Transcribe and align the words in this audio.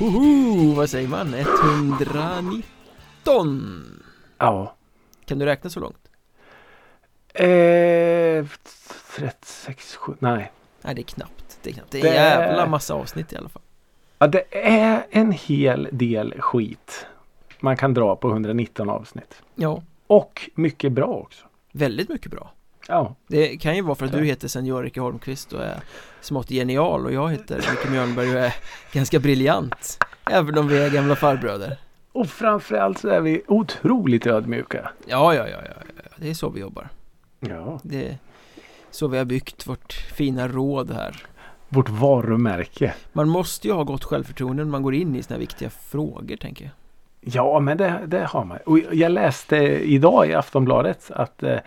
Hoho, 0.00 0.74
vad 0.74 0.90
säger 0.90 1.08
man? 1.08 1.34
119 1.34 4.02
Ja. 4.38 4.74
Kan 5.24 5.38
du 5.38 5.44
räkna 5.46 5.70
så 5.70 5.80
långt? 5.80 6.08
Eh, 7.34 8.46
36, 9.16 9.96
7, 9.96 10.12
nej. 10.18 10.52
Nej 10.82 10.94
det 10.94 11.00
är 11.00 11.04
knappt, 11.04 11.58
det 11.62 11.70
är 11.70 11.74
knappt 11.74 11.90
Det 11.90 11.98
är 12.00 12.02
Det- 12.02 12.14
jävla 12.14 12.66
massa 12.66 12.94
avsnitt 12.94 13.32
i 13.32 13.36
alla 13.36 13.48
fall 13.48 13.62
Ja, 14.18 14.26
det 14.26 14.44
är 14.68 15.06
en 15.10 15.32
hel 15.32 15.88
del 15.92 16.34
skit 16.40 17.06
man 17.60 17.76
kan 17.76 17.94
dra 17.94 18.16
på 18.16 18.28
119 18.30 18.90
avsnitt. 18.90 19.42
Ja, 19.54 19.82
Och 20.06 20.50
mycket 20.54 20.92
bra 20.92 21.06
också. 21.06 21.44
väldigt 21.72 22.08
mycket 22.08 22.30
bra 22.30 22.52
Ja, 22.90 23.14
Det 23.26 23.56
kan 23.56 23.76
ju 23.76 23.82
vara 23.82 23.94
för 23.94 24.06
att 24.06 24.12
du 24.12 24.24
heter 24.24 24.48
senior 24.48 24.82
Ricke 24.82 25.00
Holmqvist 25.00 25.52
och 25.52 25.62
är 25.62 25.80
smått 26.20 26.48
genial 26.48 27.06
och 27.06 27.12
jag 27.12 27.30
heter 27.30 27.56
Micke 27.56 27.90
Mjörnberg 27.90 28.30
och 28.30 28.40
är 28.40 28.54
ganska 28.92 29.18
briljant 29.18 29.98
Även 30.30 30.58
om 30.58 30.68
vi 30.68 30.78
är 30.78 30.90
gamla 30.90 31.16
farbröder 31.16 31.78
och 32.12 32.26
framförallt 32.26 32.98
så 32.98 33.08
är 33.08 33.20
vi 33.20 33.42
otroligt 33.48 34.26
ödmjuka. 34.26 34.90
Ja, 35.06 35.34
ja, 35.34 35.48
ja, 35.48 35.58
ja, 35.64 36.02
det 36.16 36.30
är 36.30 36.34
så 36.34 36.48
vi 36.48 36.60
jobbar 36.60 36.88
Ja. 37.40 37.80
Det 37.82 38.08
är 38.08 38.18
så 38.90 39.08
vi 39.08 39.18
har 39.18 39.24
byggt 39.24 39.66
vårt 39.66 39.92
fina 39.92 40.48
råd 40.48 40.90
här 40.90 41.26
Vårt 41.68 41.88
varumärke. 41.88 42.94
Man 43.12 43.28
måste 43.28 43.68
ju 43.68 43.74
ha 43.74 43.82
gott 43.82 44.04
självförtroende 44.04 44.64
när 44.64 44.70
man 44.70 44.82
går 44.82 44.94
in 44.94 45.16
i 45.16 45.22
såna 45.22 45.34
här 45.34 45.40
viktiga 45.40 45.70
frågor 45.70 46.36
tänker 46.36 46.64
jag 46.64 46.72
Ja, 47.20 47.60
men 47.60 47.76
det, 47.76 48.00
det 48.06 48.24
har 48.24 48.44
man. 48.44 48.58
Och 48.66 48.78
jag 48.78 49.12
läste 49.12 49.56
idag 49.56 50.28
i 50.28 50.34
Aftonbladet 50.34 51.10
att 51.10 51.42
eh, 51.42 51.58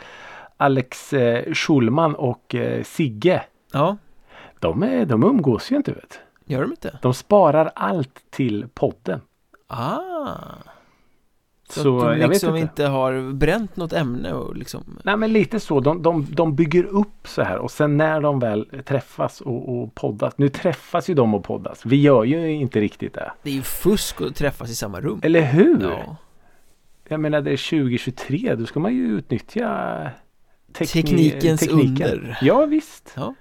Alex 0.64 1.14
eh, 1.14 1.54
Schulman 1.54 2.16
och 2.16 2.56
eh, 2.56 2.84
Sigge, 2.84 3.44
Ja, 3.74 3.98
de, 4.60 4.84
är, 4.84 5.06
de 5.06 5.24
umgås 5.24 5.72
ju 5.72 5.76
inte 5.76 5.92
vet. 5.92 6.20
gör 6.46 6.62
de 6.62 6.72
inte? 6.72 7.00
De 7.02 7.14
sparar 7.14 7.72
allt 7.76 8.22
till 8.30 8.68
podden. 8.74 9.22
Ah 9.68 10.34
Så, 11.70 11.82
Så, 11.84 12.00
att 12.00 12.20
de 12.20 12.28
liksom 12.28 12.56
inte. 12.56 12.62
inte 12.62 12.86
har 12.86 13.34
bränt 13.34 13.76
något 13.76 13.94
ämne 13.94 14.34
och 14.34 14.58
liksom 14.58 15.00
Nej 15.04 15.18
men 15.18 15.34
lite 15.34 15.60
så. 15.60 15.80
De, 15.80 16.02
de, 16.02 16.28
de 16.30 16.56
bygger 16.56 16.84
upp 16.84 17.28
så 17.28 17.42
här 17.42 17.58
och 17.58 17.72
sen 17.72 17.98
när 17.98 18.22
de 18.22 18.40
väl 18.40 18.66
träffas 18.86 19.42
och, 19.42 19.78
och 19.78 19.96
poddas. 19.96 20.38
Nu 20.38 20.50
träffas 20.50 21.10
ju 21.10 21.14
de 21.14 21.34
och 21.34 21.44
poddas. 21.44 21.86
Vi 21.86 22.02
gör 22.02 22.24
ju 22.24 22.52
inte 22.52 22.80
riktigt 22.80 23.14
det. 23.14 23.32
Det 23.44 23.50
är 23.50 23.54
ju 23.54 23.62
fusk 23.62 24.22
att 24.22 24.36
träffas 24.36 24.70
i 24.70 24.76
samma 24.76 25.02
rum 25.02 25.20
Eller 25.24 25.42
hur? 25.42 25.82
Ja, 25.82 26.16
Jag 27.08 27.20
menar 27.20 27.42
det 27.42 27.52
är 27.52 27.70
2023. 27.70 28.56
Då 28.56 28.66
ska 28.66 28.80
man 28.80 28.94
ju 28.94 29.04
utnyttja 29.04 30.10
tekni- 30.74 30.94
Teknikens 30.94 31.68
under. 31.68 32.38
Ja 32.42 32.66
visst. 32.66 33.14
Ja. 33.16 33.36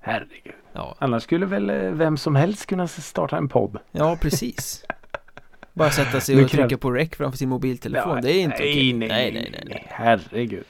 Herregud. 0.00 0.52
ja, 0.72 0.94
Annars 0.98 1.22
skulle 1.22 1.46
väl 1.46 1.70
eh, 1.70 1.76
vem 1.76 2.16
som 2.16 2.34
helst 2.36 2.66
kunna 2.66 2.88
starta 2.88 3.36
en 3.36 3.48
podd. 3.48 3.78
ja 3.92 4.18
precis 4.20 4.84
Bara 5.72 5.90
sätta 5.90 6.20
sig 6.20 6.44
och 6.44 6.50
trycka 6.50 6.78
på 6.78 6.90
rec 6.90 7.10
framför 7.16 7.38
sin 7.38 7.48
mobiltelefon, 7.48 8.14
Ja, 8.16 8.20
det 8.22 8.30
är 8.30 8.40
inte 8.42 8.56
nej, 8.58 8.70
okej 8.72 8.92
nej, 8.92 9.08
nej, 9.08 9.32
nej, 9.32 9.48
nej, 9.52 9.64
nej. 9.68 9.86
Herregud. 9.90 10.64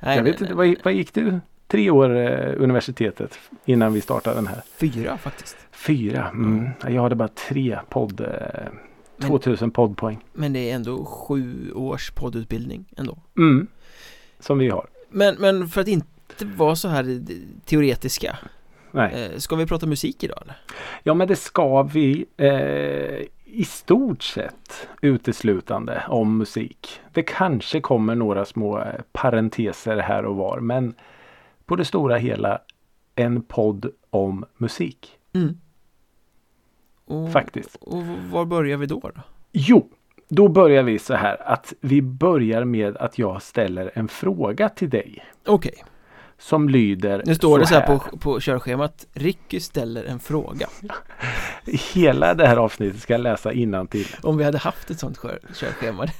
nej 0.00 0.16
jag 0.16 0.24
vet 0.24 0.40
inte, 0.40 0.54
vad, 0.54 0.74
vad 0.84 0.92
gick 0.94 1.14
du? 1.14 1.40
Tre 1.66 1.90
år 1.90 2.16
eh, 2.16 2.54
universitetet 2.62 3.38
innan 3.64 3.92
vi 3.92 4.00
startade 4.00 4.36
den 4.36 4.46
här. 4.46 4.62
Fyra 4.76 5.18
faktiskt 5.18 5.56
Fyra. 5.72 6.28
Mm. 6.28 6.68
Jag 6.88 7.02
hade 7.02 7.14
bara 7.14 7.28
tre 7.28 7.78
podd. 7.88 8.20
Eh, 8.20 8.26
Men- 9.16 9.28
2000 9.28 9.70
poddpoäng. 9.70 10.24
Men 10.32 10.52
det 10.52 10.70
är 10.70 10.74
ändå 10.74 11.04
sju 11.04 11.72
års 11.72 12.10
poddutbildning 12.10 12.84
ändå 12.96 13.18
Mm. 13.36 13.66
Som 14.40 14.58
vi 14.58 14.68
har. 14.68 14.86
Men, 15.10 15.34
men 15.38 15.68
för 15.68 15.80
att 15.80 15.88
inte 15.88 16.44
vara 16.56 16.76
så 16.76 16.88
här 16.88 17.22
teoretiska 17.64 18.38
Nej. 18.90 19.30
eh, 19.32 19.38
Ska 19.38 19.56
vi 19.56 19.66
prata 19.66 19.86
musik 19.86 20.24
idag 20.24 20.38
eller? 20.42 20.56
Ja 21.02 21.14
men 21.14 21.28
det 21.28 21.36
ska 21.36 21.82
vi. 21.82 22.26
Eh, 22.36 23.26
I 23.44 23.64
stort 23.64 24.22
sett 24.22 24.88
uteslutande 25.02 26.02
om 26.08 26.38
musik. 26.38 27.00
Det 27.12 27.22
kanske 27.22 27.80
kommer 27.80 28.14
några 28.14 28.44
små 28.44 28.78
eh, 28.78 28.86
parenteser 29.12 29.96
här 29.96 30.24
och 30.24 30.36
var. 30.36 30.60
Men 30.60 30.94
på 31.66 31.76
det 31.76 31.84
stora 31.84 32.16
hela 32.16 32.60
en 33.14 33.42
podd 33.42 33.90
om 34.10 34.44
musik. 34.56 35.18
Mm. 35.32 35.60
Och, 37.04 37.32
Faktiskt. 37.32 37.76
Och 37.80 38.02
var 38.30 38.44
börjar 38.44 38.76
vi 38.76 38.86
då? 38.86 39.00
då? 39.00 39.22
Jo, 39.52 39.88
då 40.30 40.48
börjar 40.48 40.82
vi 40.82 40.98
så 40.98 41.14
här 41.14 41.48
att 41.48 41.72
vi 41.80 42.02
börjar 42.02 42.64
med 42.64 42.96
att 42.96 43.18
jag 43.18 43.42
ställer 43.42 43.90
en 43.94 44.08
fråga 44.08 44.68
till 44.68 44.90
dig. 44.90 45.24
Okej, 45.46 45.84
Som 46.38 46.68
lyder 46.68 47.22
nu 47.26 47.34
står 47.34 47.58
det 47.58 47.66
så 47.66 47.74
här 47.74 47.86
på, 47.86 48.18
på 48.18 48.40
körschemat 48.40 49.06
Ricky 49.12 49.60
ställer 49.60 50.04
en 50.04 50.18
fråga 50.20 50.68
Hela 51.94 52.34
det 52.34 52.46
här 52.46 52.56
avsnittet 52.56 53.00
ska 53.02 53.14
jag 53.14 53.20
läsa 53.20 53.52
till. 53.86 54.06
Om 54.22 54.36
vi 54.36 54.44
hade 54.44 54.58
haft 54.58 54.90
ett 54.90 54.98
sånt 54.98 55.18
kör, 55.22 55.38
körschema 55.54 56.04
det 56.04 56.12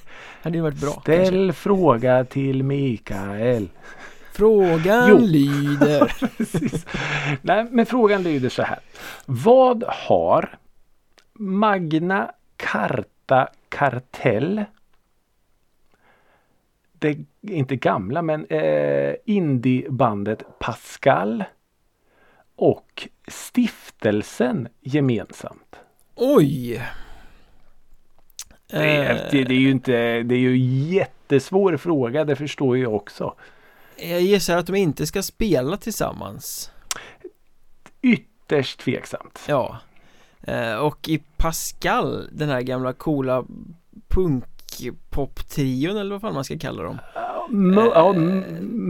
hade 0.42 0.56
ju 0.56 0.62
varit 0.62 0.80
bra 0.80 0.90
Ställ 1.02 1.46
kanske. 1.46 1.52
fråga 1.62 2.24
till 2.24 2.62
Mikael. 2.62 3.68
Frågan 4.32 5.08
Jo. 5.08 5.18
lyder. 5.18 6.12
Nej, 7.42 7.66
men 7.70 7.86
frågan 7.86 8.22
lyder 8.22 8.48
så 8.48 8.62
här. 8.62 8.78
Vad 9.26 9.84
har 9.86 10.58
Magna 11.34 12.30
Carta 12.56 13.48
Kartell 13.70 14.64
det 17.00 17.18
inte 17.40 17.76
gamla 17.76 18.22
men 18.22 18.46
eh, 18.46 19.14
indiebandet 19.24 20.58
Pascal 20.58 21.44
och 22.56 23.08
stiftelsen 23.28 24.68
gemensamt. 24.80 25.76
Oj! 26.14 26.82
Det 28.66 28.76
är, 28.76 29.14
Eh, 29.14 29.30
det, 29.30 29.44
det 29.44 29.54
är 29.54 29.58
ju 29.58 29.70
inte, 29.70 30.22
det 30.22 30.34
är 30.34 30.38
ju 30.38 30.58
jättesvår 30.94 31.76
fråga, 31.76 32.24
det 32.24 32.36
förstår 32.36 32.78
jag 32.78 32.94
också. 32.94 33.34
Jag 33.96 34.20
gissar 34.20 34.56
att 34.56 34.66
de 34.66 34.76
inte 34.76 35.06
ska 35.06 35.22
spela 35.22 35.76
tillsammans 35.76 36.72
Ytterst 38.02 38.80
tveksamt. 38.80 39.44
Ja 39.48 39.78
Och 40.80 41.08
i 41.08 41.18
Pascal, 41.36 42.28
den 42.32 42.48
här 42.48 42.60
gamla 42.60 42.92
coola 42.92 43.44
punkpop-trion 44.08 45.96
eller 45.96 46.10
vad 46.10 46.20
fan 46.20 46.34
man 46.34 46.44
ska 46.44 46.58
kalla 46.58 46.82
dem 46.82 46.98
Mör, 47.50 47.86
ja, 47.94 48.14
m- 48.14 48.44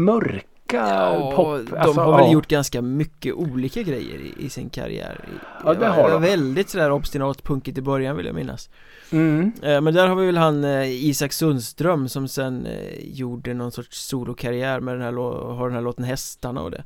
mörka 0.04 0.46
Ja, 0.72 1.32
pop. 1.36 1.66
de 1.70 1.76
alltså, 1.76 2.00
har 2.00 2.16
väl 2.16 2.26
ja. 2.26 2.32
gjort 2.32 2.46
ganska 2.48 2.82
mycket 2.82 3.34
olika 3.34 3.82
grejer 3.82 4.18
i, 4.18 4.34
i 4.38 4.48
sin 4.48 4.70
karriär 4.70 5.24
Ja, 5.64 5.74
det 5.74 5.86
har 5.86 6.10
de. 6.10 6.22
Väldigt 6.22 6.68
sådär 6.70 6.90
obstinat 6.90 7.42
punkigt 7.44 7.78
i 7.78 7.82
början 7.82 8.16
vill 8.16 8.26
jag 8.26 8.34
minnas 8.34 8.70
Mm. 9.12 9.52
eh, 9.62 9.80
Men 9.80 9.94
där 9.94 10.08
har 10.08 10.16
vi 10.16 10.26
väl 10.26 10.36
han 10.36 10.64
eh, 10.64 11.04
Isak 11.04 11.32
Sundström 11.32 12.08
som 12.08 12.28
sen 12.28 12.66
eh, 12.66 12.98
gjorde 13.02 13.54
någon 13.54 13.72
sorts 13.72 14.06
solokarriär 14.08 14.80
med 14.80 14.94
den 14.94 15.02
här, 15.02 15.12
har 15.54 15.66
den 15.68 15.74
här 15.74 15.82
låten 15.82 16.04
Hästarna 16.04 16.60
och 16.62 16.70
det 16.70 16.84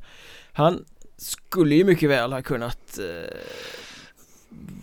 Han 0.53 0.85
skulle 1.17 1.75
ju 1.75 1.83
mycket 1.83 2.09
väl 2.09 2.33
ha 2.33 2.41
kunnat 2.41 2.99
eh, 2.99 3.37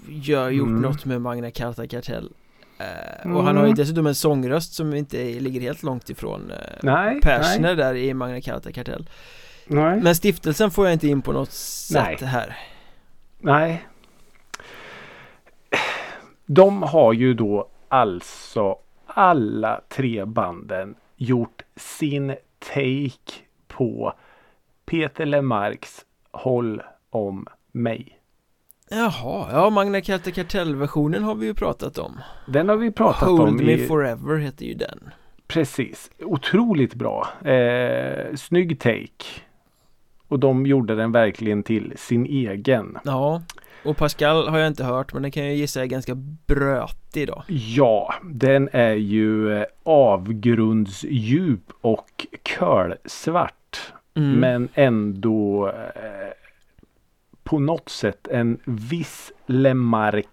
gör, 0.08 0.50
gjort 0.50 0.68
Mm. 0.68 0.82
något 0.82 1.04
med 1.04 1.20
Magna 1.20 1.50
Carta 1.50 1.86
Kartell 1.86 2.32
eh, 2.78 3.32
Och 3.36 3.44
han 3.44 3.56
har 3.56 3.64
ju 3.64 3.68
Mm. 3.68 3.74
dessutom 3.74 4.06
en 4.06 4.14
sångröst 4.14 4.74
som 4.74 4.94
inte 4.94 5.16
ligger 5.40 5.60
helt 5.60 5.82
långt 5.82 6.10
ifrån 6.10 6.50
eh, 6.50 6.56
Nej, 6.82 7.20
Persner 7.20 7.74
där 7.76 7.94
i 7.94 8.14
Magna 8.14 8.40
Carta 8.40 8.72
Kartell 8.72 9.08
nej, 9.66 10.00
Men 10.00 10.14
stiftelsen 10.14 10.70
får 10.70 10.86
jag 10.86 10.92
inte 10.92 11.08
in 11.08 11.22
på 11.22 11.32
något 11.32 11.52
sätt 11.52 12.20
Nej. 12.20 12.28
här 12.30 12.56
nej. 13.38 13.84
De 16.46 16.82
har 16.82 17.12
ju 17.12 17.34
då 17.34 17.68
alltså 17.88 18.76
alla 19.06 19.80
tre 19.88 20.24
banden 20.24 20.94
gjort 21.16 21.62
sin 21.76 22.36
take 22.58 23.32
på 23.68 24.12
Peter 24.86 25.26
Lemarks 25.26 26.04
Håll 26.30 26.82
om 27.10 27.46
mig. 27.72 28.18
Jaha, 28.94 29.48
ja 29.52 29.70
Magna 29.70 30.00
Carta 30.00 30.30
Kartell-versionen 30.30 31.22
har 31.22 31.34
vi 31.34 31.46
ju 31.46 31.54
pratat 31.54 31.98
om 31.98 32.20
Den 32.46 32.68
har 32.68 32.76
vi 32.76 32.90
pratat 32.90 33.28
Hold 33.28 33.40
om. 33.40 33.56
Me 33.56 33.72
i, 33.72 33.86
Forever 33.86 34.36
heter 34.36 34.66
ju 34.66 34.74
den 34.74 35.10
Precis. 35.46 36.10
Otroligt 36.22 36.94
bra. 36.94 37.28
Eh, 37.44 38.34
snygg 38.34 38.80
take. 38.80 39.24
Och 40.28 40.38
de 40.38 40.66
gjorde 40.66 40.94
den 40.94 41.12
verkligen 41.12 41.62
till 41.62 41.92
sin 41.96 42.26
egen. 42.26 42.98
Ja 43.04 43.42
Och 43.84 43.96
Pascal 43.96 44.48
har 44.48 44.58
jag 44.58 44.68
inte 44.68 44.84
hört 44.84 45.12
men 45.12 45.22
den 45.22 45.30
kan 45.30 45.44
jag 45.44 45.54
gissa 45.54 45.82
är 45.82 45.86
ganska 45.86 46.14
brötig 46.46 47.26
då 47.28 47.44
Ja, 47.48 48.14
den 48.22 48.68
är 48.72 48.94
ju 48.94 49.58
eh, 49.58 49.64
avgrundsdjup 49.82 51.72
och 51.80 52.26
kölsvart. 52.44 53.92
mm. 54.16 54.40
Men 54.40 54.68
ändå 54.74 55.68
eh, 55.68 56.32
på 57.52 57.58
något 57.58 57.88
sätt 57.88 58.28
en 58.28 58.58
viss 58.64 59.32
Lemarksk 59.46 60.28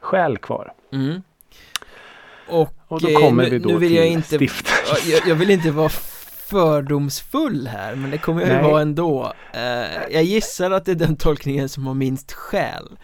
själ 0.00 0.38
kvar. 0.38 0.72
mm. 0.92 1.22
Och, 2.48 2.74
Och 2.88 3.00
då 3.00 3.08
eh, 3.08 3.18
kommer 3.18 3.42
nu, 3.42 3.50
vi 3.50 3.58
då 3.58 3.68
nu 3.68 3.76
vill 3.76 3.88
till 3.88 3.96
jag 3.96 4.06
inte 4.06 4.26
stiftelsen. 4.36 4.96
Ja, 5.06 5.16
jag, 5.16 5.28
jag 5.28 5.34
vill 5.34 5.50
inte 5.50 5.70
vara 5.70 5.88
fördomsfull 6.48 7.66
här 7.66 7.94
men 7.94 8.10
det 8.10 8.18
kommer 8.18 8.40
jag 8.40 8.50
ju 8.50 8.54
Nej. 8.56 8.70
vara 8.70 8.82
ändå 8.82 9.32
eh, 9.52 9.60
Jag 10.10 10.22
gissar 10.22 10.70
att 10.70 10.84
det 10.84 10.90
är 10.90 10.96
den 10.96 11.16
tolkningen 11.16 11.68
som 11.68 11.86
har 11.86 11.94
minst 11.94 12.32
skäl 12.32 12.98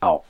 Ja. 0.00 0.24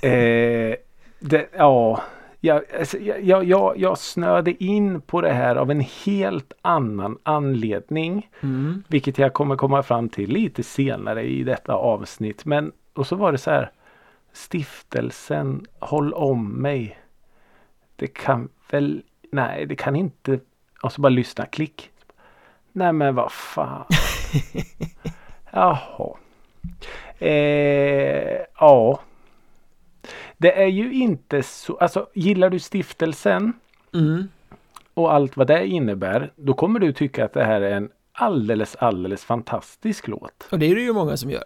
eh, 0.08 0.74
det, 1.20 1.48
ja. 1.56 2.02
Jag, 2.40 2.62
alltså, 2.78 2.98
jag, 2.98 3.44
jag, 3.44 3.78
jag 3.78 3.98
snöade 3.98 4.64
in 4.64 5.00
på 5.00 5.20
det 5.20 5.32
här 5.32 5.56
av 5.56 5.70
en 5.70 5.80
helt 5.80 6.52
annan 6.62 7.18
anledning. 7.22 8.30
Mm. 8.40 8.84
Vilket 8.88 9.18
jag 9.18 9.32
kommer 9.32 9.56
komma 9.56 9.82
fram 9.82 10.08
till 10.08 10.30
lite 10.30 10.62
senare 10.62 11.22
i 11.22 11.44
detta 11.44 11.74
avsnitt. 11.74 12.44
Men 12.44 12.72
och 12.94 13.06
så 13.06 13.16
var 13.16 13.32
det 13.32 13.38
så 13.38 13.50
här. 13.50 13.70
Stiftelsen 14.32 15.66
Håll 15.78 16.12
om 16.12 16.48
mig. 16.48 16.98
Det 17.96 18.06
kan 18.06 18.48
väl, 18.70 19.02
nej 19.32 19.66
det 19.66 19.76
kan 19.76 19.96
inte. 19.96 20.40
Och 20.82 20.92
så 20.92 21.00
bara 21.00 21.08
lyssna, 21.08 21.46
klick. 21.46 21.90
Nej 22.72 22.92
men 22.92 23.14
vad 23.14 23.32
fan. 23.32 23.84
Jaha. 25.50 26.16
Eh, 27.18 28.40
ja. 28.58 29.00
Det 30.40 30.62
är 30.62 30.66
ju 30.66 30.92
inte 30.92 31.42
så, 31.42 31.76
alltså 31.76 32.06
gillar 32.14 32.50
du 32.50 32.58
stiftelsen 32.58 33.52
Mm. 33.94 34.28
och 34.94 35.12
allt 35.12 35.36
vad 35.36 35.46
det 35.46 35.66
innebär. 35.66 36.32
Då 36.36 36.54
kommer 36.54 36.80
du 36.80 36.92
tycka 36.92 37.24
att 37.24 37.32
det 37.32 37.44
här 37.44 37.60
är 37.60 37.76
en 37.76 37.90
alldeles, 38.12 38.76
alldeles 38.76 39.24
fantastisk 39.24 40.08
låt. 40.08 40.48
Och 40.50 40.58
det 40.58 40.66
är 40.66 40.74
det 40.74 40.80
ju 40.80 40.92
många 40.92 41.16
som 41.16 41.30
gör. 41.30 41.44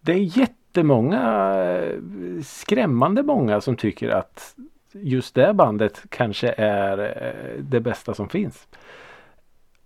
Det 0.00 0.12
är 0.12 0.38
jättemånga, 0.38 1.54
eh, 1.56 1.98
skrämmande 2.42 3.22
många 3.22 3.60
som 3.60 3.76
tycker 3.76 4.08
att 4.08 4.56
just 4.92 5.34
det 5.34 5.54
bandet 5.54 6.02
kanske 6.08 6.54
är 6.56 6.98
eh, 6.98 7.62
det 7.62 7.80
bästa 7.80 8.14
som 8.14 8.28
finns. 8.28 8.68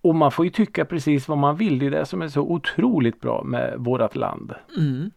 Och 0.01 0.15
man 0.15 0.33
får 0.33 0.45
ju 0.45 0.51
tycka 0.51 0.85
precis 0.85 1.29
vad 1.29 1.39
man 1.39 1.57
vill. 1.57 1.79
Det 1.79 1.87
är 1.87 1.91
det 1.91 2.07
som 2.07 2.23
är 2.23 2.29
så 2.29 2.41
otroligt 2.41 3.21
bra 3.21 3.43
med 3.45 3.75
vårat 3.79 4.17
land. 4.17 4.55
Mm. 4.77 5.11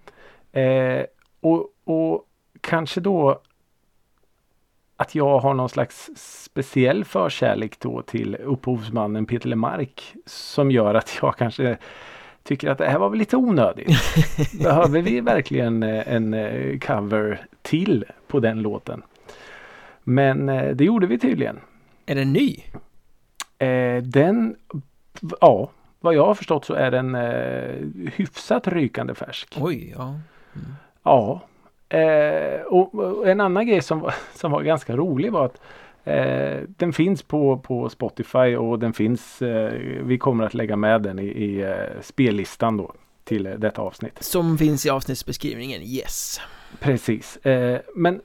Eh, 0.51 1.05
och, 1.39 1.67
och 1.83 2.25
kanske 2.61 3.01
då 3.01 3.41
att 4.97 5.15
jag 5.15 5.39
har 5.39 5.53
någon 5.53 5.69
slags 5.69 6.09
speciell 6.15 7.05
förkärlek 7.05 7.79
då 7.79 8.01
till 8.01 8.35
upphovsmannen 8.35 9.25
Peter 9.25 9.49
Lemark 9.49 10.15
som 10.25 10.71
gör 10.71 10.95
att 10.95 11.19
jag 11.21 11.37
kanske 11.37 11.77
tycker 12.43 12.69
att 12.69 12.77
det 12.77 12.85
här 12.85 12.99
var 12.99 13.09
väl 13.09 13.19
lite 13.19 13.37
onödigt. 13.37 13.97
Behöver 14.63 15.01
vi 15.01 15.21
verkligen 15.21 15.83
eh, 15.83 16.13
en 16.13 16.33
eh, 16.33 16.79
cover 16.79 17.45
till 17.61 18.05
på 18.27 18.39
den 18.39 18.61
låten? 18.61 19.01
Men 20.03 20.49
eh, 20.49 20.75
det 20.75 20.83
gjorde 20.83 21.07
vi 21.07 21.19
tydligen. 21.19 21.59
Är 22.05 22.15
den 22.15 22.33
ny? 22.33 22.63
Den, 24.03 24.55
ja, 25.41 25.71
vad 25.99 26.15
jag 26.15 26.25
har 26.25 26.35
förstått 26.35 26.65
så 26.65 26.73
är 26.73 26.91
den 26.91 27.15
hyfsat 28.15 28.67
rykande 28.67 29.15
färsk. 29.15 29.57
Oj, 29.61 29.93
ja. 29.97 30.19
Ja. 31.03 31.41
Eh, 31.89 32.61
och, 32.61 33.27
en 33.27 33.41
annan 33.41 33.67
grej 33.67 33.81
som, 33.81 33.99
var- 33.99 34.13
som 34.33 34.51
var 34.51 34.61
ganska 34.61 34.95
rolig 34.95 35.31
var 35.31 35.45
att 35.45 35.61
eh, 36.03 36.61
den 36.67 36.93
finns 36.93 37.23
på, 37.23 37.57
på 37.57 37.89
Spotify 37.89 38.55
och 38.55 38.79
den 38.79 38.93
finns, 38.93 39.41
eh, 39.41 39.73
vi 40.03 40.17
kommer 40.17 40.43
att 40.43 40.53
lägga 40.53 40.75
med 40.75 41.01
den 41.01 41.19
i, 41.19 41.25
i 41.25 41.61
eh, 41.61 42.01
spellistan 42.01 42.77
då 42.77 42.93
till 43.23 43.45
eh, 43.45 43.53
detta 43.53 43.81
avsnitt. 43.81 44.23
Som 44.23 44.57
finns 44.57 44.85
i 44.85 44.89
avsnittsbeskrivningen, 44.89 45.81
yes. 45.81 46.41
Precis. 46.79 47.37
Eh, 47.37 47.79
men 47.95 48.21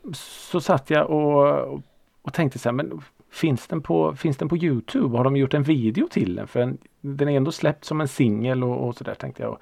så 0.50 0.60
satt 0.60 0.90
jag 0.90 1.10
och, 1.10 1.80
och 2.22 2.32
tänkte 2.32 2.58
så 2.58 2.68
här, 2.68 2.74
men 2.74 3.02
finns 3.30 3.66
den, 3.66 3.82
på, 3.82 4.16
finns 4.16 4.36
den 4.36 4.48
på 4.48 4.56
Youtube? 4.56 5.16
Har 5.16 5.24
de 5.24 5.36
gjort 5.36 5.54
en 5.54 5.62
video 5.62 6.08
till 6.08 6.34
den? 6.34 6.46
För 6.46 6.60
den, 6.60 6.78
den 7.00 7.28
är 7.28 7.36
ändå 7.36 7.52
släppt 7.52 7.84
som 7.84 8.00
en 8.00 8.08
singel 8.08 8.64
och, 8.64 8.88
och 8.88 8.96
sådär 8.96 9.14
tänkte 9.14 9.42
jag. 9.42 9.58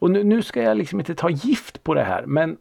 Och 0.00 0.10
nu, 0.10 0.24
nu 0.24 0.42
ska 0.42 0.62
jag 0.62 0.76
liksom 0.76 1.00
inte 1.00 1.14
ta 1.14 1.30
gift 1.30 1.82
på 1.82 1.94
det 1.94 2.02
här 2.02 2.26
men 2.26 2.56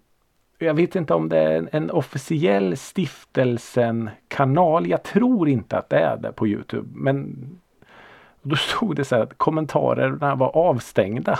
jag 0.59 0.73
vet 0.73 0.95
inte 0.95 1.13
om 1.13 1.29
det 1.29 1.37
är 1.37 1.69
en, 1.71 1.91
officiell 1.91 2.77
stiftelsen-kanal. 2.77 4.87
Jag 4.87 5.03
tror 5.03 5.49
inte 5.49 5.77
att 5.77 5.89
det 5.89 5.99
är 5.99 6.17
det 6.17 6.31
på 6.31 6.47
Youtube. 6.47 6.87
Men 6.93 7.37
då 8.41 8.55
stod 8.55 8.95
det 8.95 9.05
så 9.05 9.15
här 9.15 9.23
att 9.23 9.37
kommentarerna 9.37 10.35
var 10.35 10.57
avstängda. 10.57 11.39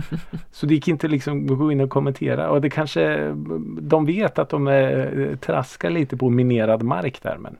så 0.52 0.66
det 0.66 0.74
gick 0.74 0.88
inte 0.88 1.08
liksom 1.08 1.52
att 1.52 1.58
gå 1.58 1.72
in 1.72 1.80
och 1.80 1.90
kommentera. 1.90 2.50
Och 2.50 2.60
det 2.60 2.70
kanske 2.70 3.34
de 3.80 4.06
vet 4.06 4.38
att 4.38 4.48
de 4.48 4.66
är, 4.66 5.36
traskar 5.40 5.90
lite 5.90 6.16
på 6.16 6.30
minerad 6.30 6.82
mark 6.82 7.22
där. 7.22 7.36
Men 7.38 7.56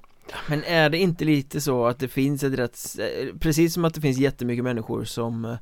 Men 0.49 0.65
är 0.65 0.91
det 0.91 0.99
inte 0.99 1.25
lite 1.25 1.61
så 1.61 1.87
att 1.87 1.99
det 1.99 2.09
finns 2.09 2.43
ett 2.43 2.59
rätt 2.59 2.79
Precis 3.41 3.75
som 3.75 3.85
att 3.85 3.95
det 3.95 4.01
finns 4.01 4.19
jättemycket 4.19 4.65
människor 4.65 5.05
som 5.05 5.57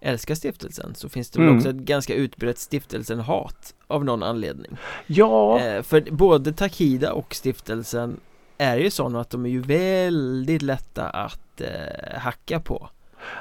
älskar 0.00 0.34
stiftelsen 0.34 0.94
så 0.94 1.08
finns 1.08 1.30
det 1.30 1.38
väl 1.38 1.46
Mm. 1.48 1.58
också 1.58 1.70
ett 1.70 1.76
ganska 1.76 2.14
utbrett 2.14 2.58
stiftelsen-hat 2.58 3.74
av 3.86 4.04
någon 4.04 4.22
anledning. 4.22 4.76
Ja, 5.06 5.60
eh, 5.60 5.82
För 5.82 6.00
både 6.10 6.52
Takida 6.52 7.12
och 7.12 7.34
stiftelsen 7.34 8.20
är 8.58 8.76
ju 8.76 8.90
sådana 8.90 9.20
att 9.20 9.30
de 9.30 9.44
är 9.46 9.50
ju 9.50 9.60
väldigt 9.60 10.62
lätta 10.62 11.10
att 11.10 11.60
eh, 11.60 12.18
hacka 12.18 12.60
på. 12.60 12.88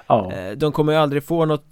Ja, 0.08 0.32
eh, 0.34 0.52
De 0.58 0.72
kommer 0.72 0.94
ju 0.94 1.00
aldrig 1.00 1.24
få 1.24 1.46
något 1.46 1.66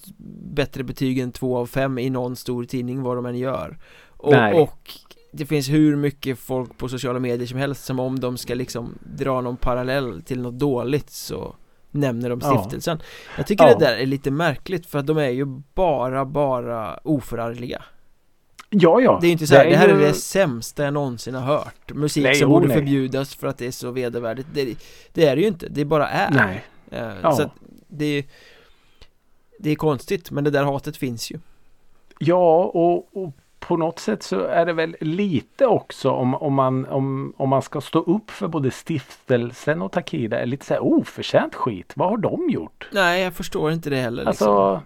bättre 0.53 0.83
betyg 0.83 1.19
än 1.19 1.31
två 1.31 1.57
av 1.57 1.65
fem 1.67 1.97
i 1.99 2.09
någon 2.09 2.35
stor 2.35 2.63
tidning 2.63 3.01
vad 3.01 3.17
de 3.17 3.25
än 3.25 3.37
gör. 3.37 3.77
Och, 4.07 4.31
Nej. 4.31 4.53
och 4.53 4.91
det 5.31 5.45
finns 5.45 5.69
hur 5.69 5.95
mycket 5.95 6.39
folk 6.39 6.77
på 6.77 6.89
sociala 6.89 7.19
medier 7.19 7.47
som 7.47 7.57
helst 7.59 7.85
som 7.85 7.99
om 7.99 8.19
de 8.19 8.37
ska 8.37 8.53
liksom 8.55 8.93
dra 9.17 9.41
någon 9.41 9.57
parallell 9.57 10.21
till 10.21 10.41
något 10.41 10.59
dåligt 10.59 11.09
så 11.09 11.55
nämner 11.97 12.29
de 12.29 12.39
Ja. 12.43 12.59
stiftelsen 12.63 13.01
Jag 13.37 13.47
tycker 13.47 13.67
Ja. 13.67 13.73
det 13.75 13.85
där 13.85 13.95
är 13.97 14.05
lite 14.05 14.31
märkligt 14.31 14.85
för 14.85 14.99
att 14.99 15.07
de 15.07 15.17
är 15.17 15.29
ju 15.29 15.45
bara, 15.73 16.25
bara 16.25 16.97
oförargliga 17.03 17.83
ja, 18.69 19.01
ja. 19.01 19.17
Det 19.21 19.25
är 19.25 19.29
ju 19.29 19.31
inte 19.31 19.47
så 19.47 19.55
här, 19.55 19.65
det, 19.69 19.75
här 19.77 19.87
ju- 19.87 19.93
är 19.93 19.99
det 20.07 20.13
sämsta 20.13 20.83
jag 20.83 20.93
någonsin 20.93 21.35
har 21.35 21.41
hört 21.57 21.93
Musik 21.93 22.23
Nej, 22.23 22.35
som 22.35 22.49
borde 22.49 22.67
nej. 22.67 22.77
förbjudas 22.77 23.35
för 23.35 23.47
att 23.47 23.57
det 23.57 23.67
är 23.67 23.71
så 23.71 23.91
vedervärdigt 23.91 24.47
det, 24.53 24.75
det 25.13 25.25
är 25.27 25.35
det 25.35 25.41
ju 25.41 25.47
inte, 25.47 25.67
det 25.69 25.85
bara 25.85 26.07
är 26.07 26.31
Nej, 26.31 26.63
Eh, 26.91 27.11
Ja. 27.23 27.31
Så 27.35 27.41
att 27.43 27.51
det 27.87 28.05
är 28.05 28.23
Det 29.59 29.69
är 29.71 29.75
konstigt 29.75 30.31
men 30.31 30.43
det 30.43 30.49
där 30.49 30.63
hatet 30.63 30.97
finns 30.97 31.31
ju 31.31 31.39
Ja, 32.19 32.63
och, 32.63 33.17
och 33.17 33.33
på 33.67 33.77
något 33.77 33.99
sätt 33.99 34.23
så 34.23 34.39
är 34.39 34.65
det 34.65 34.73
väl 34.73 34.95
lite 34.99 35.65
också 35.65 36.11
om, 36.11 36.35
om, 36.35 36.53
man, 36.53 36.85
om, 36.85 37.33
om 37.37 37.49
man 37.49 37.61
ska 37.61 37.81
stå 37.81 37.99
upp 37.99 38.31
för 38.31 38.47
både 38.47 38.71
stiftelsen 38.71 39.81
och 39.81 39.91
Takida 39.91 40.39
är 40.39 40.45
lite 40.45 40.65
så 40.65 40.73
här 40.73 40.83
oförtjänt 40.83 41.55
skit. 41.55 41.93
Vad 41.95 42.09
har 42.09 42.17
de 42.17 42.49
gjort? 42.49 42.89
Nej 42.91 43.23
jag 43.23 43.33
förstår 43.33 43.71
inte 43.71 43.89
det 43.89 43.95
heller 43.95 44.25
liksom. 44.25 44.47
Alltså, 44.47 44.81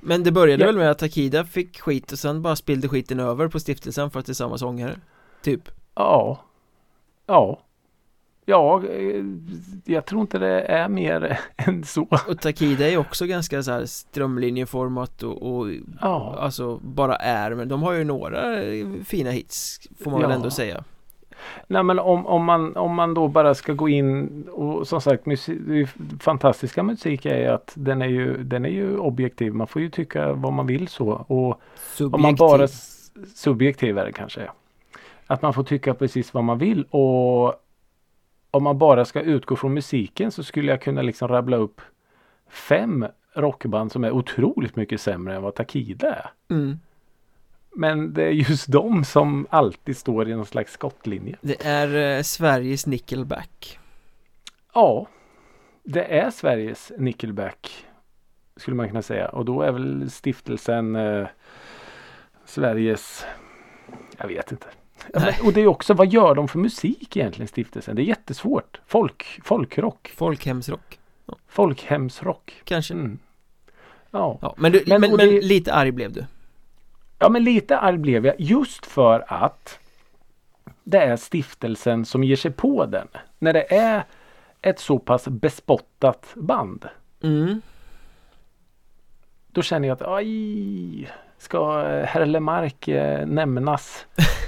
Men 0.00 0.22
det 0.24 0.32
började 0.32 0.62
Ja. 0.62 0.66
väl 0.66 0.76
med 0.76 0.90
att 0.90 0.98
Takida 0.98 1.44
fick 1.44 1.80
skit 1.80 2.12
och 2.12 2.18
sen 2.18 2.42
bara 2.42 2.56
spillde 2.56 2.88
skiten 2.88 3.20
över 3.20 3.48
på 3.48 3.60
stiftelsen 3.60 4.10
för 4.10 4.20
att 4.20 4.26
det 4.26 4.32
är 4.32 4.34
samma 4.34 4.58
sångare 4.58 4.96
Typ 5.42 5.68
ja. 5.94 6.38
Ja. 7.26 7.60
Ja, 8.50 8.82
eh, 8.84 9.24
jag 9.84 10.04
tror 10.06 10.20
inte 10.20 10.38
det 10.38 10.60
är 10.60 10.88
mer 10.88 11.38
än 11.56 11.84
så. 11.84 12.06
Och 12.28 12.40
Takida 12.40 12.86
är 12.86 12.90
ju 12.90 12.98
också 12.98 13.26
ganska 13.26 13.62
så 13.62 13.72
här 13.72 13.86
strömlinjeformat 13.86 15.22
och, 15.22 15.42
och 15.58 15.66
Ja, 16.00 16.36
alltså 16.38 16.76
bara 16.82 17.16
är 17.16 17.54
men 17.54 17.68
de 17.68 17.82
har 17.82 17.92
ju 17.92 18.04
några 18.04 18.40
fina 19.04 19.30
hits 19.30 19.80
får 20.04 20.10
man 20.10 20.20
väl 20.20 20.30
Ja. 20.30 20.36
ändå 20.36 20.50
säga 20.50 20.84
nej 21.66 21.82
men 21.82 21.98
om, 21.98 22.26
om, 22.26 22.44
man, 22.44 22.76
om 22.76 22.94
man 22.94 23.14
då 23.14 23.28
bara 23.28 23.54
ska 23.54 23.72
gå 23.72 23.88
in 23.88 24.42
och 24.52 24.88
som 24.88 25.00
sagt 25.00 25.26
musik, 25.26 25.58
det 25.66 25.86
fantastiska 26.20 26.82
musik 26.82 27.26
är 27.26 27.50
att 27.52 27.72
den 27.74 28.02
är 28.02 28.06
ju, 28.06 28.42
den 28.44 28.64
är 28.64 28.68
ju 28.70 28.98
objektiv. 28.98 29.54
Man 29.54 29.66
får 29.66 29.82
ju 29.82 29.90
tycka 29.90 30.32
vad 30.32 30.52
man 30.52 30.66
vill 30.66 30.88
så. 30.88 31.10
Och 31.10 31.60
Subjektiv 31.76 32.14
Om 32.14 32.22
man 32.22 32.34
bara 32.34 32.68
subjektiv 33.34 33.98
är 33.98 34.04
det 34.04 34.12
kanske. 34.12 34.50
Att 35.26 35.42
man 35.42 35.54
får 35.54 35.64
tycka 35.64 35.94
precis 35.94 36.34
vad 36.34 36.44
man 36.44 36.58
vill 36.58 36.84
och 36.84 37.54
om 38.50 38.62
man 38.62 38.78
bara 38.78 39.04
ska 39.04 39.20
utgå 39.20 39.56
från 39.56 39.74
musiken 39.74 40.32
så 40.32 40.42
skulle 40.44 40.70
jag 40.70 40.82
kunna 40.82 41.02
liksom 41.02 41.28
rabbla 41.28 41.56
upp 41.56 41.80
fem 42.48 43.06
rockband 43.34 43.92
som 43.92 44.04
är 44.04 44.10
otroligt 44.10 44.76
mycket 44.76 45.00
sämre 45.00 45.36
än 45.36 45.42
vad 45.42 45.54
Takida 45.54 46.14
är. 46.14 46.30
mm. 46.50 46.80
Men 47.76 48.14
det 48.14 48.22
är 48.22 48.30
just 48.30 48.72
de 48.72 49.04
som 49.04 49.46
alltid 49.50 49.96
står 49.96 50.28
i 50.28 50.34
någon 50.34 50.46
slags 50.46 50.72
skottlinje. 50.72 51.36
Det 51.40 51.66
är 51.66 52.16
eh, 52.16 52.22
Sveriges 52.22 52.86
Nickelback 52.86 53.78
Ja, 54.74 55.06
det 55.84 56.18
är 56.18 56.30
Sveriges 56.30 56.92
Nickelback 56.98 57.86
skulle 58.56 58.76
man 58.76 58.88
kunna 58.88 59.02
säga 59.02 59.28
och 59.28 59.44
då 59.44 59.62
är 59.62 59.72
väl 59.72 60.10
stiftelsen 60.10 60.96
eh, 60.96 61.26
Sveriges 62.44 63.26
Jag 64.18 64.28
vet 64.28 64.52
inte. 64.52 64.66
Ja, 65.12 65.20
men, 65.20 65.34
och 65.46 65.52
det 65.52 65.60
är 65.60 65.66
också 65.66 65.94
vad 65.94 66.12
gör 66.12 66.34
de 66.34 66.48
för 66.48 66.58
musik 66.58 67.16
egentligen 67.16 67.48
stiftelsen? 67.48 67.96
Det 67.96 68.02
är 68.02 68.04
jättesvårt. 68.04 68.80
Folk, 68.86 69.40
folkrock, 69.44 70.12
Folkhemsrock 70.16 70.98
folkhemsrock. 71.48 72.60
kanske 72.64 72.94
Mm. 72.94 73.18
Ja. 74.10 74.38
Ja, 74.42 74.54
men, 74.58 74.72
du, 74.72 74.82
Men- 74.86 75.00
men, 75.00 75.10
men 75.10 75.18
det- 75.28 75.40
lite 75.40 75.74
arg 75.74 75.90
blev 75.92 76.12
du 76.12 76.24
ja, 77.18 77.28
men 77.28 77.44
lite 77.44 77.78
arg 77.78 77.98
blev 77.98 78.26
jag 78.26 78.34
just 78.38 78.86
för 78.86 79.24
att 79.28 79.78
det 80.84 80.98
är 80.98 81.16
stiftelsen 81.16 82.04
som 82.04 82.24
ger 82.24 82.36
sig 82.36 82.50
på 82.50 82.86
den. 82.86 83.08
När 83.38 83.52
det 83.52 83.74
är 83.74 84.04
ett 84.62 84.78
så 84.80 84.98
pass 84.98 85.28
bespottat 85.28 86.26
band. 86.34 86.88
mm. 87.22 87.60
Då 89.52 89.62
känner 89.62 89.88
jag 89.88 89.94
att 90.02 90.08
aj, 90.08 91.10
ska 91.38 91.82
herr 92.04 92.26
Lemark 92.26 92.88
eh, 92.88 93.26
nämnas 93.26 94.06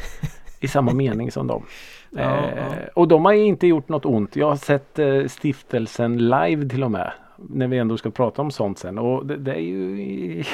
i 0.60 0.68
samma 0.68 0.92
mening 0.92 1.32
som 1.32 1.46
dem. 1.46 1.66
Ja, 2.12 2.22
eh, 2.22 2.56
ja. 2.56 2.74
Och 2.94 3.08
de 3.08 3.24
har 3.24 3.32
ju 3.32 3.44
inte 3.44 3.66
gjort 3.66 3.88
något 3.88 4.04
ont. 4.04 4.36
Jag 4.36 4.48
har 4.48 4.56
sett 4.56 4.98
eh, 4.98 5.26
stiftelsen 5.26 6.18
live 6.18 6.68
till 6.68 6.84
och 6.84 6.90
med. 6.90 7.12
När 7.36 7.68
vi 7.68 7.78
ändå 7.78 7.96
ska 7.96 8.10
prata 8.10 8.42
om 8.42 8.50
sånt 8.50 8.78
sen. 8.78 8.98
Och 8.98 9.26
det, 9.26 9.36
det 9.36 9.54
är 9.54 9.60
ju 9.60 10.44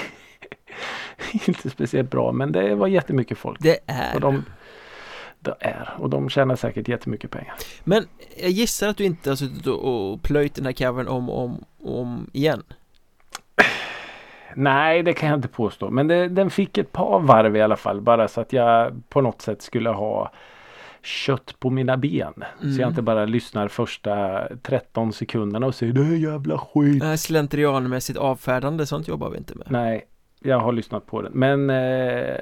inte 1.46 1.70
speciellt 1.70 2.10
bra 2.10 2.32
men 2.32 2.52
det 2.52 2.74
var 2.74 2.86
jättemycket 2.86 3.38
folk. 3.38 3.60
Det 3.60 3.78
är 3.86 4.14
Och 4.14 4.20
de, 4.20 4.44
det 5.40 5.54
är. 5.60 5.94
Och 5.98 6.10
de 6.10 6.28
tjänar 6.28 6.56
säkert 6.56 6.88
jättemycket 6.88 7.30
pengar. 7.30 7.54
Men 7.84 8.06
jag 8.40 8.50
gissar 8.50 8.88
att 8.88 8.96
du 8.96 9.04
inte 9.04 9.30
har 9.30 9.36
suttit 9.36 9.66
och 9.66 10.12
och 10.12 10.22
plöjt 10.22 10.54
den 10.54 10.66
här 10.66 10.72
covern 10.72 11.08
om 11.08 11.30
och 11.30 11.44
om, 11.44 11.64
om 11.82 12.30
igen 12.32 12.62
Nej, 14.54 15.02
det 15.02 15.12
kan 15.12 15.28
jag 15.28 15.38
inte 15.38 15.48
påstå. 15.48 15.90
Men 15.90 16.08
det, 16.08 16.28
den 16.28 16.50
fick 16.50 16.78
ett 16.78 16.92
par 16.92 17.20
varv 17.20 17.56
i 17.56 17.62
alla 17.62 17.76
fall. 17.76 18.00
Bara 18.00 18.28
så 18.28 18.40
att 18.40 18.52
jag 18.52 19.02
på 19.08 19.20
något 19.20 19.42
sätt 19.42 19.62
skulle 19.62 19.90
ha 19.90 20.32
kött 21.02 21.54
på 21.58 21.70
mina 21.70 21.96
ben. 21.96 22.32
Så 22.60 22.64
Mm. 22.66 22.80
jag 22.80 22.90
inte 22.90 23.02
bara 23.02 23.24
lyssnar 23.24 23.68
första 23.68 24.42
13 24.62 25.12
sekunderna 25.12 25.66
och 25.66 25.74
säger 25.74 25.92
det 25.92 26.00
är 26.00 26.16
jävla 26.16 26.58
skit. 26.58 27.02
äh, 27.02 27.14
Slentrianmässigt 27.14 28.18
avfärdande, 28.18 28.86
sånt 28.86 29.08
jobbar 29.08 29.30
vi 29.30 29.38
inte 29.38 29.54
med 29.54 29.66
Nej, 29.70 30.06
jag 30.40 30.58
har 30.58 30.72
lyssnat 30.72 31.06
på 31.06 31.22
den. 31.22 31.32
Men 31.32 31.70
eh, 31.70 32.36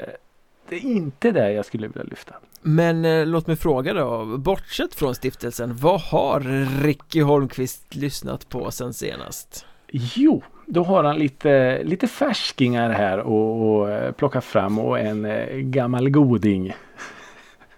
det 0.68 0.76
är 0.76 0.80
inte 0.84 1.30
det 1.30 1.52
jag 1.52 1.64
skulle 1.64 1.86
vilja 1.88 2.02
lyfta. 2.02 2.34
Men 2.62 3.04
eh, 3.04 3.26
låt 3.26 3.46
mig 3.46 3.56
fråga 3.56 3.92
då, 3.94 4.24
bortsett 4.38 4.94
från 4.94 5.14
stiftelsen, 5.14 5.76
vad 5.76 6.00
har 6.00 6.40
Ricky 6.82 7.22
Holmqvist 7.22 7.94
lyssnat 7.94 8.48
på 8.48 8.70
sen 8.70 8.92
senast? 8.94 9.66
Jo, 9.92 10.42
då 10.66 10.82
har 10.82 11.04
han 11.04 11.18
lite, 11.18 11.82
lite 11.84 12.06
färskingar 12.06 12.90
här 12.90 13.18
och, 13.18 13.78
och 13.80 13.90
eh, 13.90 14.12
plocka 14.12 14.40
fram 14.40 14.78
och 14.78 14.98
en 14.98 15.24
eh, 15.24 15.56
gammal 15.56 16.10
goding. 16.10 16.74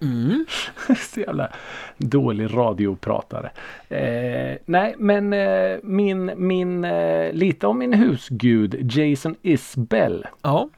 Mm. 0.03 0.47
Så 0.99 1.21
jävla 1.21 1.53
dålig 1.97 2.57
radiopratare. 2.57 3.51
Eh, 3.89 4.59
nej, 4.65 4.95
men 4.99 5.33
eh, 5.33 5.79
min, 5.83 6.33
min, 6.37 6.85
eh, 6.85 7.33
lite 7.33 7.67
om 7.67 7.79
min 7.79 7.93
husgud 7.93 8.93
Jason 8.93 9.35
Isbell 9.43 10.27
Ja, 10.43 10.69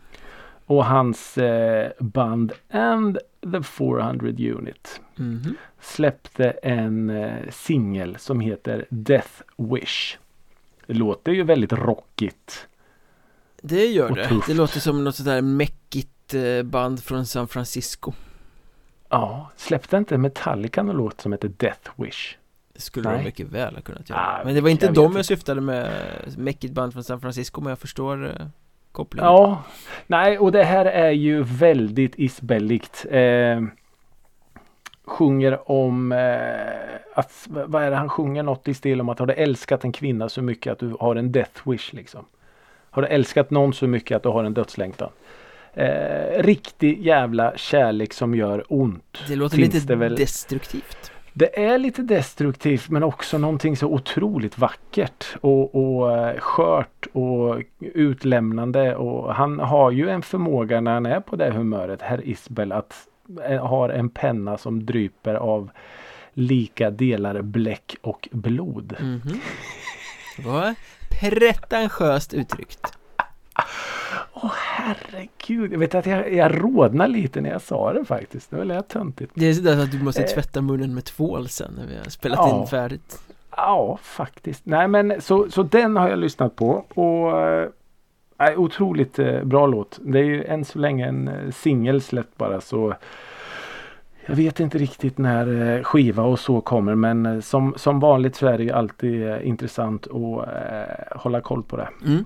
och 0.67 0.85
hans 0.85 1.39
eh, 1.39 1.91
band 1.99 2.53
And 2.71 3.19
the 3.53 3.63
400 3.63 4.29
Unit 4.29 5.01
mhm. 5.17 5.55
släppte 5.81 6.51
en 6.51 7.13
singel 7.51 8.17
som 8.19 8.41
heter 8.41 8.87
Death 8.91 9.43
Wish. 9.57 10.19
Det 10.89 10.95
låter 10.95 11.33
ju 11.33 11.43
väldigt 11.43 11.73
rockigt. 11.73 12.67
det 13.63 13.87
gör 13.87 14.11
det 14.15 14.29
tufft. 14.29 14.47
Det 14.47 14.55
låter 14.55 14.81
som 14.81 15.05
något 15.05 15.15
sådär 15.17 15.43
mäckigt 15.43 16.35
eh, 16.35 16.63
band 16.63 17.05
från 17.05 17.27
San 17.27 17.49
Francisco 17.49 18.13
Ja, 19.09 19.51
släppte 19.57 19.97
inte 19.97 20.19
Metallica 20.19 20.83
någon 20.83 20.97
låt 20.97 21.21
som 21.21 21.33
heter 21.33 21.49
Death 21.49 21.91
Wish? 21.97 22.37
Det 22.75 22.81
skulle 22.81 23.09
de 23.11 23.15
Nej. 23.17 23.25
mycket 23.25 23.47
väl 23.47 23.75
ha 23.75 23.83
kunnat 23.83 24.11
göra 24.11 24.21
Ah, 24.21 24.45
Men 24.45 24.55
det 24.55 24.61
var 24.61 24.69
inte 24.71 24.87
jag 24.87 24.95
dem 24.95 25.13
vet 25.13 25.17
jag 25.17 25.25
syftade 25.25 25.61
med 25.61 25.91
mäckigt 26.37 26.75
band 26.75 26.93
från 26.93 27.05
San 27.05 27.21
Francisco 27.21 27.61
Men 27.61 27.69
jag 27.71 27.79
förstår 27.79 28.27
eh, 28.27 28.47
kopplingen 28.93 29.27
Ja, 29.27 29.63
nej 30.07 30.39
och 30.39 30.53
det 30.53 30.65
här 30.65 30.85
är 30.85 31.11
ju 31.11 31.43
väldigt 31.43 32.13
isbelligt. 32.19 33.07
Eh, 33.11 33.61
sjunger 35.09 35.71
om 35.71 36.13
eh, 36.13 36.19
att, 37.15 37.47
vad 37.49 37.83
är 37.83 37.91
det 37.91 37.97
han 37.97 38.09
sjunger 38.09 38.43
något 38.43 38.69
i 38.69 38.75
stil 38.75 39.01
om 39.01 39.09
att 39.09 39.19
har 39.19 39.27
du 39.27 39.35
älskat 39.35 39.85
en 39.85 39.93
kvinna 39.93 40.29
så 40.29 40.43
mycket 40.43 40.73
att 40.73 40.79
du 40.79 40.97
har 41.01 41.17
en 41.17 41.33
death 41.33 41.71
wish 41.71 41.93
liksom. 41.93 42.25
Har 42.91 43.03
du 43.03 43.09
älskat 43.09 43.51
någon 43.51 43.73
så 43.73 43.87
mycket 43.87 44.17
att 44.17 44.23
du 44.23 44.29
har 44.29 44.45
en 44.45 44.55
dödslängtan. 44.55 45.11
Eh, 45.75 46.43
riktig 46.43 47.07
jävla 47.07 47.53
kärlek 47.57 48.13
som 48.13 48.35
gör 48.35 48.65
ont. 48.69 49.19
Det 49.29 49.37
låter 49.37 49.57
finns 49.57 49.75
lite 49.75 49.87
det 49.87 49.97
väl- 49.97 50.17
destruktivt 50.17 51.13
Det 51.33 51.65
är 51.65 51.79
lite 51.79 52.03
destruktivt 52.03 52.89
men 52.89 53.03
också 53.03 53.39
någonting 53.39 53.77
så 53.77 53.87
otroligt 53.87 54.59
vackert 54.59 55.37
och, 55.41 55.75
och 55.75 56.17
eh, 56.17 56.39
skört 56.39 57.07
och 57.13 57.63
utlämnande. 57.81 58.97
Och 58.97 59.35
han 59.35 59.59
har 59.59 59.91
ju 59.91 60.09
en 60.09 60.23
förmåga 60.23 60.81
när 60.81 60.95
han 60.95 61.07
är 61.07 61.21
på 61.21 61.37
det 61.37 61.51
humöret, 61.51 62.03
herr 62.03 62.29
Isbel, 62.29 62.73
att 62.73 62.95
eh, 63.49 63.67
ha 63.67 63.93
en 63.93 64.09
penna 64.09 64.59
som 64.59 64.87
dryper 64.87 65.35
av 65.35 65.71
lika 66.33 66.91
delar 66.91 67.43
bläck 67.43 67.97
och 68.03 68.29
blod. 68.33 68.97
Mhm. 69.01 69.41
Det 70.37 70.43
var 70.49 70.75
pretentiöst 71.11 72.35
uttryckt 72.35 72.81
Åh 74.33 74.53
herregud, 74.57 75.73
jag 75.73 75.79
vet 75.79 75.95
att 75.95 76.07
jag, 76.07 76.33
jag 76.35 76.65
rodnar 76.65 77.09
lite 77.09 77.41
när 77.41 77.51
jag 77.51 77.63
sa 77.63 77.93
det 77.93 78.05
faktiskt. 78.05 78.51
Det 78.51 78.57
lite 78.65 78.83
töntigt. 78.83 79.33
Det 79.35 79.47
är 79.47 79.55
sådär 79.55 79.83
att 79.83 79.93
du 79.93 80.03
måste 80.03 80.23
Eh. 80.23 80.29
tvätta 80.29 80.61
munnen 80.61 80.95
med 80.95 81.05
tvål 81.05 81.49
sen 81.49 81.73
när 81.79 81.87
vi 81.87 81.97
har 81.97 82.05
spelat 82.05 82.39
Ja. 82.39 82.61
in 82.61 82.67
färdigt 82.67 83.19
Ja, 83.57 83.99
faktiskt. 84.03 84.67
Nej, 84.67 84.89
men 84.89 85.21
så, 85.21 85.51
så 85.51 85.63
den 85.63 85.97
har 85.97 86.09
jag 86.09 86.19
lyssnat 86.19 86.57
på 86.57 86.85
och 86.95 87.41
eh, 87.41 87.69
nej, 88.39 88.57
otroligt 88.57 89.19
eh, 89.19 89.45
bra 89.45 89.67
låt. 89.67 89.99
Det 90.03 90.19
är 90.19 90.25
ju 90.25 90.45
än 90.45 90.65
så 90.65 90.79
länge 90.79 91.07
en 91.07 91.29
eh, 91.29 91.51
singel 91.51 92.01
släppt 92.01 92.37
bara 92.37 92.61
så 92.61 92.95
jag 94.27 94.37
vet 94.37 94.61
inte 94.61 94.79
riktigt 94.79 95.19
när 95.19 95.77
eh, 95.77 95.83
skiva 95.83 96.23
och 96.23 96.39
så 96.39 96.61
kommer 96.61 96.95
men 96.95 97.43
som, 97.43 97.75
som 97.77 98.01
vanligt 98.01 98.37
så 98.37 98.47
är 98.47 98.59
det 98.59 98.65
ju 98.65 98.71
alltid 98.71 99.41
intressant 99.43 100.07
att 100.07 100.49
eh, 100.49 101.19
hålla 101.19 101.41
koll 101.41 101.63
på 101.63 101.77
det. 101.77 101.89
mm. 102.07 102.25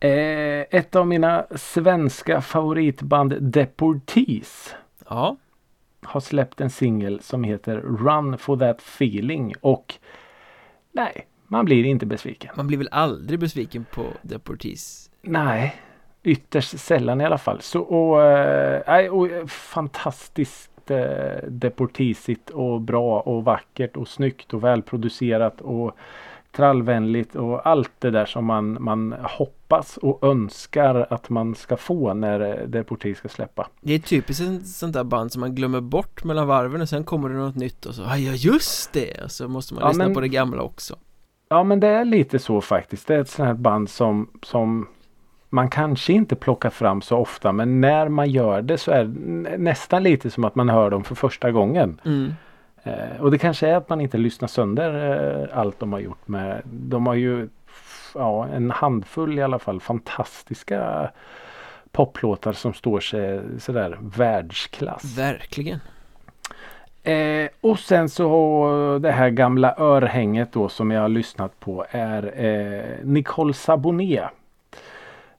Eh, 0.00 0.66
ett 0.70 0.96
av 0.96 1.06
mina 1.06 1.46
svenska 1.56 2.40
favoritband 2.40 3.42
Deportees 3.42 4.74
Ja, 5.08 5.36
har 6.02 6.20
släppt 6.20 6.60
en 6.60 6.70
singel 6.70 7.20
som 7.20 7.44
heter 7.44 7.76
Run 7.76 8.38
for 8.38 8.56
that 8.56 8.78
feeling 8.80 9.54
och 9.60 9.94
nej, 10.92 11.26
man 11.52 11.64
blir 11.64 11.84
inte 11.84 12.06
besviken. 12.06 12.50
man 12.56 12.66
blir 12.66 12.78
väl 12.78 12.88
aldrig 12.92 13.38
besviken 13.40 13.84
på 13.94 14.04
Deportees 14.22 15.10
Nej, 15.22 15.76
ytterst 16.22 16.78
sällan 16.80 17.20
i 17.20 17.24
alla 17.24 17.38
fall. 17.38 17.60
Så 17.60 17.80
och, 17.80 18.18
nej, 18.86 19.10
och 19.10 19.28
eh, 19.30 19.46
fantastiskt 19.46 20.90
eh, 20.90 21.48
deportisigt 21.48 22.50
och 22.50 22.80
bra 22.80 23.20
och 23.20 23.44
vackert 23.44 23.96
och 23.96 24.08
snyggt 24.08 24.54
och 24.54 24.64
välproducerat 24.64 25.60
och 25.60 25.96
trallvänligt 26.56 27.34
och 27.36 27.66
allt 27.66 27.90
det 27.98 28.10
där 28.10 28.26
som 28.26 28.44
man, 28.44 28.82
man 28.82 29.14
hoppas 29.22 29.96
och 29.96 30.24
önskar 30.26 31.06
att 31.10 31.28
man 31.30 31.54
ska 31.54 31.76
få 31.76 32.14
när 32.14 32.66
Deportees 32.66 33.18
ska 33.18 33.28
släppa. 33.28 33.68
Det 33.80 33.94
är 33.94 33.98
typiskt 33.98 34.42
ett 34.42 34.66
sånt 34.68 34.92
där 34.92 35.04
band 35.04 35.32
som 35.32 35.40
man 35.40 35.54
glömmer 35.54 35.80
bort 35.80 36.24
mellan 36.24 36.46
varven 36.46 36.80
och 36.80 36.88
sen 36.88 37.04
kommer 37.04 37.28
det 37.28 37.34
något 37.34 37.56
nytt 37.56 37.86
och 37.86 37.94
så, 37.94 38.02
ja 38.02 38.16
just 38.18 38.92
det! 38.92 39.24
Och 39.24 39.30
så 39.30 39.48
måste 39.48 39.74
man 39.74 39.80
Ja, 39.82 39.88
lyssna 39.88 40.04
men- 40.04 40.14
på 40.14 40.20
det 40.20 40.28
gamla 40.28 40.62
också 40.62 40.96
Ja 41.52 41.64
men 41.64 41.80
det 41.80 41.88
är 41.88 42.04
lite 42.04 42.38
så 42.38 42.60
faktiskt. 42.60 43.08
Det 43.08 43.14
är 43.14 43.20
ett 43.20 43.28
sånt 43.28 43.46
här 43.46 43.54
band 43.54 43.90
som, 43.90 44.28
som 44.42 44.88
man 45.50 45.70
kanske 45.70 46.12
inte 46.12 46.36
plockar 46.36 46.70
fram 46.70 47.02
så 47.02 47.18
ofta 47.18 47.52
men 47.52 47.80
när 47.80 48.08
man 48.08 48.30
gör 48.30 48.62
det 48.62 48.78
så 48.78 48.90
är 48.90 49.04
det 49.04 49.20
nä- 49.20 49.56
nästan 49.58 50.02
lite 50.02 50.30
som 50.30 50.44
att 50.44 50.54
man 50.54 50.68
hör 50.68 50.90
dem 50.90 51.04
för 51.04 51.14
första 51.14 51.50
gången. 51.50 52.00
mm. 52.04 52.34
Eh, 52.84 53.20
och 53.20 53.30
det 53.30 53.38
kanske 53.38 53.68
är 53.68 53.76
att 53.76 53.88
man 53.88 54.00
inte 54.00 54.18
lyssnar 54.18 54.48
sönder 54.48 54.90
eh, 55.50 55.58
allt 55.58 55.80
de 55.80 55.92
har 55.92 56.00
gjort 56.00 56.28
med. 56.28 56.62
De 56.64 57.06
har 57.06 57.14
ju 57.14 57.48
ja, 58.14 58.46
en 58.46 58.70
handfull 58.70 59.38
i 59.38 59.42
alla 59.42 59.58
fall 59.58 59.80
fantastiska 59.80 61.10
poplåtar 61.90 62.52
som 62.52 62.74
står 62.74 63.00
sig 63.00 63.40
sådär 63.58 63.98
världsklass. 64.00 65.18
Verkligen 65.18 65.80
Eh, 67.02 67.48
och 67.60 67.78
sen 67.78 68.08
så 68.08 68.98
det 69.02 69.10
här 69.10 69.30
gamla 69.30 69.74
örhänget 69.78 70.52
då 70.52 70.68
som 70.68 70.90
jag 70.90 71.00
har 71.00 71.08
lyssnat 71.08 71.60
på 71.60 71.86
är 71.90 72.44
eh, 72.44 73.04
Nicole 73.04 73.54
Saboné. 73.54 74.22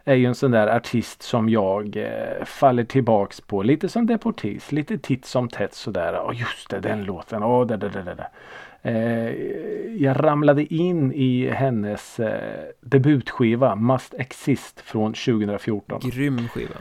Är 0.05 0.15
ju 0.15 0.25
en 0.25 0.35
sån 0.35 0.51
där 0.51 0.67
artist 0.67 1.21
som 1.21 1.49
jag 1.49 1.97
eh, 1.97 2.45
faller 2.45 2.83
tillbaks 2.83 3.41
på. 3.41 3.63
Lite 3.63 3.89
som 3.89 4.05
Deportees. 4.05 4.71
Lite 4.71 4.97
titt 4.97 5.25
som 5.25 5.49
tätt 5.49 5.73
sådär. 5.73 6.13
Oh, 6.13 6.39
just 6.39 6.69
det, 6.69 6.79
den 6.79 7.03
låten. 7.03 7.43
Oh, 7.43 7.67
där, 7.67 7.77
där, 7.77 7.89
där, 7.89 8.15
där. 8.15 8.29
Eh, 8.81 9.31
jag 10.03 10.23
ramlade 10.23 10.73
in 10.73 11.13
i 11.13 11.49
hennes 11.49 12.19
eh, 12.19 12.63
debutskiva 12.81 13.75
Must 13.75 14.13
Exist 14.13 14.81
från 14.81 15.13
2014. 15.13 15.99
Grym 16.03 16.47
skiva 16.47 16.75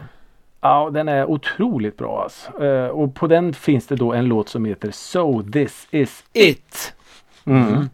Ja, 0.64 0.90
den 0.92 1.08
är 1.08 1.30
otroligt 1.30 1.96
bra 1.96 2.22
alltså. 2.22 2.64
Eh, 2.64 2.86
och 2.86 3.14
på 3.14 3.26
den 3.26 3.52
finns 3.54 3.86
det 3.86 3.96
då 3.96 4.12
en 4.12 4.24
låt 4.24 4.48
som 4.48 4.64
heter 4.64 4.90
So 4.90 5.42
this 5.42 5.86
is 5.90 6.24
It! 6.32 6.94
Mm. 7.44 7.68
Mm. 7.68 7.88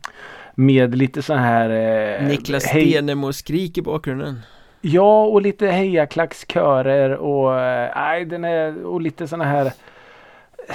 Med 0.55 0.95
lite 0.97 1.23
så 1.23 1.35
här 1.35 1.71
eh, 1.71 2.29
Niklas 2.29 2.65
hej- 2.67 2.91
Stenemo 2.91 3.33
skrik 3.33 3.79
i 3.79 3.83
bakgrunden 3.83 4.41
Ja, 4.81 5.25
och 5.25 5.43
lite 5.43 5.67
hejaklackskörer 5.67 7.11
och 7.17 7.61
eh, 7.61 7.91
nej, 7.97 8.25
den 8.25 8.45
är 8.45 8.85
och 8.85 9.01
lite 9.01 9.29
såna 9.29 9.45
här 9.45 9.67
eh, 9.67 10.75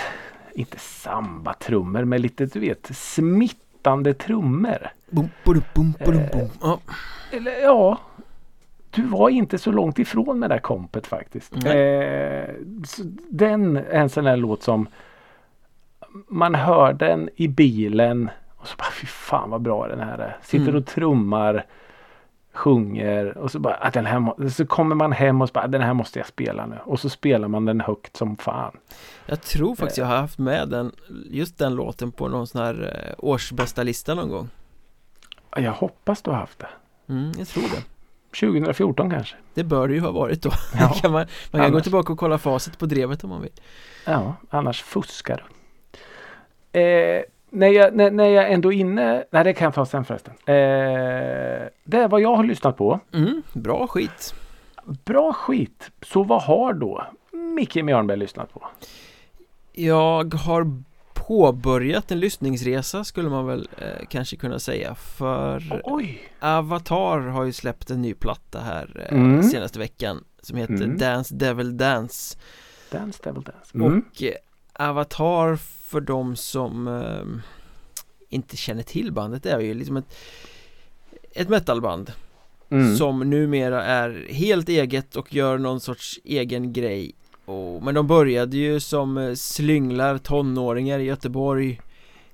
inte 0.54 0.78
samba-trummor 0.80 2.06
men 2.06 2.22
lite 2.22 2.46
du 2.46 2.60
vet 2.60 2.90
smittande 2.96 4.14
trummor. 4.14 4.78
Bum, 5.10 5.30
bum, 5.44 5.64
bum, 5.76 5.94
bum, 6.06 6.16
bum. 6.34 6.50
Ja, 6.62 6.80
Eller 7.32 7.62
ja. 7.62 7.98
Du 8.96 9.02
var 9.02 9.30
inte 9.30 9.58
så 9.58 9.72
långt 9.72 10.00
ifrån 10.00 10.40
med 10.40 10.50
det 10.50 10.56
där 10.56 10.62
kompet 10.62 11.08
faktiskt. 11.08 11.56
Eh, 11.56 12.56
den 13.30 13.78
är 13.78 13.84
en 13.92 14.10
sån 14.10 14.24
där 14.24 14.38
låt 14.38 14.64
som 14.64 14.88
man 16.28 16.56
hör 16.56 16.94
den 16.94 17.30
i 17.36 17.48
bilen 17.48 18.30
och 18.58 18.68
så 18.68 18.76
bara 18.78 18.92
fy 18.92 19.08
fan 19.08 19.50
vad 19.50 19.62
bra 19.62 19.88
den 19.88 20.00
här 20.00 20.18
är. 20.18 20.38
Sitter 20.42 20.68
mm. 20.68 20.76
och 20.76 20.86
trummar 20.86 21.66
sjunger 22.54 23.38
och 23.38 23.52
så 23.52 23.60
bara 23.60 23.74
att 23.74 23.94
den 23.94 24.06
här 24.06 24.50
så 24.50 24.66
kommer 24.66 24.96
man 24.96 25.12
hem 25.12 25.42
och 25.42 25.48
så 25.50 25.54
bara 25.54 25.68
den 25.68 25.82
här 25.82 25.94
måste 25.94 26.20
jag 26.20 26.28
spela 26.28 26.66
nu 26.66 26.78
och 26.86 27.00
så 27.00 27.10
spelar 27.10 27.48
man 27.48 27.66
den 27.66 27.82
högt 27.82 28.18
som 28.18 28.38
fan. 28.38 28.78
Jag 29.26 29.42
tror 29.42 29.76
faktiskt 29.76 29.98
jag 29.98 30.06
har 30.06 30.18
haft 30.18 30.38
med 30.38 30.70
den 30.70 30.92
just 31.30 31.58
den 31.58 31.76
låten 31.76 32.12
på 32.12 32.28
någon 32.28 32.48
sån 32.48 32.62
här 32.62 33.08
eh, 33.08 33.16
årsbästa 33.18 33.84
lista 33.84 34.16
någon 34.16 34.30
gång. 34.30 34.50
Jag 35.56 35.72
hoppas 35.72 36.22
du 36.22 36.32
har 36.32 36.38
haft 36.38 36.60
det. 36.60 36.70
Mm, 37.14 37.32
jag 37.38 37.48
tror 37.48 37.64
det. 37.64 37.93
2014 38.40 39.10
kanske. 39.10 39.36
Det 39.54 39.64
bör 39.64 39.88
det 39.88 39.94
ju 39.94 40.00
ha 40.00 40.12
varit 40.12 40.42
då. 40.42 40.52
Ja, 40.80 40.90
kan 41.02 41.12
man, 41.12 41.20
man 41.20 41.28
kan 41.52 41.62
annars... 41.62 41.72
gå 41.72 41.80
tillbaka 41.80 42.14
och 42.14 42.20
kolla 42.20 42.38
facit 42.38 42.80
på 42.80 42.86
drevet 42.86 43.24
om 43.24 43.30
man 43.30 43.42
vill. 43.42 43.52
Ja, 44.06 44.36
annars 44.50 44.84
fuskar 44.84 45.44
du. 45.44 46.80
Eh, 46.80 47.24
när 47.50 47.68
jag, 47.68 47.96
när, 47.96 48.12
när 48.12 48.28
jag 48.30 48.52
ändå 48.52 48.74
är 48.74 48.78
inne, 48.78 49.24
nej 49.32 49.44
det 49.44 49.54
kan 49.54 49.66
jag 49.66 49.74
ta 49.74 49.86
sen 49.86 50.06
förresten. 50.06 50.34
Eh, 50.46 50.56
det 51.84 51.98
är 51.98 52.08
vad 52.08 52.22
jag 52.22 52.36
har 52.36 52.44
lyssnat 52.44 52.78
på. 52.78 53.00
Mm, 53.14 53.42
bra 53.54 53.88
skit. 53.88 54.34
Bra 54.86 55.34
skit. 55.34 55.92
Så 56.02 56.24
vad 56.24 56.42
har 56.42 56.74
då 56.74 57.04
Micke 57.32 57.76
Mjörnberg 57.76 58.18
lyssnat 58.18 58.54
på? 58.54 58.68
Jag 59.74 60.34
har 60.34 60.84
påbörjat 61.28 62.12
en 62.12 62.20
lyssningsresa 62.20 63.04
skulle 63.04 63.30
man 63.30 63.46
väl 63.46 63.70
eh, 63.78 64.06
kanske 64.10 64.36
kunna 64.36 64.60
säga 64.60 64.96
för 64.96 65.82
Oj. 65.84 66.22
Avatar 66.40 67.20
har 67.20 67.44
ju 67.44 67.54
släppt 67.54 67.90
en 67.90 68.02
ny 68.02 68.14
platta 68.14 68.60
här 68.60 69.08
eh, 69.10 69.18
mm. 69.18 69.44
senaste 69.44 69.80
veckan 69.80 70.24
som 70.42 70.58
heter 70.58 70.74
mm. 70.74 70.98
Dance 70.98 71.36
Devil 71.36 71.78
Dance 71.78 72.38
Dance 72.92 73.20
Devil 73.24 73.44
Dance 73.44 73.72
mm. 73.74 73.88
Och 73.88 74.24
eh, 74.24 74.90
Avatar 74.90 75.56
för 75.56 76.02
de 76.02 76.36
som 76.36 76.88
eh, 76.88 77.44
inte 78.30 78.58
känner 78.58 78.84
till 78.84 79.12
bandet 79.12 79.46
är 79.46 79.60
ju 79.60 79.74
liksom 79.74 79.98
ett, 79.98 80.16
ett 81.32 81.50
metalband 81.50 82.12
mm. 82.70 82.98
Som 82.98 83.20
numera 83.20 83.84
är 83.84 84.28
helt 84.30 84.70
eget 84.70 85.16
och 85.16 85.34
gör 85.34 85.58
någon 85.58 85.80
sorts 85.80 86.20
egen 86.24 86.74
grej 86.74 87.16
och, 87.46 87.84
Men 87.84 87.96
de 87.96 88.08
började 88.08 88.58
ju 88.58 88.80
som 88.80 89.18
eh, 89.18 89.34
slynglar 89.34 90.18
tonåringar 90.18 91.00
i 91.00 91.04
Göteborg 91.04 91.80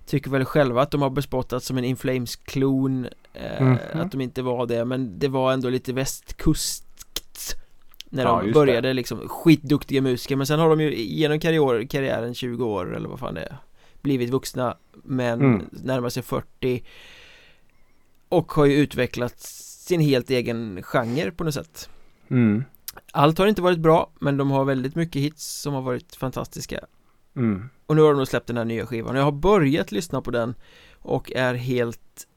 Tycker 0.05 0.31
väl 0.31 0.45
själva 0.45 0.81
att 0.81 0.91
de 0.91 1.01
har 1.01 1.09
bespottats 1.09 1.65
som 1.65 1.77
en 1.77 1.83
Inflames-klon 1.83 3.07
eh, 3.33 3.61
mm 3.61 3.77
-hmm. 3.77 4.01
Att 4.01 4.11
de 4.11 4.21
inte 4.21 4.41
var 4.41 4.65
det 4.65 4.85
men 4.85 5.19
det 5.19 5.27
var 5.27 5.53
ändå 5.53 5.69
lite 5.69 5.93
västkust 5.93 6.85
när 8.09 8.23
ja, 8.23 8.41
de 8.41 8.51
började 8.51 8.87
det. 8.87 8.93
liksom 8.93 9.27
skitduktiga 9.27 10.01
musiker 10.01 10.35
men 10.35 10.47
sen 10.47 10.59
har 10.59 10.69
de 10.69 10.81
ju 10.81 10.95
genom 10.95 11.39
karriär, 11.39 11.87
karriären 11.87 12.33
20 12.33 12.65
år 12.65 12.95
eller 12.95 13.09
vad 13.09 13.19
fan 13.19 13.33
det 13.33 13.41
är 13.41 13.57
Blivit 14.01 14.29
vuxna 14.29 14.77
men 14.93 15.39
mm. 15.41 15.69
närmar 15.71 16.09
sig 16.09 16.23
40 16.23 16.83
Och 18.29 18.51
har 18.51 18.65
ju 18.65 18.73
utvecklat 18.73 19.39
sin 19.39 20.01
helt 20.01 20.29
egen 20.29 20.83
genre 20.83 21.31
på 21.31 21.43
något 21.43 21.53
sätt 21.53 21.89
mm. 22.29 22.63
Allt 23.13 23.37
har 23.37 23.47
inte 23.47 23.61
varit 23.61 23.79
bra 23.79 24.11
men 24.19 24.37
de 24.37 24.51
har 24.51 24.65
väldigt 24.65 24.95
mycket 24.95 25.21
hits 25.21 25.45
som 25.45 25.73
har 25.73 25.81
varit 25.81 26.15
fantastiska. 26.15 26.79
Mm. 27.35 27.69
Och 27.85 27.95
nu 27.95 28.01
har 28.01 28.13
de 28.13 28.25
släppt 28.25 28.47
den 28.47 28.57
här 28.57 28.65
nya 28.65 28.85
skivan. 28.85 29.15
Jag 29.15 29.23
har 29.23 29.31
börjat 29.31 29.91
lyssna 29.91 30.21
på 30.21 30.31
den 30.31 30.55
Och 30.99 31.31
är 31.35 31.53
helt 31.53 32.27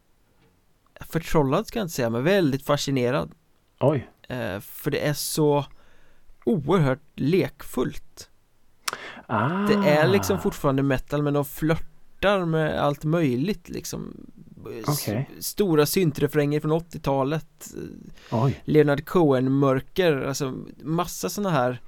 Förtrollad 1.01 1.67
ska 1.67 1.79
jag 1.79 1.85
inte 1.85 1.95
säga 1.95 2.11
men 2.11 2.25
väldigt 2.25 2.63
fascinerad. 2.63 3.33
Oj. 3.81 4.09
Eh, 4.29 4.61
för 4.61 4.91
det 4.91 5.07
är 5.07 5.15
så 5.15 5.65
oerhört 6.45 7.03
lekfullt. 7.15 8.31
Ah. 9.27 9.49
Det 9.49 9.91
är 9.91 10.09
liksom 10.09 10.41
fortfarande 10.41 10.83
metal 10.83 11.23
men 11.23 11.35
de 11.35 11.45
flörtar 11.45 12.45
med 12.45 12.81
allt 12.81 13.05
möjligt 13.05 13.69
liksom 13.69 14.27
okay. 14.87 15.25
Stora 15.39 15.87
syntrefränger 15.87 16.61
från 16.61 16.73
80-talet 16.73 17.75
Oj. 18.31 18.63
Leonard 18.65 19.05
Cohen-mörker, 19.05 20.23
alltså 20.23 20.55
massa 20.83 21.29
sådana 21.29 21.51
här 21.51 21.81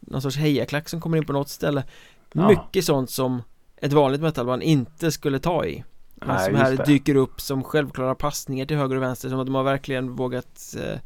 Någon 0.00 0.22
sorts 0.22 0.36
hejaklack 0.36 0.88
som 0.88 1.00
kommer 1.00 1.18
in 1.18 1.26
på 1.26 1.32
något 1.32 1.48
ställe 1.48 1.84
ja. 2.32 2.48
Mycket 2.48 2.84
sånt 2.84 3.10
som 3.10 3.42
ett 3.76 3.92
vanligt 3.92 4.20
metalband 4.20 4.62
inte 4.62 5.12
skulle 5.12 5.38
ta 5.38 5.64
i 5.64 5.84
Men 6.14 6.44
som 6.44 6.54
här 6.54 6.86
dyker 6.86 7.14
upp 7.14 7.40
som 7.40 7.64
självklara 7.64 8.14
passningar 8.14 8.66
till 8.66 8.76
höger 8.76 8.96
och 8.96 9.02
vänster 9.02 9.28
som 9.28 9.40
att 9.40 9.46
de 9.46 9.54
har 9.54 9.62
verkligen 9.62 10.16
vågat 10.16 10.74
eh, 10.78 10.98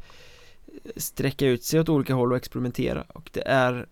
sträcka 0.95 1.47
ut 1.47 1.63
sig 1.63 1.79
åt 1.79 1.89
olika 1.89 2.13
håll 2.13 2.31
och 2.31 2.37
experimentera 2.37 3.03
och 3.07 3.29
det 3.33 3.47
är 3.47 3.87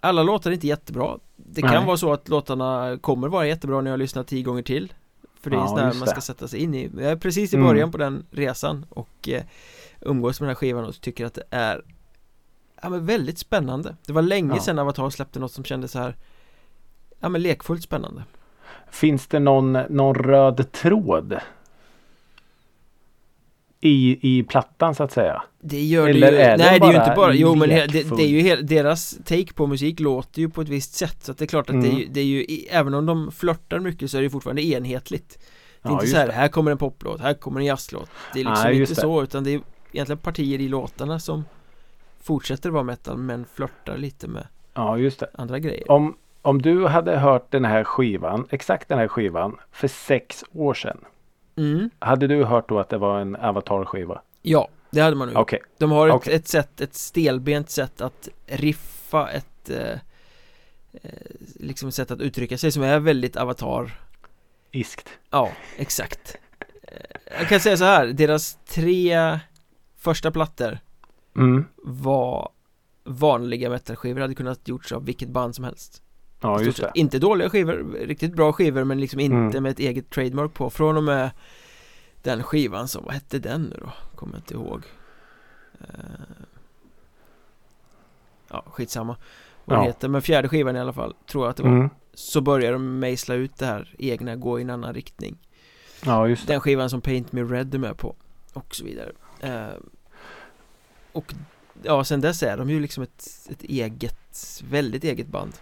alla 0.00 0.22
låtar 0.22 0.50
är 0.50 0.54
inte 0.54 0.66
jättebra 0.66 1.18
Det 1.36 1.62
kan 1.62 1.74
Nej. 1.74 1.86
vara 1.86 1.96
så 1.96 2.12
att 2.12 2.28
låtarna 2.28 2.98
kommer 3.00 3.28
vara 3.28 3.46
jättebra 3.46 3.80
när 3.80 3.90
jag 3.90 3.98
lyssnar 3.98 4.22
tio 4.22 4.42
gånger 4.42 4.62
till 4.62 4.92
För 5.40 5.50
det 5.50 5.56
är 5.56 5.60
ja, 5.60 5.68
sån 5.68 5.78
här 5.78 5.94
man 5.94 6.08
ska 6.08 6.20
sätta 6.20 6.48
sig 6.48 6.60
in 6.60 6.74
i 6.74 6.90
Jag 6.94 7.10
är 7.10 7.16
precis 7.16 7.54
i 7.54 7.56
början 7.56 7.76
mm. 7.76 7.92
på 7.92 7.98
den 7.98 8.26
resan 8.30 8.86
och 8.88 9.28
eh, 9.28 9.42
umgås 10.00 10.40
med 10.40 10.46
den 10.46 10.50
här 10.50 10.58
skivan 10.58 10.84
och 10.84 11.00
tycker 11.00 11.26
att 11.26 11.34
det 11.34 11.44
är 11.50 11.84
Ja 12.82 12.88
men 12.88 13.06
väldigt 13.06 13.38
spännande 13.38 13.96
Det 14.06 14.12
var 14.12 14.22
länge 14.22 14.54
ja. 14.54 14.60
sedan 14.60 14.78
Avatar 14.78 15.10
släppte 15.10 15.38
något 15.38 15.52
som 15.52 15.64
kändes 15.64 15.92
så 15.92 15.98
här 15.98 16.16
Ja 17.20 17.28
men 17.28 17.42
lekfullt 17.42 17.82
spännande 17.82 18.24
Finns 18.90 19.26
det 19.26 19.38
någon, 19.38 19.72
någon 19.72 20.14
röd 20.14 20.72
tråd 20.72 21.40
i, 23.80 24.18
i 24.38 24.42
plattan 24.42 24.94
så 24.94 25.02
att 25.02 25.12
säga? 25.12 25.42
Det 25.60 25.84
gör 25.84 26.08
Eller 26.08 26.32
det 26.32 26.50
ju, 26.50 26.56
nej 26.56 26.80
det 26.80 26.86
är 26.86 26.92
ju 26.92 26.98
inte 26.98 27.12
bara, 27.16 27.34
jo 27.34 27.54
men 27.54 27.68
det, 27.68 27.86
det, 28.16 28.22
är 28.22 28.28
ju 28.28 28.40
hel, 28.40 28.66
deras 28.66 29.18
take 29.24 29.52
på 29.52 29.66
musik 29.66 30.00
låter 30.00 30.40
ju 30.40 30.48
på 30.48 30.60
ett 30.60 30.68
visst 30.68 30.94
sätt 30.94 31.16
så 31.20 31.32
att 31.32 31.38
det 31.38 31.44
är 31.44 31.46
klart 31.46 31.70
att 31.70 31.74
mm. 31.74 31.90
det, 31.90 32.02
är 32.02 32.06
det 32.08 32.20
är 32.20 32.24
ju, 32.24 32.44
även 32.70 32.94
om 32.94 33.06
de 33.06 33.32
flörtar 33.32 33.78
mycket 33.78 34.10
så 34.10 34.18
är 34.18 34.22
det 34.22 34.30
fortfarande 34.30 34.62
enhetligt 34.62 35.38
Det 35.82 35.88
är 35.88 35.92
ja, 35.92 35.92
inte 35.92 36.06
så 36.06 36.16
här, 36.16 36.26
det. 36.26 36.32
här 36.32 36.48
kommer 36.48 36.70
en 36.70 36.78
poplåt, 36.78 37.20
här 37.20 37.34
kommer 37.34 37.60
en 37.60 37.66
jazzlåt 37.66 38.10
Det 38.34 38.40
är 38.40 38.44
liksom 38.44 38.64
ja, 38.64 38.72
inte 38.72 38.94
så 38.94 39.22
utan 39.22 39.44
det 39.44 39.54
är 39.54 39.60
egentligen 39.92 40.18
partier 40.18 40.60
i 40.60 40.68
låtarna 40.68 41.20
som 41.20 41.44
fortsätter 42.22 42.70
vara 42.70 42.82
metal 42.82 43.16
men 43.16 43.44
flörtar 43.54 43.96
lite 43.96 44.28
med 44.28 44.46
Ja 44.74 44.98
just 44.98 45.20
det 45.20 45.30
andra 45.34 45.58
grejer 45.58 45.90
Om, 45.90 46.16
om 46.42 46.62
du 46.62 46.86
hade 46.86 47.18
hört 47.18 47.50
den 47.50 47.64
här 47.64 47.84
skivan, 47.84 48.46
exakt 48.50 48.88
den 48.88 48.98
här 48.98 49.08
skivan 49.08 49.56
för 49.72 49.88
sex 49.88 50.44
år 50.52 50.74
sedan 50.74 50.98
Mm. 51.60 51.90
Hade 51.98 52.26
du 52.26 52.44
hört 52.44 52.68
då 52.68 52.78
att 52.78 52.88
det 52.88 52.98
var 52.98 53.20
en 53.20 53.36
Avatar-skiva? 53.36 54.20
Ja, 54.42 54.68
det 54.90 55.00
hade 55.00 55.16
man 55.16 55.28
nog 55.28 55.42
okay. 55.42 55.58
De 55.78 55.90
har 55.90 56.08
ett, 56.08 56.14
okay. 56.14 56.34
ett 56.34 56.48
sätt, 56.48 56.80
ett 56.80 56.94
stelbent 56.94 57.70
sätt 57.70 58.00
att 58.00 58.28
riffa 58.46 59.30
ett 59.30 59.70
eh, 59.70 59.92
eh, 60.92 61.10
Liksom 61.60 61.92
sätt 61.92 62.10
att 62.10 62.20
uttrycka 62.20 62.58
sig 62.58 62.72
som 62.72 62.82
är 62.82 62.98
väldigt 62.98 63.36
Avatar 63.36 64.00
Iskt 64.70 65.08
Ja, 65.30 65.50
exakt 65.76 66.36
eh, 66.82 67.38
Jag 67.38 67.48
kan 67.48 67.60
säga 67.60 67.76
så 67.76 67.84
här, 67.84 68.06
deras 68.06 68.58
tre 68.68 69.38
första 69.96 70.30
plattor 70.30 70.78
mm. 71.36 71.64
var 71.76 72.48
vanliga 73.04 73.70
metalskivor 73.70 74.20
hade 74.20 74.34
kunnat 74.34 74.68
gjorts 74.68 74.92
av 74.92 75.04
vilket 75.04 75.28
band 75.28 75.54
som 75.54 75.64
helst 75.64 76.02
Ja 76.40 76.62
just 76.62 76.80
det. 76.80 76.90
Inte 76.94 77.18
dåliga 77.18 77.50
skivor, 77.50 77.96
riktigt 78.00 78.34
bra 78.34 78.52
skivor 78.52 78.84
men 78.84 79.00
liksom 79.00 79.20
inte 79.20 79.36
mm. 79.36 79.62
med 79.62 79.70
ett 79.70 79.78
eget 79.78 80.10
trademark 80.10 80.54
på. 80.54 80.70
Från 80.70 80.96
och 80.96 81.02
med 81.02 81.30
den 82.22 82.42
skivan 82.42 82.88
som, 82.88 83.04
vad 83.04 83.14
hette 83.14 83.38
den 83.38 83.62
nu 83.62 83.76
då? 83.80 83.92
Kommer 84.14 84.36
inte 84.36 84.54
ihåg. 84.54 84.82
Uh, 85.80 85.86
Ja, 88.52 88.64
skitsamma 88.66 89.16
Vad 89.64 89.78
ja. 89.78 89.82
heter, 89.82 90.08
men 90.08 90.22
fjärde 90.22 90.48
skivan 90.48 90.76
i 90.76 90.80
alla 90.80 90.92
fall 90.92 91.14
Tror 91.26 91.44
jag 91.44 91.50
att 91.50 91.56
det 91.56 91.62
var. 91.62 91.70
Mm. 91.70 91.90
Så 92.14 92.40
börjar 92.40 92.72
de 92.72 92.98
mejsla 92.98 93.34
ut 93.34 93.56
det 93.58 93.66
här 93.66 93.94
egna, 93.98 94.36
gå 94.36 94.58
i 94.58 94.62
en 94.62 94.70
annan 94.70 94.94
riktning. 94.94 95.38
Ja 96.04 96.28
just 96.28 96.46
det. 96.46 96.52
Den 96.52 96.60
skivan 96.60 96.90
som 96.90 97.00
Paint 97.00 97.32
Me 97.32 97.42
Red 97.42 97.74
är 97.74 97.78
med 97.78 97.98
på 97.98 98.14
Och 98.52 98.74
så 98.74 98.84
vidare. 98.84 99.12
Uh, 99.44 99.76
Och 101.12 101.34
Ja, 101.82 102.04
sen 102.04 102.20
dess 102.20 102.42
är 102.42 102.56
de 102.56 102.70
ju 102.70 102.80
liksom 102.80 103.02
ett, 103.02 103.48
ett 103.50 103.62
eget, 103.62 104.62
väldigt 104.68 105.04
eget 105.04 105.26
band 105.26 105.52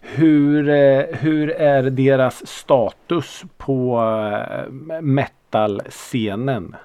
hur, 0.00 0.68
eh, 0.68 1.04
hur 1.18 1.50
är 1.50 1.82
deras 1.82 2.46
status 2.46 3.42
på 3.56 4.00
eh, 4.50 4.72
metal-scenen? 5.00 6.76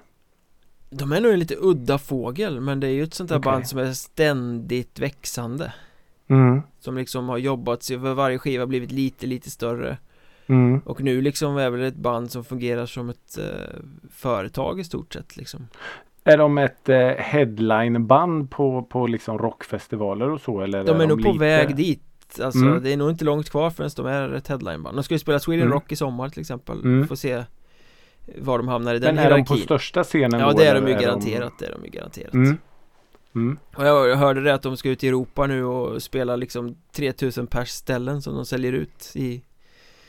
De 0.90 1.12
är 1.12 1.22
nog 1.22 1.34
en 1.34 1.40
lite 1.40 1.56
udda 1.60 1.98
fågel 1.98 2.62
men 2.62 2.80
det 2.80 2.88
är 2.88 2.92
ju 2.92 3.04
ett 3.04 3.14
sånt 3.14 3.30
där 3.30 3.40
okay. 3.40 3.52
band 3.52 3.68
som 3.68 3.80
är 3.80 3.94
ständigt 3.94 5.00
växande 5.00 5.74
mm. 6.28 6.62
Som 6.80 6.98
liksom 6.98 7.30
har 7.30 7.38
jobbat 7.38 7.84
sig 7.84 8.00
för 8.00 8.14
varje 8.14 8.38
skiva 8.38 8.66
blivit 8.66 8.92
lite 8.92 9.28
lite 9.28 9.50
större 9.50 9.98
mm. 10.48 10.80
Och 10.80 11.02
nu 11.02 11.22
liksom 11.22 11.58
är 11.58 11.70
väl 11.70 11.82
ett 11.82 11.96
band 11.96 12.32
som 12.32 12.44
fungerar 12.44 12.86
som 12.86 13.10
ett 13.10 13.38
eh, 13.38 13.80
företag 14.12 14.80
i 14.80 14.84
stort 14.84 15.14
sett 15.14 15.38
liksom 15.38 15.68
är 16.28 16.38
de 16.38 16.58
ett 16.58 16.90
eh, 16.90 17.08
headlineband 17.08 18.52
på, 18.52 18.82
på 18.82 19.08
liksom 19.08 19.38
rockfestivaler 19.38 20.30
och 20.30 20.42
så 20.42 20.62
eller? 20.62 20.84
De 20.84 21.00
är, 21.00 21.04
är 21.04 21.08
nog 21.08 21.18
de 21.18 21.24
på 21.24 21.32
lite... 21.32 21.46
väg 21.46 21.76
dit 21.76 22.02
Alltså 22.42 22.60
mm. 22.60 22.84
det 22.84 22.94
är 22.94 22.98
nog 22.98 23.10
inte 23.10 23.26
långt 23.26 23.50
kvar 23.50 23.70
förrän 23.70 23.90
de 23.96 24.06
är 24.06 24.34
ett 24.34 24.48
headlineband 24.48 24.98
De 24.98 25.04
ska 25.04 25.14
ju 25.14 25.20
spela 25.20 25.40
Sweden 25.40 25.62
mm. 25.62 25.74
Rock 25.74 25.92
i 25.92 25.96
sommar 25.96 26.30
till 26.30 26.40
exempel 26.42 26.80
mm. 26.80 27.08
Får 27.08 27.16
se 27.16 27.44
Var 28.38 28.58
de 28.58 28.68
hamnar 28.68 28.96
i 28.96 29.00
den 29.00 29.16
Men 29.16 29.26
är 29.26 29.30
hierarkin. 29.30 29.46
de 29.46 29.62
på 29.62 29.66
största 29.66 30.04
scenen 30.04 30.40
Ja 30.40 30.54
det 30.54 30.66
är 30.66 30.82
de 30.82 30.88
ju 30.88 30.94
garanterat, 30.94 31.54
de... 31.60 31.66
det 31.66 31.72
är 31.72 31.76
de 31.76 31.86
ju 31.86 31.92
garanterat 31.92 32.34
mm. 32.34 32.58
Mm. 33.36 33.58
Och 33.76 33.86
jag 33.86 34.16
hörde 34.16 34.42
det 34.42 34.54
att 34.54 34.62
de 34.62 34.78
ska 34.78 34.90
ut 34.90 35.04
i 35.04 35.08
Europa 35.08 35.48
nu 35.48 35.64
och 35.64 36.04
spela 36.04 36.36
liksom 36.36 36.76
3000 36.92 37.48
pers 37.48 37.70
ställen 37.70 38.22
som 38.22 38.36
de 38.36 38.46
säljer 38.46 38.74
ut 38.74 39.12
i 39.16 39.42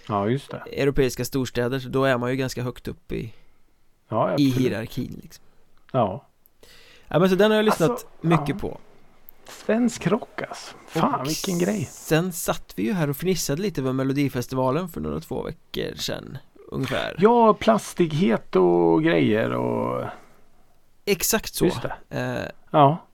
Ja, 0.08 0.28
just 0.28 0.50
det. 0.50 0.82
europeiska 0.82 1.24
storstäder 1.24 1.78
så 1.78 1.88
då 1.88 2.04
är 2.04 2.18
man 2.18 2.30
ju 2.30 2.36
ganska 2.36 2.62
högt 2.62 2.88
upp 2.88 3.12
i, 3.12 3.32
Ja, 4.08 4.36
i 4.38 4.50
hierarkin 4.50 5.20
liksom. 5.22 5.44
Ja. 5.92 6.26
Ja 7.08 7.18
men 7.18 7.28
så 7.28 7.34
den 7.34 7.50
har 7.50 7.56
jag 7.56 7.64
lyssnat 7.64 7.90
Alltså, 7.90 8.06
mycket 8.20 8.48
ja. 8.48 8.54
på 8.58 8.80
Svensk 9.48 10.06
rock 10.06 10.42
alltså. 10.48 10.74
Fan 10.88 11.20
Och 11.20 11.28
vilken 11.28 11.58
grej. 11.58 11.84
Sen 11.90 12.32
satt 12.32 12.72
vi 12.76 12.82
ju 12.82 12.92
här 12.92 13.10
och 13.10 13.16
fnissade 13.16 13.62
lite 13.62 13.80
över 13.80 13.92
Melodifestivalen 13.92 14.88
för 14.88 15.00
några 15.00 15.20
två 15.20 15.42
veckor 15.42 15.94
sedan 15.96 16.38
Ungefär 16.70 17.16
Ja, 17.18 17.54
plastighet 17.54 18.56
och 18.56 19.02
grejer 19.02 19.50
och 19.52 20.04
Exakt 21.04 21.54
så 21.54 21.64
just 21.64 21.82
det. 21.82 21.94
eh, 22.18 22.50
Ja. 22.70 23.06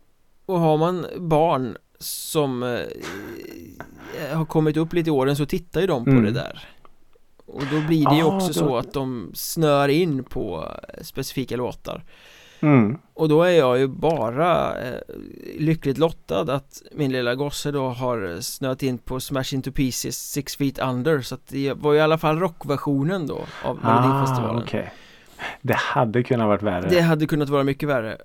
Och 0.47 0.59
har 0.61 0.77
man 0.77 1.07
barn 1.19 1.77
som 1.99 2.63
eh, 2.63 4.37
har 4.37 4.45
kommit 4.45 4.77
upp 4.77 4.93
lite 4.93 5.09
i 5.09 5.11
åren 5.11 5.37
så 5.37 5.47
tittar 5.47 5.81
ju 5.81 5.87
de 5.87 6.05
på 6.05 6.11
Mm. 6.11 6.25
det 6.25 6.31
där 6.31 6.69
Och 7.47 7.63
då 7.73 7.81
blir 7.81 8.09
det 8.11 8.17
ju 8.17 8.23
Ah, 8.23 8.37
också 8.37 8.47
då- 8.49 8.53
så 8.69 8.77
att 8.77 8.93
de 8.93 9.31
snör 9.35 9.89
in 9.89 10.25
på 10.25 10.69
specifika 11.03 11.57
låtar 11.57 12.05
Mm. 12.65 12.99
Och 13.15 13.29
då 13.29 13.43
är 13.43 13.51
jag 13.51 13.79
ju 13.79 13.89
bara 13.89 14.81
eh, 14.83 14.99
lyckligt 15.59 15.99
lottad 15.99 16.41
att 16.55 16.83
min 16.93 17.13
lilla 17.13 17.35
gosse 17.35 17.71
då 17.71 17.89
har 17.89 18.41
snöat 18.41 18.83
in 18.83 18.99
på 18.99 19.21
Smash 19.21 19.55
Into 19.55 19.73
Pieces 19.73 20.31
Six 20.33 20.57
Feet 20.57 20.79
Under 20.79 21.21
Så 21.21 21.35
att 21.35 21.49
det 21.49 21.73
var 21.73 21.93
ju 21.93 21.99
i 21.99 22.03
alla 22.03 22.19
fall 22.19 22.39
rockversionen 22.39 23.27
då 23.27 23.41
av 23.65 23.79
Melodifestivalen 23.83 24.57
Ah, 24.57 24.63
okej. 24.63 24.93
Det 25.63 25.75
hade 25.75 26.23
kunnat 26.23 26.47
varit 26.47 26.63
värre. 26.63 26.89
Det 26.89 27.01
hade 27.01 27.27
kunnat 27.27 27.49
vara 27.49 27.65
mycket 27.65 27.89
värre 27.89 28.19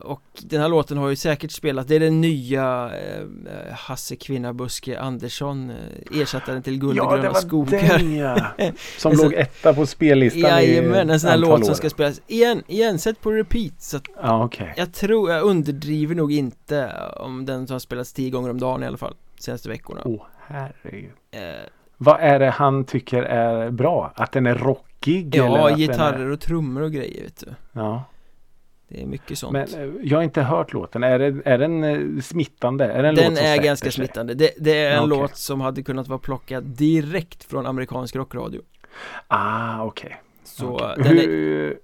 Och 0.00 0.22
den 0.42 0.60
här 0.60 0.68
låten 0.68 0.98
har 0.98 1.08
ju 1.08 1.16
säkert 1.16 1.50
spelat 1.50 1.88
Det 1.88 1.96
är 1.96 2.00
den 2.00 2.20
nya 2.20 2.90
eh, 2.96 3.74
Hasse 3.74 4.16
Kvinna 4.16 4.52
Buske 4.52 5.00
Andersson 5.00 5.70
eh, 5.70 6.20
Ersättaren 6.20 6.62
till 6.62 6.78
Guld 6.78 7.00
och 7.00 7.06
ja, 7.06 7.10
det 7.10 7.16
gröna 7.16 7.32
var 7.32 7.40
skogar 7.40 7.98
den 7.98 8.16
ja. 8.16 8.46
Som 8.98 9.12
låg 9.12 9.32
etta 9.34 9.74
på 9.74 9.86
spellistan 9.86 10.40
Jajamän, 10.50 11.10
en 11.10 11.20
sån 11.20 11.30
här 11.30 11.36
låt 11.36 11.66
som 11.66 11.74
ska 11.74 11.90
spelas 11.90 12.20
igen, 12.26 12.62
igen, 12.66 12.98
sätt 12.98 13.20
på 13.20 13.30
repeat 13.32 13.82
så 13.82 13.96
att 13.96 14.02
Ja, 14.22 14.44
okej. 14.44 14.74
Jag 14.76 14.92
tror, 14.92 15.30
jag 15.30 15.42
underdriver 15.42 16.14
nog 16.14 16.32
inte 16.32 16.92
om 17.16 17.46
den 17.46 17.66
har 17.70 17.78
spelats 17.78 18.12
tio 18.12 18.30
gånger 18.30 18.50
om 18.50 18.60
dagen 18.60 18.82
i 18.82 18.86
alla 18.86 18.96
fall 18.96 19.14
Senaste 19.38 19.68
veckorna 19.68 20.00
Åh, 20.04 20.22
herregud. 20.46 21.10
eh, 21.30 21.40
Vad 21.96 22.20
är 22.20 22.38
det 22.38 22.50
han 22.50 22.84
tycker 22.84 23.22
är 23.22 23.70
bra? 23.70 24.12
Att 24.16 24.32
den 24.32 24.46
är 24.46 24.54
rockig? 24.54 25.34
eller 25.34 25.46
Ja, 25.46 25.68
den 25.68 25.78
gitarrer 25.78 26.20
Är... 26.26 26.30
och 26.30 26.40
trummor 26.40 26.82
och 26.82 26.92
grejer 26.92 27.22
vet 27.22 27.36
du 27.46 27.54
Ja. 27.72 28.04
Det 28.88 29.02
är 29.02 29.06
mycket 29.06 29.38
sånt 29.38 29.52
Men 29.52 29.74
eh, 29.74 29.94
jag 30.02 30.18
har 30.18 30.22
inte 30.22 30.42
hört 30.42 30.72
låten. 30.72 31.02
Är, 31.02 31.18
det, 31.18 31.42
är 31.44 31.58
den 31.58 31.84
eh, 31.84 32.22
smittande? 32.22 32.84
Är 32.84 33.02
det 33.02 33.08
en 33.08 33.14
Den 33.14 33.30
låt 33.34 33.42
är 33.42 33.56
ganska 33.62 33.84
sig? 33.84 33.92
smittande 33.92 34.34
det, 34.34 34.50
det 34.58 34.78
är 34.78 34.92
en 34.96 34.98
Okej. 34.98 35.08
låt 35.18 35.36
som 35.36 35.60
hade 35.60 35.82
kunnat 35.82 36.08
vara 36.08 36.18
plockad 36.18 36.64
direkt 36.64 37.44
från 37.44 37.66
amerikansk 37.66 38.16
rockradio 38.16 38.60
Ah, 39.26 39.84
okej. 39.84 40.20
Så 40.44 40.74
Okej. 40.74 40.94
den, 41.04 41.18
är, 41.18 41.74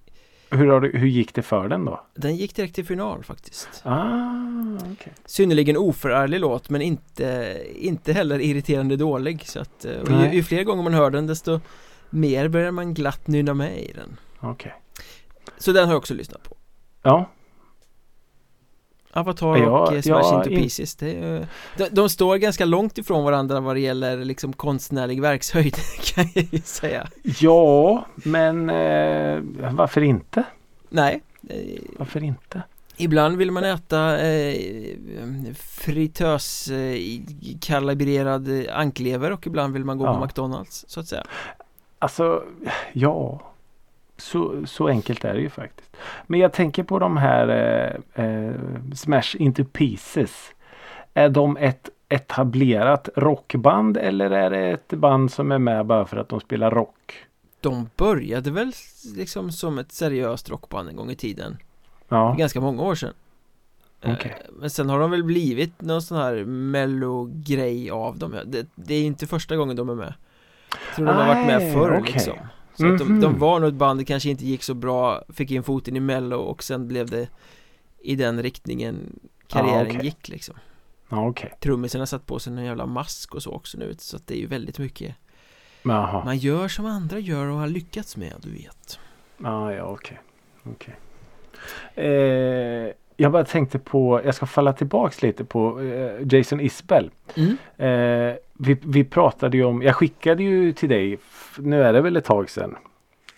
hur, 0.50 0.80
du, 0.80 0.98
hur 0.98 1.06
gick 1.08 1.34
det 1.34 1.42
för 1.42 1.68
den 1.68 1.84
då? 1.84 2.06
den 2.14 2.36
gick 2.36 2.54
direkt 2.56 2.74
till 2.74 2.84
final 2.84 3.24
faktiskt 3.24 3.68
Ah, 3.82 4.76
okej. 4.92 5.12
Synnerligen 5.24 5.76
oförarglig 5.76 6.40
låt 6.40 6.70
men 6.70 6.82
inte, 6.82 7.56
inte 7.74 8.12
heller 8.12 8.38
irriterande 8.38 8.96
dålig 8.96 9.46
så 9.48 9.60
att, 9.60 9.84
eh, 9.84 9.92
ju, 10.24 10.34
ju 10.36 10.42
fler 10.42 10.64
gånger 10.64 10.82
man 10.82 10.94
hör 10.94 11.10
den 11.10 11.26
desto 11.26 11.60
mer 12.10 12.48
börjar 12.48 12.70
man 12.70 12.94
glatt 12.94 13.26
nynna 13.26 13.54
med 13.54 13.78
i 13.78 13.92
den 13.92 14.16
Okej. 14.40 14.74
Så 15.58 15.72
den 15.72 15.84
har 15.84 15.92
jag 15.92 15.98
också 15.98 16.14
lyssnat 16.14 16.42
på 16.42 16.53
Ja, 17.04 17.30
Avatar 19.12 19.56
Ja, 19.56 19.82
och 19.82 19.92
eh, 19.94 20.00
Smash 20.02 20.20
ja, 20.22 20.36
Into 20.36 20.50
in- 20.50 20.58
Pieces 20.60 20.96
det 20.96 21.10
är, 21.18 21.46
de, 21.76 21.88
de 21.92 22.08
står 22.08 22.36
ganska 22.36 22.64
långt 22.64 22.98
ifrån 22.98 23.24
varandra 23.24 23.60
vad 23.60 23.76
det 23.76 23.80
gäller 23.80 24.16
liksom 24.24 24.52
konstnärlig 24.52 25.20
verkshöjd 25.22 25.74
kan 26.14 26.28
jag 26.34 26.44
ju 26.50 26.60
säga 26.60 27.08
ja 27.40 28.06
men 28.14 28.70
eh, 28.70 29.40
varför 29.72 30.00
inte? 30.02 30.42
Nej 30.88 31.22
Varför 31.98 32.22
inte? 32.22 32.62
Ibland 32.96 33.36
vill 33.36 33.50
man 33.50 33.64
äta 33.64 34.18
eh, 34.26 34.56
fritös 35.58 36.68
eh, 36.70 36.96
kalibrerad 37.60 38.48
eh, 38.60 38.78
anklever 38.78 39.30
och 39.32 39.46
ibland 39.46 39.72
vill 39.72 39.84
man 39.84 39.98
gå 39.98 40.04
Ja. 40.06 40.14
på 40.18 40.24
McDonalds 40.24 40.84
så 40.88 41.00
att 41.00 41.06
säga 41.08 41.24
Alltså, 41.98 42.42
ja. 42.92 43.40
Så, 44.16 44.66
så 44.66 44.88
enkelt 44.88 45.24
är 45.24 45.34
det 45.34 45.40
ju 45.40 45.50
faktiskt. 45.50 45.96
Men 46.26 46.40
jag 46.40 46.52
tänker 46.52 46.82
på 46.82 46.98
de 46.98 47.16
här 47.16 47.48
eh, 47.48 48.24
eh, 48.24 48.54
Smash 48.94 49.36
Into 49.38 49.64
Pieces. 49.64 50.50
Är 51.14 51.28
de 51.28 51.56
ett 51.56 51.88
etablerat 52.08 53.08
rockband 53.16 53.96
eller 53.96 54.30
är 54.30 54.50
det 54.50 54.70
ett 54.70 54.88
band 54.88 55.32
som 55.32 55.52
är 55.52 55.58
med 55.58 55.86
bara 55.86 56.04
för 56.06 56.16
att 56.16 56.28
de 56.28 56.40
spelar 56.40 56.70
rock? 56.70 57.26
De 57.60 57.90
började 57.96 58.50
väl 58.50 58.72
liksom 59.16 59.52
som 59.52 59.78
ett 59.78 59.92
seriöst 59.92 60.50
rockband 60.50 60.88
en 60.88 60.96
gång 60.96 61.10
i 61.10 61.16
tiden 61.16 61.56
Ja, 62.08 62.34
Ganska 62.38 62.60
många 62.60 62.82
år 62.82 62.94
sedan 62.94 63.12
Eh, 64.04 64.12
Okej. 64.12 64.36
Men 64.52 64.70
sen 64.70 64.88
har 64.88 64.98
de 64.98 65.10
väl 65.10 65.24
blivit 65.24 65.80
någon 65.80 66.02
sån 66.02 66.18
här 66.18 66.44
mello-grej 66.44 67.90
av 67.90 68.18
dem 68.18 68.36
det, 68.44 68.66
det 68.74 68.94
är 68.94 69.02
inte 69.04 69.26
första 69.26 69.56
gången 69.56 69.76
de 69.76 69.88
är 69.88 69.94
med 69.94 70.14
Jag 70.70 70.96
tror 70.96 71.06
de 71.06 71.16
har 71.16 71.26
varit 71.26 71.46
med 71.46 71.72
förr 71.72 71.98
okej. 72.00 72.12
liksom 72.12 72.36
Så 72.74 72.86
att 72.92 72.98
de, 72.98 73.04
Mhm. 73.04 73.20
de 73.20 73.38
var 73.38 73.60
nog 73.60 73.68
ett 73.68 73.74
band, 73.74 74.00
det 74.00 74.04
kanske 74.04 74.30
inte 74.30 74.46
gick 74.46 74.62
så 74.62 74.74
bra 74.74 75.22
Fick 75.32 75.50
in 75.50 75.62
foten 75.62 75.96
i 75.96 76.00
mello 76.00 76.36
och 76.36 76.62
sen 76.62 76.88
blev 76.88 77.10
det 77.10 77.28
I 78.02 78.16
den 78.16 78.42
riktningen 78.42 79.18
karriären 79.48 79.86
okej. 79.90 80.04
gick 80.04 80.28
liksom 80.28 80.54
ja 81.08 81.26
okej. 81.28 81.52
Trummisen 81.60 82.00
har 82.00 82.06
satt 82.06 82.26
på 82.26 82.38
sig 82.38 82.52
en 82.52 82.64
jävla 82.64 82.86
mask 82.86 83.34
och 83.34 83.42
så 83.42 83.52
också 83.52 83.78
nu 83.78 83.94
Så 83.98 84.16
att 84.16 84.26
det 84.26 84.34
är 84.34 84.38
ju 84.38 84.46
väldigt 84.46 84.78
mycket 84.78 85.14
Jaha. 85.82 86.24
Man 86.24 86.38
gör 86.38 86.68
som 86.68 86.86
andra 86.86 87.18
gör 87.18 87.46
och 87.46 87.56
har 87.58 87.66
lyckats 87.68 88.16
med, 88.16 88.32
du 88.42 88.50
vet 88.50 88.98
Ah, 89.42 89.70
ja, 89.70 89.82
okej. 89.84 90.20
okej. 90.64 90.94
Eh, 91.94 92.92
jag 93.16 93.32
bara 93.32 93.44
tänkte 93.44 93.78
på, 93.78 94.20
jag 94.24 94.34
ska 94.34 94.46
falla 94.46 94.72
tillbaks 94.72 95.22
lite 95.22 95.44
på 95.44 95.80
eh, 95.80 96.34
Jason 96.36 96.60
Isbell. 96.60 97.10
mm. 97.36 97.56
Eh, 97.76 98.36
vi, 98.58 98.78
vi 98.84 99.04
pratade 99.04 99.56
ju 99.56 99.64
om, 99.64 99.82
jag 99.82 99.96
skickade 99.96 100.42
ju 100.42 100.72
till 100.72 100.88
dig, 100.88 101.18
nu 101.58 101.82
är 101.82 101.92
det 101.92 102.00
väl 102.00 102.16
ett 102.16 102.24
tag 102.24 102.50
sedan. 102.50 102.76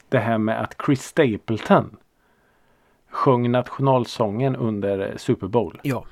Det 0.08 0.18
här 0.18 0.38
med 0.38 0.60
att 0.60 0.76
Chris 0.86 1.02
Stapleton 1.02 1.96
sjöng 3.10 3.50
nationalsången 3.52 4.56
under 4.56 5.14
Super 5.16 5.46
Bowl. 5.46 5.80
Ja, 5.82 6.04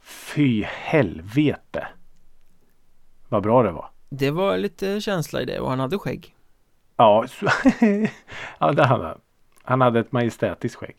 Fy 0.00 0.62
helvete. 0.62 1.86
Vad 3.28 3.42
bra 3.42 3.62
det 3.62 3.72
var. 3.72 3.90
det 4.08 4.30
var 4.30 4.56
lite 4.56 5.00
känsla 5.00 5.42
i 5.42 5.44
det 5.44 5.60
och 5.60 5.70
han 5.70 5.80
hade 5.80 5.98
skägg 5.98 6.36
Ja, 6.96 7.24
så, 7.28 7.46
ja 8.58 8.72
det 8.72 8.84
hade 8.86 9.04
han. 9.06 9.20
Han 9.62 9.80
hade 9.80 10.00
ett 10.00 10.12
majestätiskt 10.12 10.76
skägg. 10.78 10.96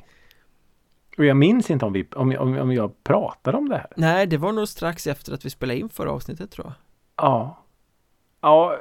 Och 1.18 1.26
jag 1.26 1.38
minns 1.38 1.70
inte 1.70 1.86
om, 1.86 1.94
vi, 1.94 2.08
om, 2.16 2.36
om, 2.40 2.58
om 2.58 2.72
jag 2.74 3.04
pratade 3.04 3.58
om 3.58 3.70
det 3.70 3.78
här. 3.78 3.94
Nej, 3.98 4.28
det 4.28 4.38
var 4.38 4.52
nog 4.52 4.68
strax 4.68 5.08
efter 5.08 5.34
att 5.34 5.46
vi 5.46 5.50
spelade 5.50 5.80
in 5.80 5.90
förra 5.90 6.12
avsnittet 6.12 6.52
tror 6.52 6.68
jag 6.68 6.74
Ja. 7.28 7.65
Ja, 8.46 8.78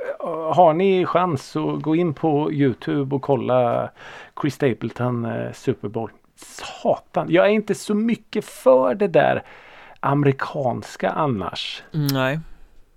har 0.55 0.73
ni 0.73 1.07
chans 1.07 1.47
så 1.47 1.77
gå 1.77 1.97
in 1.97 2.15
på 2.15 2.53
Youtube 2.53 3.17
och 3.17 3.23
kolla 3.23 3.91
Chris 4.41 4.55
Stapleton 4.55 5.25
eh, 5.25 5.53
Super 5.53 5.89
Bowl. 5.89 6.11
Satan, 6.37 7.27
jag 7.31 7.47
är 7.47 7.51
inte 7.51 7.75
så 7.75 7.95
mycket 7.95 8.45
för 8.45 8.95
det 8.95 9.09
där 9.09 9.43
amerikanska 10.01 11.11
annars. 11.11 11.83
mm, 11.95 12.07
Nej, 12.07 12.39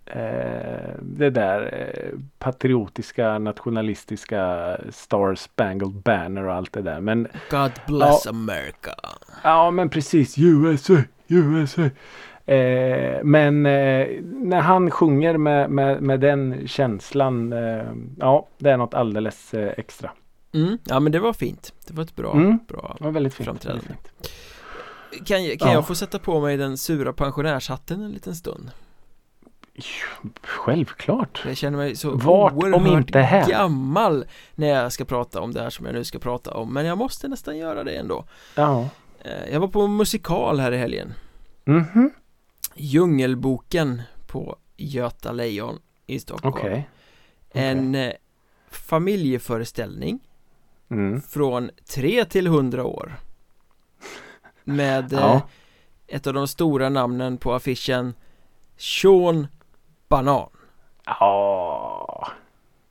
Eh, 0.10 0.96
det 1.02 1.30
där 1.30 1.62
eh, 1.74 2.20
patriotiska, 2.40 3.40
nationalistiska 3.40 4.78
Star 4.90 5.36
Spangled 5.36 5.92
Banner 5.92 6.44
och 6.44 6.54
allt 6.54 6.74
det 6.74 6.82
där. 6.82 7.02
Men 7.02 7.28
God 7.50 7.72
bless 7.88 8.28
America 8.28 8.96
ja, 9.44 9.72
men 9.72 9.90
precis 9.90 10.38
USA, 10.38 10.94
USA. 11.28 11.82
Eh, 12.48 13.24
men 13.24 13.66
eh, 13.66 14.08
när 14.24 14.60
han 14.60 14.92
sjunger 14.92 15.38
med, 15.38 15.70
med, 15.70 16.02
med 16.02 16.20
den 16.20 16.68
känslan, 16.68 17.54
eh, 17.54 17.84
ja, 18.20 18.48
det 18.58 18.70
är 18.70 18.78
något 18.78 18.94
alldeles 18.94 19.54
eh, 19.54 19.74
extra. 19.78 20.12
mm. 20.54 20.78
Ja 20.84 21.00
men 21.00 21.12
det 21.12 21.20
var 21.20 21.34
fint 21.34 21.74
Det 21.88 21.94
var 21.94 22.04
ett 22.04 22.16
bra, 22.16 22.32
Mm. 22.34 22.60
bra 22.68 22.98
var 23.00 23.12
väldigt 23.12 23.34
fint. 23.34 23.46
Framträdande. 23.46 23.84
Väldigt 23.88 24.08
fint. 25.12 25.28
Kan, 25.28 25.38
kan 25.58 25.68
Ja. 25.68 25.74
jag 25.74 25.88
få 25.88 25.96
sätta 25.96 26.20
på 26.20 26.40
mig 26.40 26.58
den 26.58 26.78
sura 26.78 27.14
pensionärshatten 27.14 28.02
en 28.02 28.12
liten 28.12 28.36
stund? 28.36 28.72
Självklart. 30.44 31.44
Jag 31.48 31.58
känner 31.58 31.78
mig 31.78 31.96
så 31.96 32.12
Vart 32.12 32.54
oerhört 32.54 33.48
gammal 33.50 34.26
när 34.56 34.68
jag 34.68 34.92
ska 34.92 35.06
prata 35.06 35.42
om 35.42 35.54
det 35.54 35.62
här 35.62 35.70
som 35.70 35.86
jag 35.86 35.96
nu 35.96 36.04
ska 36.04 36.20
prata 36.20 36.54
om 36.54 36.74
Men 36.74 36.86
jag 36.86 36.98
måste 36.98 37.28
nästan 37.28 37.58
göra 37.58 37.84
det 37.84 37.92
ändå 37.96 38.26
Ja. 38.56 38.90
Eh, 39.22 39.54
Jag 39.54 39.60
var 39.60 39.68
på 39.68 39.88
musikal 39.88 40.60
här 40.60 40.72
i 40.72 40.78
helgen 40.78 41.14
Mhm. 41.66 42.12
Djungelboken 42.78 44.02
på 44.28 44.58
Göta 44.78 45.32
Lejon 45.32 45.80
i 46.06 46.20
Stockholm 46.20 46.56
Okej. 46.58 46.90
En 47.52 47.96
eh, 47.96 48.12
familjeföreställning 48.70 50.20
Mm. 50.92 51.22
från 51.22 51.70
3 51.90 52.26
till 52.26 52.48
100 52.48 52.84
år 52.86 53.16
Med 54.64 55.14
eh, 55.14 55.20
Ja. 55.20 55.42
ett 56.08 56.28
av 56.28 56.34
de 56.34 56.48
stora 56.48 56.90
namnen 56.90 57.38
på 57.38 57.54
affischen 57.54 58.14
Sean 58.78 59.48
Banan 60.08 60.50
Ja. 61.06 62.28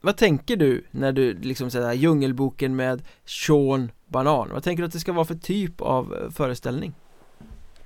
Vad 0.00 0.16
tänker 0.16 0.56
du 0.56 0.84
när 0.90 1.12
du 1.12 1.34
liksom 1.34 1.70
säger 1.70 1.92
Djungelboken 1.92 2.76
med 2.76 3.02
Sean 3.24 3.90
Banan? 4.06 4.48
Vad 4.52 4.62
tänker 4.62 4.82
du 4.82 4.86
att 4.86 4.92
det 4.92 5.00
ska 5.00 5.12
vara 5.12 5.24
för 5.24 5.34
typ 5.34 5.80
av 5.80 6.14
eh, 6.14 6.30
föreställning? 6.30 6.94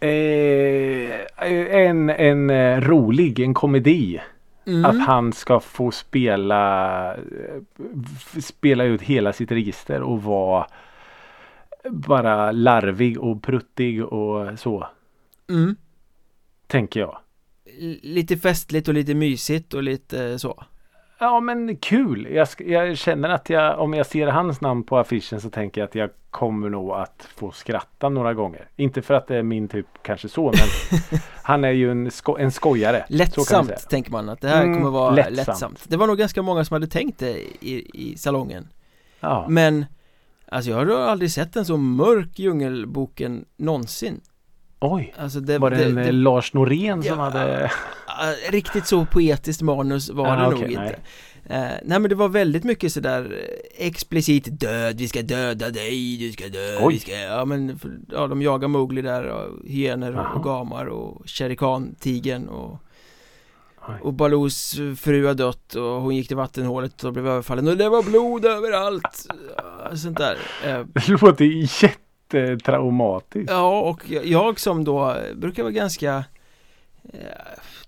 Eh, 0.00 1.20
en, 1.76 2.10
en 2.10 2.50
eh, 2.50 2.80
rolig, 2.80 3.40
en 3.40 3.54
komedi. 3.54 4.20
Mm. 4.66 4.84
Att 4.84 5.06
han 5.06 5.32
ska 5.32 5.60
få 5.60 5.90
spela 5.90 7.14
eh, 7.14 7.20
Spela 8.40 8.84
ut 8.84 9.02
hela 9.02 9.32
sitt 9.32 9.52
register 9.52 10.02
och 10.02 10.22
vara 10.22 10.66
Bara 11.90 12.52
larvig 12.52 13.18
och 13.18 13.42
pruttig 13.42 14.04
och 14.04 14.58
så. 14.58 14.88
Mm. 15.48 15.76
Tänker 16.66 17.00
jag. 17.00 17.18
Lite 18.02 18.36
festligt 18.36 18.88
och 18.88 18.94
lite 18.94 19.14
mysigt 19.14 19.74
och 19.74 19.82
lite 19.82 20.24
eh, 20.24 20.36
så 20.36 20.64
Ja 21.20 21.40
men 21.40 21.76
kul. 21.76 22.28
Jag, 22.30 22.48
jag 22.59 22.98
känner 22.98 23.28
att 23.28 23.50
jag 23.50 23.78
om 23.80 23.94
jag 23.94 24.06
ser 24.06 24.26
hans 24.26 24.61
namn 24.61 24.83
på 24.83 24.98
affischen 24.98 25.40
så 25.40 25.50
tänker 25.50 25.80
jag 25.80 25.88
att 25.88 25.94
jag 25.94 26.11
kommer 26.30 26.68
nog 26.68 26.90
att 26.90 27.28
få 27.37 27.50
skratta 27.50 28.09
några 28.09 28.35
gånger. 28.35 28.68
Inte 28.76 29.02
för 29.02 29.14
att 29.14 29.26
det 29.26 29.37
är 29.37 29.42
min 29.42 29.68
typ 29.68 29.87
kanske 30.02 30.28
så 30.28 30.44
men 30.44 30.90
han 31.42 31.64
är 31.64 31.70
ju 31.70 31.90
en, 31.90 32.11
sko- 32.11 32.37
en 32.38 32.50
skojare. 32.52 33.04
Lättsamt 33.09 33.88
tänker 33.90 34.11
man 34.12 34.28
att 34.28 34.40
det 34.40 34.48
här 34.48 34.62
Mm, 34.64 34.74
kommer 34.78 34.90
vara 34.90 35.11
lättsamt. 35.14 35.37
lättsamt. 35.48 35.85
Det 35.88 35.96
var 35.96 36.06
nog 36.06 36.18
ganska 36.18 36.42
många 36.42 36.64
som 36.64 36.74
hade 36.74 36.87
tänkt 36.87 37.18
det 37.18 37.38
i, 37.61 37.90
i 37.94 38.18
salongen 38.18 38.68
Ja. 39.20 39.46
Men 39.48 39.85
Alltså 40.52 40.70
jag 40.70 40.76
har 40.78 40.87
aldrig 40.96 41.30
sett 41.30 41.56
en 41.56 41.64
så 41.64 41.76
mörk 41.76 42.38
djungelboken 42.38 43.44
någonsin 43.56 44.20
Oj. 44.81 45.14
Alltså 45.19 45.40
det, 45.40 45.59
Var 45.59 45.71
det, 45.71 45.77
det, 45.77 45.93
det, 45.93 46.03
eh, 46.09 46.12
Lars 46.12 46.53
Norén 46.55 47.03
som 47.03 47.19
Ja. 47.19 47.25
hade 47.25 47.71
ah, 48.07 48.33
Riktigt 48.51 48.87
så 48.87 49.05
poetiskt 49.05 49.62
manus 49.62 50.11
var 50.11 50.27
Ah, 50.27 50.37
det 50.37 50.43
nog 50.43 50.53
okej, 50.55 50.69
inte 50.71 50.83
nej. 50.83 50.99
Eh, 51.45 51.71
nej 51.85 51.99
men 52.01 52.09
det 52.09 52.14
var 52.14 52.29
väldigt 52.29 52.64
mycket 52.64 52.93
sådär 52.93 53.23
eh, 53.79 53.87
explicit 53.87 54.61
död, 54.61 54.97
vi 54.99 55.09
ska 55.09 55.23
döda 55.23 55.71
dig, 55.71 56.16
du 56.16 56.33
ska 56.33 56.49
dö, 56.49 56.79
Oj. 56.81 56.95
vi 56.95 57.01
ska, 57.01 57.12
ja 57.12 57.45
men 57.45 57.79
ja, 58.12 58.27
de 58.27 58.43
jagar 58.43 58.69
Mowgli 58.69 59.03
där 59.03 59.25
och 59.25 59.69
hyenor 59.69 60.12
Jaha. 60.12 60.33
och 60.35 60.45
gamar 60.45 60.87
och 60.87 61.23
Shere 61.31 61.57
Khan, 61.57 61.95
tigern 62.01 62.49
och 62.49 62.79
Oj. 63.88 63.95
och 64.03 64.12
Balus 64.12 64.75
fru 64.97 65.27
har 65.27 65.35
dött 65.35 65.75
och 65.75 65.83
hon 66.03 66.16
gick 66.16 66.29
till 66.29 66.37
vattenhålet 66.37 67.05
och 67.05 67.12
blev 67.12 67.29
överfallen 67.29 67.69
och 67.69 67.77
det 67.77 67.88
var 67.88 68.03
blod 68.03 68.45
överallt 68.45 69.27
Sånt 69.95 70.19
där 70.19 70.37
Eh, 70.66 70.81
Det 70.95 71.09
låter 71.09 71.45
jättetraumatiskt. 72.38 73.51
Ja 73.51 73.81
och 73.81 74.11
jag- 74.11 74.27
jag 74.27 74.61
som 74.61 74.85
då 74.85 75.16
brukar 75.37 75.62
vara 75.62 75.73
ganska 75.73 76.25
eh, 77.12 77.21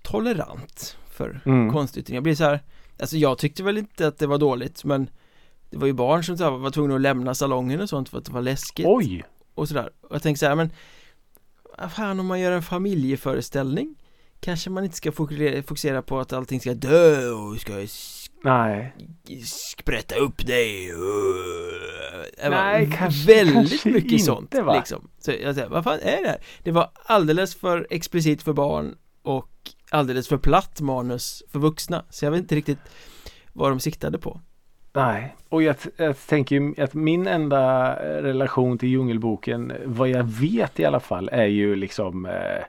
tolerant 0.01 0.97
för 1.11 1.41
Mm. 1.45 1.71
konstyttringar 1.73 2.17
Jag 2.17 2.23
blir 2.23 2.35
så 2.35 2.43
här 2.43 2.59
Alltså 2.99 3.17
jag 3.17 3.37
tyckte 3.37 3.63
väl 3.63 3.77
inte 3.77 4.07
att 4.07 4.17
det 4.17 4.27
var 4.27 4.37
dåligt 4.37 4.83
men 4.83 5.09
Det 5.69 5.77
var 5.77 5.87
ju 5.87 5.93
barn 5.93 6.23
som 6.23 6.37
så 6.37 6.43
här, 6.43 6.51
var 6.51 6.69
tvungna 6.71 6.95
att 6.95 7.01
lämna 7.01 7.35
salongen 7.35 7.81
och 7.81 7.89
sånt 7.89 8.09
för 8.09 8.17
att 8.17 8.25
det 8.25 8.31
var 8.31 8.41
läskigt 8.41 8.85
Oj! 8.89 9.23
och 9.55 9.67
sådär 9.67 9.89
Och 10.01 10.15
jag 10.15 10.21
tänkte 10.23 10.39
så 10.39 10.45
här 10.45 10.55
men 10.55 10.69
Vad 11.79 11.91
fan 11.91 12.19
om 12.19 12.25
man 12.27 12.39
gör 12.39 12.51
en 12.51 12.63
familjeföreställning 12.63 13.95
Kanske 14.39 14.69
man 14.69 14.83
inte 14.83 14.95
ska 14.97 15.11
fokusera, 15.11 16.01
på 16.01 16.19
att 16.19 16.33
allting 16.33 16.59
ska 16.59 16.73
dö 16.73 17.29
och 17.29 17.57
ska 17.61 17.73
sk- 17.73 18.12
Nej. 18.43 18.93
sprätta 19.45 20.15
upp 20.15 20.47
dig 20.47 20.87
Det 22.41 22.49
var 22.49 22.49
Nej, 22.49 22.89
kanske- 22.97 23.33
Väldigt 23.35 23.69
kanske 23.69 23.89
mycket 23.89 24.11
inte, 24.11 24.23
sånt 24.23 24.55
va? 24.55 24.75
liksom 24.75 25.09
Så 25.19 25.31
jag 25.31 25.55
säger, 25.55 25.69
vad 25.69 25.83
fan 25.83 25.99
är 26.01 26.21
det 26.21 26.27
här? 26.27 26.37
Det 26.63 26.71
var 26.71 26.89
alldeles 27.05 27.55
för 27.55 27.87
explicit 27.89 28.43
för 28.43 28.53
barn 28.53 28.95
och 29.21 29.49
alldeles 29.89 30.27
för 30.27 30.37
platt 30.37 30.81
manus 30.81 31.43
för 31.51 31.59
vuxna 31.59 32.05
Så 32.09 32.25
jag 32.25 32.31
vet 32.31 32.39
inte 32.39 32.55
riktigt 32.55 32.79
vad 33.53 33.71
de 33.71 33.79
siktade 33.79 34.17
på 34.19 34.41
Nej. 34.95 35.35
Och 35.49 35.63
jag, 35.63 35.75
jag 35.97 36.27
tänker 36.27 36.55
ju 36.55 36.73
att 36.83 36.93
min 36.93 37.27
enda 37.27 37.89
eh, 38.03 38.21
relation 38.23 38.77
till 38.77 38.89
Djungelboken 38.89 39.73
vad 39.85 40.09
jag 40.09 40.23
vet 40.23 40.79
i 40.79 40.85
alla 40.85 40.99
fall 40.99 41.29
är 41.31 41.45
ju 41.45 41.75
liksom 41.75 42.25
eh, 42.25 42.63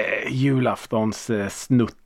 eh, 0.00 0.28
julaftons 0.32 1.30
eh, 1.30 1.48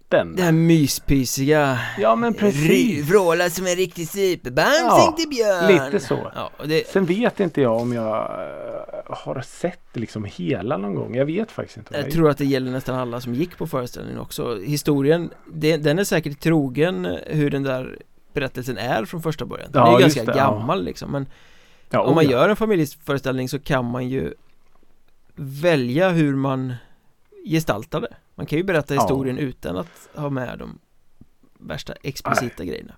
snutten. 0.07 0.37
Det 0.37 0.43
här 0.43 0.53
myspysiga 0.53 1.79
Ja 1.99 2.17
men 2.17 2.35
precis. 2.35 3.11
Vråla 3.11 3.51
som 3.51 3.67
en 3.67 3.77
riktig 3.77 4.09
Ja, 4.55 5.05
tänkte 5.05 5.29
Björn 5.29 5.73
lite 5.73 6.07
så. 6.07 6.33
Ja, 6.35 6.51
det, 6.65 6.87
Sen 6.89 7.05
vet 7.05 7.41
inte 7.41 7.61
jag 7.61 7.77
om 7.81 7.93
jag 7.93 8.17
eh, 8.17 9.17
har 9.17 9.41
sett 9.41 9.81
liksom 9.93 10.25
hela 10.25 10.77
någon 10.77 10.95
gång. 10.95 11.15
Jag 11.15 11.27
vet 11.27 11.51
faktiskt 11.51 11.77
inte. 11.77 11.97
Jag 11.97 12.11
tror 12.11 12.31
att 12.31 12.39
det 12.39 12.45
gäller 12.45 12.71
nästan 12.71 12.99
alla 12.99 13.21
som 13.21 13.35
gick 13.35 13.59
på 13.59 13.67
föreställningen 13.67 14.21
också 14.21 14.59
Historien, 14.59 15.31
det, 15.53 15.77
den 15.77 15.99
är 15.99 16.05
säkert 16.05 16.41
trogen 16.41 17.19
hur 17.27 17.51
den 17.51 17.63
där 17.63 17.99
berättelsen 18.33 18.79
är 18.79 19.05
från 19.05 19.23
första 19.23 19.47
början 19.47 19.69
Den 19.73 19.83
Ja, 19.83 19.89
är 19.89 19.99
ju 19.99 20.01
ganska 20.01 20.25
det, 20.25 20.33
ja. 20.33 20.37
gammal 20.37 20.85
liksom 20.85 21.13
men 21.13 21.27
ja, 21.91 22.01
om 22.01 22.15
man 22.15 22.25
oh, 22.25 22.31
ja. 22.31 22.31
gör 22.31 22.49
en 22.49 22.57
familjeföreställning 22.57 23.49
så 23.49 23.59
kan 23.59 23.85
man 23.85 24.09
ju 24.09 24.35
välja 25.35 26.09
hur 26.11 26.37
man 26.37 26.75
gestaltar 27.45 28.01
det 28.01 28.17
Man 28.39 28.47
kan 28.47 28.59
ju 28.59 28.65
berätta 28.65 28.95
Ja. 28.95 29.01
historien 29.01 29.39
utan 29.39 29.77
att 29.77 30.09
ha 30.15 30.31
med 30.31 30.59
de 30.59 30.79
värsta 31.59 31.93
explicita 32.03 32.65
grejerna 32.65 32.95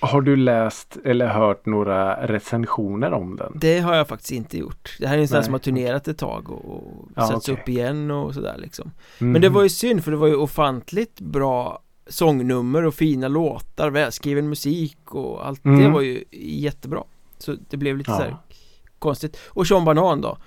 Har 0.00 0.20
du 0.20 0.36
läst 0.36 0.96
eller 1.04 1.26
hört 1.26 1.66
några 1.66 2.26
recensioner 2.26 3.12
om 3.12 3.36
den? 3.36 3.52
Det 3.54 3.78
har 3.80 3.94
jag 3.94 4.08
faktiskt 4.08 4.32
inte 4.32 4.58
gjort 4.58 4.96
Det 5.00 5.06
här 5.06 5.16
är 5.18 5.20
en 5.22 5.28
sån 5.28 5.36
Nej, 5.36 5.44
som 5.44 5.54
har 5.54 5.58
turnerat 5.58 6.08
ett 6.08 6.18
tag 6.18 6.50
och, 6.50 6.64
och 6.64 7.08
Ja, 7.16 7.26
satts 7.26 7.48
okej. 7.48 7.62
upp 7.62 7.68
igen 7.68 8.10
och 8.10 8.34
sådär 8.34 8.54
liksom 8.58 8.90
Mm. 9.20 9.32
Men 9.32 9.42
det 9.42 9.48
var 9.48 9.62
ju 9.62 9.68
synd 9.68 10.04
för 10.04 10.10
det 10.10 10.16
var 10.16 10.26
ju 10.26 10.36
ofantligt 10.36 11.20
bra 11.20 11.82
sångnummer 12.08 12.84
och 12.84 12.94
fina 12.94 13.28
låtar, 13.28 13.90
välskriven 13.90 14.48
musik 14.48 15.14
och 15.14 15.46
allt 15.46 15.62
det 15.62 15.68
Mm. 15.68 15.92
var 15.92 16.00
ju 16.00 16.24
jättebra 16.40 17.02
Så 17.38 17.56
det 17.70 17.76
blev 17.76 17.96
lite 17.96 18.10
Ja. 18.10 18.16
så 18.16 18.22
här 18.22 18.36
konstigt 18.98 19.36
Och 19.46 19.66
Sean 19.66 19.84
Banan 19.84 20.20
då 20.20 20.38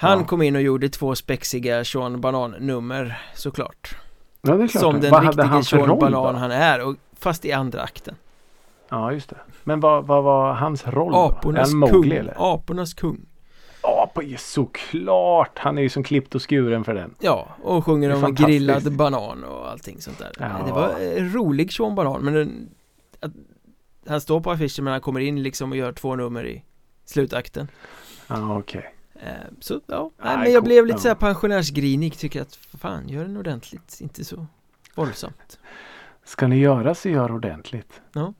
Han 0.00 0.18
Ja. 0.18 0.24
kom 0.26 0.42
in 0.42 0.56
och 0.56 0.62
gjorde 0.62 0.88
två 0.88 1.14
spexiga 1.14 1.84
Sean 1.84 2.20
Banan-nummer 2.20 3.22
såklart 3.34 3.96
ja, 4.42 4.54
det 4.56 4.64
är 4.64 4.68
klart. 4.68 4.82
Som 4.82 5.00
den 5.00 5.10
vad 5.10 5.34
för 5.34 5.62
Sean 5.62 5.86
roll 5.88 5.98
Banan 6.00 6.34
då? 6.34 6.38
han 6.40 6.50
är 6.50 6.86
och 6.86 6.96
fast 7.18 7.44
i 7.44 7.52
andra 7.52 7.82
akten 7.82 8.14
Ja 8.88 9.12
just 9.12 9.30
det. 9.30 9.36
Men 9.64 9.80
vad, 9.80 10.06
vad 10.06 10.22
var 10.24 10.52
hans 10.52 10.86
roll 10.86 11.12
då? 11.12 11.18
Apornas 11.18 11.72
Mowgli 11.74 11.92
kung, 12.10 12.12
eller? 12.18 12.54
Apornas 12.54 12.94
kung 12.94 13.20
Apa, 13.82 14.22
ja, 14.22 14.38
såklart! 14.38 15.58
Han 15.58 15.78
är 15.78 15.82
ju 15.82 15.88
som 15.88 16.02
klippt 16.02 16.34
och 16.34 16.50
skuren 16.50 16.84
för 16.84 16.94
den. 16.94 17.14
Ja, 17.20 17.48
och 17.62 17.84
sjunger 17.84 18.08
Det 18.08 18.14
om 18.14 18.34
grillad 18.34 18.92
banan 18.96 19.44
och 19.44 19.70
allting 19.70 20.00
sånt 20.00 20.18
där 20.18 20.30
Ja. 20.38 20.48
Det 20.66 20.72
var 20.72 20.88
en 21.18 21.32
rolig 21.32 21.72
Sean 21.72 21.94
Banan 21.94 22.20
men 22.24 22.34
den, 22.34 22.68
att, 23.20 23.32
Han 24.08 24.20
står 24.20 24.40
på 24.40 24.50
affischen 24.50 24.84
men 24.84 24.92
han 24.92 25.00
kommer 25.00 25.20
in 25.20 25.42
liksom 25.42 25.70
och 25.70 25.76
gör 25.76 25.92
två 25.92 26.16
nummer 26.16 26.46
i 26.46 26.64
slutakten 27.04 27.68
Ja 28.26 28.58
okej. 28.58 28.80
eh, 28.84 28.99
Så 29.60 29.80
ja, 29.86 30.10
nej, 30.22 30.38
men 30.38 30.52
jag 30.52 30.64
blev 30.64 30.86
lite 30.86 30.98
såhär 30.98 31.14
pensionärsgrinig. 31.14 32.18
Tycker 32.18 32.42
att 32.42 32.54
fan, 32.56 33.08
gör 33.08 33.22
den 33.22 33.36
ordentligt, 33.36 33.98
inte 34.00 34.24
så 34.24 34.46
våldsamt. 34.94 35.58
Ska 36.24 36.46
ni 36.46 36.58
göra 36.58 36.94
så 36.94 37.08
gör 37.08 37.32
ordentligt. 37.32 38.00
Ja. 38.12 38.34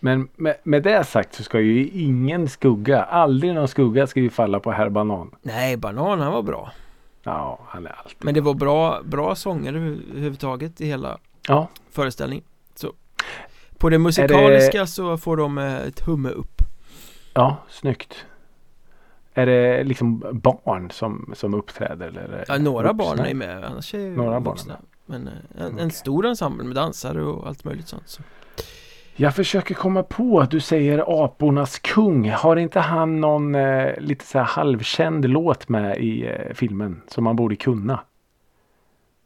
Men 0.00 0.28
med, 0.36 0.56
med 0.62 0.82
det 0.82 1.04
sagt 1.04 1.34
så 1.34 1.42
ska 1.42 1.60
ju 1.60 1.88
ingen 1.88 2.48
skugga, 2.48 3.02
aldrig 3.02 3.54
någon 3.54 3.68
skugga 3.68 4.06
ska 4.06 4.20
ju 4.20 4.30
falla 4.30 4.60
på 4.60 4.70
herr 4.72 4.88
Banan. 4.88 5.34
Nej, 5.42 5.76
Banan 5.76 6.20
han 6.20 6.32
var 6.32 6.42
bra. 6.42 6.72
Ja, 7.22 7.60
han 7.68 7.86
är 7.86 7.90
alltid 7.90 8.16
Men 8.18 8.34
det 8.34 8.40
var 8.40 8.54
bra, 8.54 9.02
bra 9.04 9.34
sånger 9.34 9.72
över- 9.74 9.98
överhuvudtaget 10.10 10.80
i 10.80 10.86
hela 10.86 11.18
Ja, 11.48 11.68
föreställningen. 11.90 12.44
Så. 12.74 12.92
På 13.78 13.88
det 13.90 13.98
musikaliska 13.98 14.86
så 14.86 15.16
får 15.18 15.36
de 15.36 15.58
eh, 15.58 15.76
ett 15.76 16.00
humme 16.00 16.28
upp. 16.28 16.62
Ja, 17.34 17.56
snyggt. 17.68 18.26
Är 19.34 19.46
det 19.46 19.84
liksom 19.84 20.24
barn 20.32 20.90
som, 20.90 21.32
som 21.36 21.54
uppträder? 21.54 22.08
Eller 22.08 22.44
Ja, 22.48 22.58
några 22.58 22.92
vuxna? 22.92 23.16
barn 23.16 23.26
är 23.26 23.34
med, 23.34 23.64
annars 23.64 23.94
är 23.94 24.10
Några 24.10 24.40
barn 24.40 24.44
vuxna 24.54 24.74
är 24.74 24.80
Men 25.06 25.26
eh, 25.28 25.32
en, 25.58 25.66
en 25.66 25.74
Okej. 25.74 25.90
stor 25.90 26.26
ensemble 26.26 26.64
med 26.66 26.74
dansare 26.76 27.22
och 27.22 27.46
allt 27.48 27.64
möjligt 27.64 27.88
sånt 27.88 28.08
så. 28.08 28.22
Jag 29.16 29.34
försöker 29.34 29.74
komma 29.74 30.02
på 30.02 30.40
att 30.40 30.50
du 30.50 30.60
säger 30.60 31.24
apornas 31.24 31.78
kung. 31.78 32.30
Har 32.30 32.56
inte 32.56 32.80
han 32.80 33.20
någon 33.20 33.54
eh, 33.54 33.98
lite 33.98 34.24
så 34.26 34.38
halvkänd 34.38 35.28
låt 35.28 35.68
med 35.68 35.98
i 35.98 36.26
eh, 36.26 36.54
filmen 36.54 37.02
som 37.08 37.24
man 37.24 37.36
borde 37.36 37.56
kunna? 37.56 38.00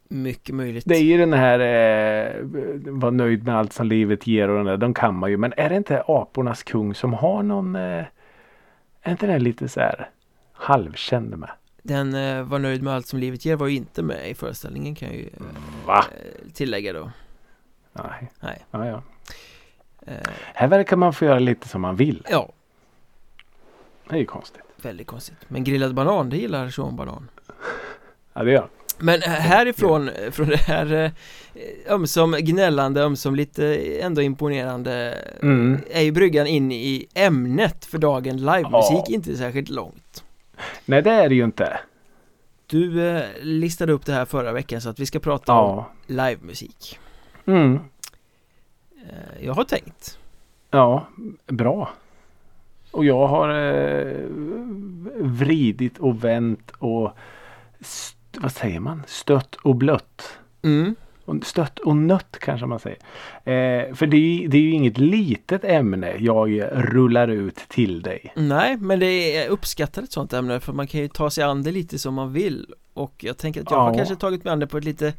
Mycket 0.07 0.55
möjligt 0.55 0.83
Det 0.87 0.95
är 0.95 1.03
ju 1.03 1.17
den 1.17 1.33
här 1.33 1.59
eh, 1.59 2.41
var 2.87 3.11
nöjd 3.11 3.43
med 3.43 3.57
allt 3.57 3.73
som 3.73 3.87
livet 3.87 4.27
ger 4.27 4.49
och 4.49 4.57
den 4.57 4.65
där. 4.65 4.77
De 4.77 4.93
kan 4.93 5.15
man 5.15 5.29
ju. 5.31 5.37
Men 5.37 5.53
är 5.57 5.69
det 5.69 5.75
inte 5.75 6.03
apornas 6.07 6.63
kung 6.63 6.95
som 6.95 7.13
har 7.13 7.43
någon 7.43 7.75
eh, 7.75 8.03
är 9.07 9.11
inte 9.11 9.27
den 9.27 9.43
lite 9.43 9.69
så 9.69 9.79
här 9.79 10.09
halvkänd 10.53 11.37
med? 11.37 11.49
Den 11.81 12.13
eh, 12.15 12.43
var 12.43 12.59
nöjd 12.59 12.83
med 12.83 12.93
allt 12.93 13.07
som 13.07 13.19
livet 13.19 13.45
ger 13.45 13.55
var 13.55 13.67
ju 13.67 13.75
inte 13.75 14.03
med 14.03 14.29
i 14.29 14.33
föreställningen 14.33 14.95
kan 14.95 15.07
jag 15.07 15.17
ju 15.17 15.29
Va? 15.85 16.05
eh, 16.11 16.51
tillägga 16.53 16.93
då 16.93 17.11
Nej. 17.93 18.31
Nej 18.39 18.65
Ja, 18.71 18.85
ja. 18.85 19.01
eh, 20.07 20.29
Här 20.53 20.67
verkar 20.67 20.97
man 20.97 21.13
få 21.13 21.25
göra 21.25 21.39
lite 21.39 21.67
som 21.67 21.81
man 21.81 21.95
vill. 21.95 22.25
Ja, 22.29 22.49
Det 24.09 24.15
är 24.15 24.19
ju 24.19 24.25
konstigt. 24.25 24.61
väldigt 24.81 25.07
konstigt 25.07 25.37
Men 25.47 25.63
grillad 25.63 25.93
banan, 25.95 26.29
det 26.29 26.37
gillar 26.37 26.69
Sean 26.69 26.95
Banan 26.95 27.29
Ja, 28.33 28.43
det 28.43 28.51
gör 28.51 28.67
Men 28.97 29.21
härifrån, 29.21 30.09
från 30.31 30.47
det 30.47 30.57
här 30.57 30.93
eh, 30.93 31.93
ömsom 31.93 32.35
gnällande, 32.39 33.01
ömsom 33.01 33.35
lite 33.35 33.75
ändå 34.01 34.21
imponerande 34.21 35.17
mm. 35.41 35.79
är 35.89 36.01
ju 36.01 36.11
bryggan 36.11 36.47
in 36.47 36.71
i 36.71 37.07
ämnet 37.13 37.85
för 37.85 37.97
dagen 37.97 38.37
livemusik 38.37 39.03
Ja. 39.05 39.05
inte 39.07 39.37
särskilt 39.37 39.69
långt. 39.69 40.23
Nej, 40.85 41.01
det 41.01 41.11
är 41.11 41.29
det 41.29 41.35
ju 41.35 41.43
inte. 41.43 41.79
Du 42.67 43.07
eh, 43.07 43.23
listade 43.41 43.93
upp 43.93 44.05
det 44.05 44.13
här 44.13 44.25
förra 44.25 44.51
veckan 44.51 44.81
så 44.81 44.89
att 44.89 44.99
vi 44.99 45.05
ska 45.05 45.19
prata 45.19 45.53
om 45.53 45.75
Ja. 45.77 45.91
livemusik. 46.07 46.99
Mm. 47.45 47.79
Eh, 49.09 49.45
jag 49.45 49.53
har 49.53 49.63
tänkt. 49.63 50.19
Ja, 50.71 51.07
bra. 51.47 51.89
Och 52.91 53.05
jag 53.05 53.27
har 53.27 53.49
eh, 53.49 54.25
vridit 55.19 55.97
och 55.97 56.23
vänt 56.23 56.71
och 56.77 57.17
vad 58.39 58.51
säger 58.51 58.79
man? 58.79 59.03
Stött 59.07 59.55
och 59.55 59.75
blött. 59.75 60.37
Mm. 60.63 60.95
Stött 61.43 61.79
och 61.79 61.95
nött 61.95 62.37
kanske 62.41 62.65
man 62.67 62.79
säger. 62.79 62.97
Eh, 63.43 63.93
för 63.95 64.07
det 64.07 64.17
är, 64.17 64.47
det 64.47 64.57
är 64.57 64.61
ju 64.61 64.71
inget 64.71 64.97
litet 64.97 65.63
ämne 65.63 66.15
jag 66.19 66.61
rullar 66.71 67.27
ut 67.27 67.55
till 67.55 68.01
dig. 68.01 68.33
Nej, 68.35 68.77
men 68.77 68.99
det 68.99 69.35
är 69.37 69.49
uppskattat 69.49 70.03
ett 70.03 70.11
sånt 70.11 70.33
ämne 70.33 70.59
för 70.59 70.73
man 70.73 70.87
kan 70.87 71.01
ju 71.01 71.07
ta 71.07 71.29
sig 71.29 71.43
an 71.43 71.63
det 71.63 71.71
lite 71.71 71.99
som 71.99 72.13
man 72.13 72.33
vill. 72.33 72.73
Och 72.93 73.13
jag 73.17 73.37
tänker 73.37 73.61
att 73.61 73.71
jag 73.71 73.77
har 73.79 73.91
Ja. 73.91 73.97
kanske 73.97 74.15
tagit 74.15 74.43
mig 74.43 74.51
an 74.53 74.59
det 74.59 74.67
på 74.67 74.77
ett 74.77 74.83
lite 74.83 75.13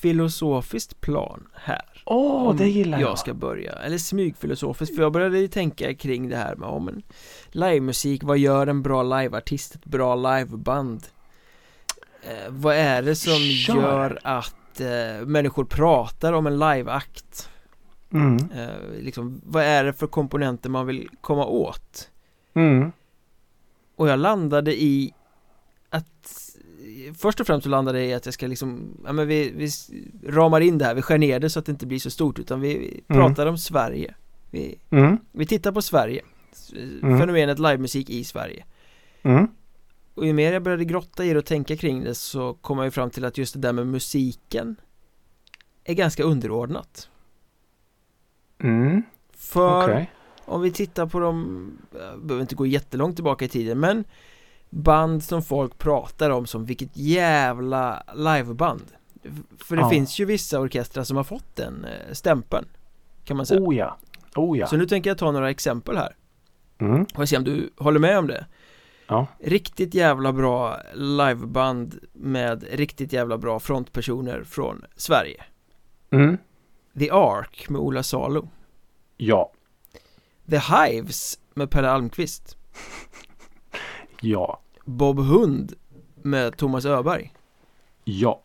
filosofiskt 0.00 1.00
plan 1.00 1.46
här. 1.54 1.82
Åh, 2.06 2.48
Om 2.48 2.56
det 2.56 2.68
gillar 2.68 3.00
jag. 3.00 3.10
jag 3.10 3.18
ska 3.18 3.34
börja, 3.34 3.72
eller 3.72 3.98
smygfilosofiskt 3.98 4.96
för 4.96 5.02
jag 5.02 5.12
började 5.12 5.38
ju 5.38 5.48
tänka 5.48 5.94
kring 5.94 6.28
det 6.28 6.36
här 6.36 6.54
med 6.56 6.68
om 6.68 6.88
en 6.88 7.02
livemusik, 7.50 8.22
vad 8.24 8.38
gör 8.38 8.66
en 8.66 8.82
bra 8.82 9.02
liveartist, 9.02 9.74
ett 9.74 9.84
bra 9.84 10.14
liveband? 10.16 11.02
Eh, 12.22 12.48
vad 12.50 12.74
är 12.76 13.02
det 13.02 13.14
som 13.16 13.38
Kör. 13.38 13.74
gör 13.74 14.18
att 14.22 14.80
eh, 14.80 15.26
människor 15.26 15.64
pratar 15.64 16.32
om 16.32 16.46
en 16.46 16.58
liveakt? 16.58 17.48
Mm. 18.12 18.36
Eh, 18.54 19.00
liksom, 19.00 19.40
vad 19.44 19.62
är 19.64 19.84
det 19.84 19.92
för 19.92 20.06
komponenter 20.06 20.70
man 20.70 20.86
vill 20.86 21.08
komma 21.20 21.46
åt? 21.46 22.10
Mm. 22.54 22.92
Och 23.96 24.08
jag 24.08 24.18
landade 24.18 24.82
i 24.82 25.14
att 25.90 26.38
Först 27.18 27.40
och 27.40 27.46
främst 27.46 27.64
så 27.64 27.70
landade 27.70 27.98
jag 27.98 28.08
i 28.08 28.14
att 28.14 28.24
jag 28.26 28.34
ska 28.34 28.46
liksom 28.46 28.96
Ja 29.06 29.12
men 29.12 29.28
vi, 29.28 29.52
vi 29.56 29.68
ramar 30.28 30.60
in 30.60 30.78
det 30.78 30.84
här, 30.84 30.94
vi 30.94 31.02
skär 31.02 31.18
ner 31.18 31.40
det 31.40 31.50
så 31.50 31.58
att 31.58 31.66
det 31.66 31.72
inte 31.72 31.86
blir 31.86 31.98
så 31.98 32.10
stort 32.10 32.38
utan 32.38 32.60
vi, 32.60 32.78
vi 32.78 33.00
Mm. 33.14 33.22
pratar 33.22 33.46
om 33.46 33.58
Sverige 33.58 34.14
vi, 34.50 34.78
Mm. 34.90 35.18
vi 35.32 35.46
tittar 35.46 35.72
på 35.72 35.82
Sverige 35.82 36.22
Mm. 37.02 37.18
Fenomenet 37.18 37.58
livemusik 37.58 38.10
i 38.10 38.24
Sverige 38.24 38.64
Mm. 39.22 39.48
Och 40.14 40.26
ju 40.26 40.32
mer 40.32 40.52
jag 40.52 40.62
började 40.62 40.84
grotta 40.84 41.24
i 41.24 41.32
det 41.32 41.38
och 41.38 41.44
tänka 41.44 41.76
kring 41.76 42.04
det 42.04 42.14
så 42.14 42.54
kom 42.54 42.78
jag 42.78 42.84
ju 42.84 42.90
fram 42.90 43.10
till 43.10 43.24
att 43.24 43.38
just 43.38 43.54
det 43.54 43.60
där 43.60 43.72
med 43.72 43.86
musiken 43.86 44.76
Är 45.84 45.94
ganska 45.94 46.22
underordnat 46.22 47.08
Mm. 48.58 49.02
För 49.36 49.84
Okej. 49.84 50.10
Om 50.44 50.60
vi 50.62 50.70
tittar 50.72 51.06
på 51.06 51.18
de, 51.20 51.78
jag 51.92 52.20
behöver 52.22 52.40
inte 52.42 52.54
gå 52.54 52.66
jättelångt 52.66 53.16
tillbaka 53.16 53.44
i 53.44 53.48
tiden 53.48 53.80
men 53.80 54.04
Band 54.70 55.24
som 55.24 55.42
folk 55.42 55.78
pratar 55.78 56.30
om 56.30 56.46
som 56.46 56.64
vilket 56.64 56.96
jävla 56.96 58.02
liveband 58.14 58.82
För 59.58 59.76
det 59.76 59.82
Ja. 59.82 59.90
finns 59.90 60.18
ju 60.18 60.24
vissa 60.24 60.60
orkestrar 60.60 61.04
som 61.04 61.16
har 61.16 61.24
fått 61.24 61.56
den 61.56 61.84
eh, 61.84 62.12
stämpeln 62.12 62.66
Kan 63.24 63.36
man 63.36 63.46
säga 63.46 63.60
Oh 63.60 63.76
ja. 63.76 63.98
Oh 64.36 64.58
ja. 64.58 64.66
Så 64.66 64.76
nu 64.76 64.86
tänker 64.86 65.10
jag 65.10 65.18
ta 65.18 65.32
några 65.32 65.50
exempel 65.50 65.96
här 65.96 66.16
Mm. 66.78 67.06
och 67.14 67.28
se 67.28 67.36
om 67.36 67.44
du 67.44 67.70
håller 67.76 68.00
med 68.00 68.18
om 68.18 68.26
det 68.26 68.46
Ja. 69.12 69.26
Riktigt 69.40 69.94
jävla 69.94 70.32
bra 70.32 70.76
liveband 70.94 71.98
med 72.12 72.64
riktigt 72.72 73.12
jävla 73.12 73.38
bra 73.38 73.60
frontpersoner 73.60 74.44
från 74.44 74.84
Sverige 74.96 75.44
Mm. 76.10 76.38
The 76.98 77.10
Ark 77.10 77.68
med 77.68 77.80
Ola 77.80 78.02
Salo 78.02 78.48
Ja. 79.16 79.52
The 80.50 80.58
Hives 80.58 81.38
med 81.54 81.70
Pelle 81.70 81.90
Almqvist 81.90 82.56
Ja. 84.20 84.60
Bob 84.84 85.18
Hund 85.18 85.72
med 86.22 86.56
Thomas 86.56 86.84
Öberg 86.84 87.32
Ja. 88.04 88.42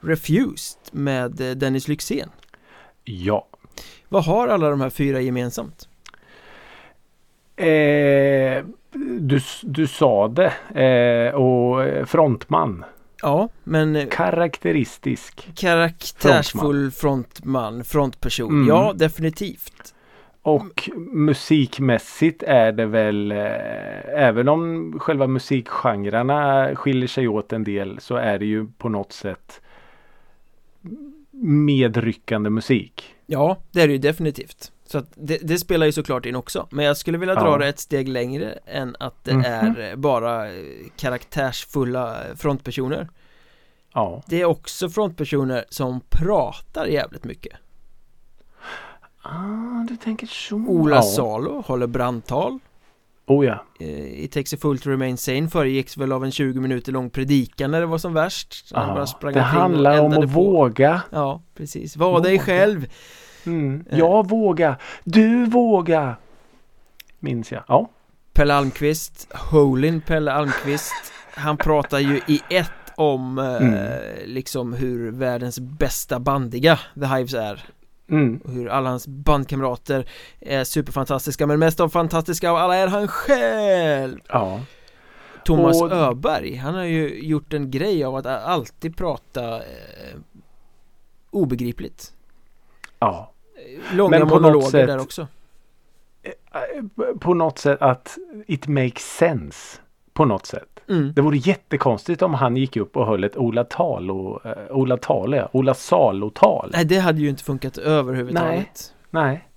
Refused 0.00 0.78
med 0.92 1.40
eh, 1.40 1.50
Dennis 1.50 1.88
Lyxzén 1.88 2.30
Ja. 3.04 3.46
Vad 4.08 4.24
har 4.24 4.48
alla 4.48 4.70
de 4.70 4.80
här 4.80 4.90
fyra 4.90 5.20
gemensamt? 5.20 5.88
Eh, 7.56 8.64
du, 9.20 9.40
du 9.62 9.86
sa 9.86 10.28
det. 10.28 10.52
Eh, 10.80 11.34
och 11.34 12.08
frontman. 12.08 12.84
Ja, 13.22 13.48
men 13.64 13.96
eh, 13.96 14.08
Karaktäristisk. 14.08 15.48
karaktärsfull 15.54 16.90
frontman, 16.90 17.84
frontperson 17.84 18.50
Mm. 18.50 18.68
Ja, 18.68 18.92
definitivt 18.96 19.94
Och 20.42 20.90
musikmässigt 21.12 22.42
är 22.42 22.72
det 22.72 22.86
väl 22.86 23.32
eh, 23.32 23.38
även 24.14 24.48
om 24.48 24.94
själva 25.00 25.26
musikgenrerna 25.26 26.70
skiljer 26.74 27.08
sig 27.08 27.28
åt 27.28 27.52
en 27.52 27.64
del 27.64 28.00
så 28.00 28.16
är 28.16 28.38
det 28.38 28.46
ju 28.46 28.66
på 28.78 28.88
något 28.88 29.12
sätt 29.12 29.60
medryckande 31.40 32.50
musik. 32.50 33.14
Ja, 33.26 33.56
det 33.72 33.82
är 33.82 33.86
det 33.86 33.92
ju 33.92 33.98
definitivt 33.98 34.72
Så 34.86 34.98
att 34.98 35.06
det, 35.14 35.38
det 35.42 35.58
spelar 35.58 35.86
ju 35.86 35.92
såklart 35.92 36.26
in 36.26 36.36
också 36.36 36.66
Men 36.70 36.84
jag 36.84 36.96
skulle 36.96 37.18
vilja 37.18 37.34
dra 37.34 37.50
Ja. 37.50 37.58
det 37.58 37.68
ett 37.68 37.78
steg 37.80 38.08
längre 38.08 38.58
än 38.66 38.96
att 39.00 39.24
det 39.24 39.34
Mhm. 39.34 39.44
är 39.44 39.90
eh, 39.90 39.96
bara 39.96 40.46
eh, 40.50 40.54
karaktärsfulla 40.96 42.16
frontpersoner 42.36 43.08
Ja. 43.94 44.22
Det 44.26 44.40
är 44.40 44.44
också 44.44 44.88
frontpersoner 44.90 45.64
som 45.68 46.00
pratar 46.10 46.86
jävligt 46.86 47.24
mycket 47.24 47.52
Ah, 49.22 49.84
du 49.88 49.96
tänker 49.96 50.26
så. 50.26 50.56
Ola 50.56 50.96
ja. 50.96 51.02
Salo 51.02 51.60
håller 51.66 51.86
brandtal 51.86 52.58
Oh 53.28 53.46
ja. 53.46 53.64
eh, 53.80 54.24
It 54.24 54.32
takes 54.32 54.54
a 54.54 54.56
fool 54.60 54.78
to 54.78 54.90
remain 54.90 55.16
sane 55.16 55.48
föregicks 55.48 55.96
väl 55.96 56.12
av 56.12 56.24
en 56.24 56.30
20 56.30 56.60
minuter 56.60 56.92
lång 56.92 57.10
predikan 57.10 57.70
när 57.70 57.80
det 57.80 57.86
var 57.86 57.98
som 57.98 58.14
värst 58.14 58.68
sprang 59.06 59.32
det 59.34 59.40
handlar 59.40 60.00
om 60.00 60.12
att 60.12 60.18
på. 60.20 60.26
våga. 60.26 61.02
Ja, 61.10 61.42
precis. 61.54 61.96
Var 61.96 62.20
dig 62.20 62.32
Våga. 62.32 62.42
själv 62.44 62.86
Mm. 63.46 63.84
Eh. 63.90 63.98
Jag 63.98 64.28
vågar. 64.30 64.82
Du 65.04 65.46
vågar. 65.46 66.16
Minns 67.18 67.52
jag. 67.52 67.62
Ja. 67.68 67.90
Pelle 68.32 68.54
Almqvist, 68.54 69.28
Holin 69.50 70.00
Pelle 70.00 70.32
Almqvist 70.32 71.12
Han 71.34 71.56
pratar 71.56 71.98
ju 71.98 72.16
i 72.26 72.40
ett 72.50 72.70
om 72.96 73.38
eh, 73.38 73.56
Mm. 73.56 74.00
liksom 74.24 74.72
hur 74.72 75.10
världens 75.10 75.58
bästa 75.60 76.20
bandiga 76.20 76.78
The 76.94 77.06
Hives 77.06 77.34
är 77.34 77.64
Mm. 78.10 78.40
och 78.44 78.50
hur 78.52 78.68
alla 78.68 78.90
hans 78.90 79.06
bandkamrater 79.08 80.08
är 80.40 80.64
superfantastiska 80.64 81.46
men 81.46 81.58
mest 81.58 81.80
av 81.80 81.88
fantastiska 81.88 82.50
av 82.50 82.56
alla 82.56 82.76
är 82.76 82.86
han 82.88 83.08
själv 83.08 84.18
Ja. 84.28 84.60
Thomas 85.44 85.82
Och- 85.82 85.92
Öberg, 85.92 86.54
han 86.56 86.74
har 86.74 86.84
ju 86.84 87.20
gjort 87.22 87.52
en 87.52 87.70
grej 87.70 88.04
av 88.04 88.16
att 88.16 88.26
alltid 88.26 88.96
prata 88.96 89.56
eh, 89.56 90.16
obegripligt 91.30 92.12
Ja. 92.98 93.32
Långa 93.94 94.10
Men 94.18 94.20
på 94.28 94.34
något 94.34 94.42
monologer 94.42 94.70
sätt- 94.70 94.86
där 94.86 95.00
också 95.00 95.26
På 97.20 97.34
något 97.34 97.58
sätt 97.58 97.82
att 97.82 98.18
it 98.46 98.66
makes 98.66 99.16
sense. 99.16 99.78
På 100.12 100.24
något 100.24 100.46
sätt. 100.46 100.80
mm. 100.88 101.12
Det 101.16 101.20
vore 101.22 101.36
jättekonstigt 101.36 102.22
om 102.22 102.34
han 102.34 102.56
gick 102.56 102.76
upp 102.76 102.96
och 102.96 103.06
höll 103.06 103.24
ett 103.24 103.36
Ola 103.36 103.64
Talo, 103.64 104.40
eh, 104.44 104.52
Ola 104.76 104.96
Talo, 104.96 105.36
ja. 105.36 105.48
Ola 105.52 105.74
Salo-tal. 105.74 106.70
Nej 106.72 106.84
det 106.84 106.98
hade 106.98 107.20
ju 107.20 107.28
inte 107.28 107.44
funkat 107.44 107.78
överhuvudtaget 107.78 108.94
Nej. 109.10 109.48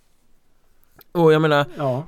Och 1.11 1.33
jag 1.33 1.41
menar 1.41 1.65
Ja. 1.77 2.03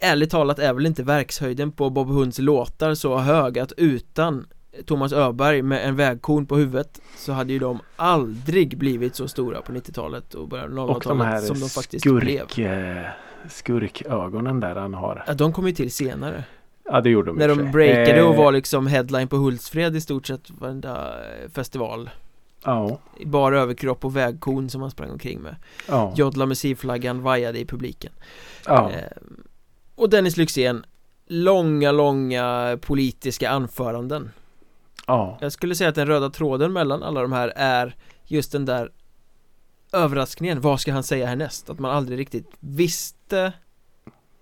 ärligt 0.00 0.30
talat 0.30 0.58
är 0.58 0.72
väl 0.74 0.86
inte 0.86 1.02
verkshöjden 1.02 1.72
på 1.72 1.90
Bob 1.90 2.08
Hunds 2.08 2.38
låtar 2.38 2.94
så 2.94 3.16
hög 3.18 3.58
att 3.58 3.72
utan 3.76 4.46
Thomas 4.86 5.12
Öberg 5.12 5.62
med 5.62 5.88
en 5.88 5.96
vägkorn 5.96 6.46
på 6.46 6.56
huvudet 6.56 7.00
så 7.16 7.32
hade 7.32 7.52
ju 7.52 7.58
de 7.58 7.78
aldrig 7.96 8.78
blivit 8.78 9.16
så 9.16 9.28
stora 9.28 9.62
på 9.62 9.72
90-talet 9.72 10.34
och 10.34 10.48
början 10.48 10.78
av 10.78 10.90
Och 10.90 11.02
de 11.06 11.20
här 11.20 11.26
00-talet 11.32 11.46
som 11.46 11.60
de 11.60 11.68
faktiskt 11.68 12.04
blev 12.04 12.46
skurk, 12.48 12.58
eh, 12.58 13.02
skurkögonen 13.48 14.60
där 14.60 14.76
han 14.76 14.94
har. 14.94 15.24
ja, 15.26 15.34
De 15.34 15.52
kom 15.52 15.66
ju 15.66 15.72
till 15.72 15.90
senare 15.92 16.44
Ja 16.84 17.00
det 17.00 17.10
gjorde 17.10 17.30
de 17.30 17.36
När 17.36 17.50
och 17.50 17.56
de 17.56 17.70
breakade 17.70 18.22
och 18.22 18.34
Eh, 18.34 18.38
var 18.38 18.52
liksom 18.52 18.86
headline 18.86 19.28
på 19.28 19.36
Hultsfred 19.36 19.96
i 19.96 20.00
stort 20.00 20.26
sett 20.26 20.50
varenda 20.50 21.14
eh, 21.42 21.50
festival 21.50 22.10
Ja. 22.64 22.98
Bara 23.24 23.60
överkropp 23.60 24.04
och 24.04 24.16
vägkorn 24.16 24.70
som 24.70 24.80
han 24.80 24.90
sprang 24.90 25.10
omkring 25.10 25.40
med 25.40 25.56
Ja. 25.88 26.12
Jodla 26.16 26.46
med 26.46 26.78
flaggan 26.78 27.22
vajade 27.22 27.58
i 27.58 27.64
publiken 27.66 28.12
ja. 28.66 28.90
Och 29.94 30.10
Dennis 30.10 30.36
Lyxzén 30.36 30.84
Långa, 31.28 31.92
långa 31.92 32.78
politiska 32.80 33.50
anföranden 33.50 34.30
ja. 35.06 35.38
Jag 35.40 35.52
skulle 35.52 35.74
säga 35.74 35.88
att 35.88 35.94
den 35.94 36.06
röda 36.06 36.30
tråden 36.30 36.72
mellan 36.72 37.02
alla 37.02 37.22
de 37.22 37.32
här 37.32 37.52
är 37.56 37.96
just 38.24 38.52
den 38.52 38.64
där 38.64 38.90
överraskningen, 39.92 40.60
vad 40.60 40.80
ska 40.80 40.92
han 40.92 41.02
säga 41.02 41.26
härnäst? 41.26 41.70
Att 41.70 41.78
man 41.78 41.90
aldrig 41.90 42.18
riktigt 42.18 42.50
visste 42.60 43.52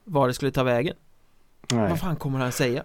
var 0.04 0.28
det 0.28 0.34
skulle 0.34 0.50
ta 0.50 0.62
vägen 0.62 0.94
Nej. 1.72 1.90
Vad 1.90 2.00
fan 2.00 2.16
kommer 2.16 2.38
han 2.38 2.52
säga? 2.52 2.84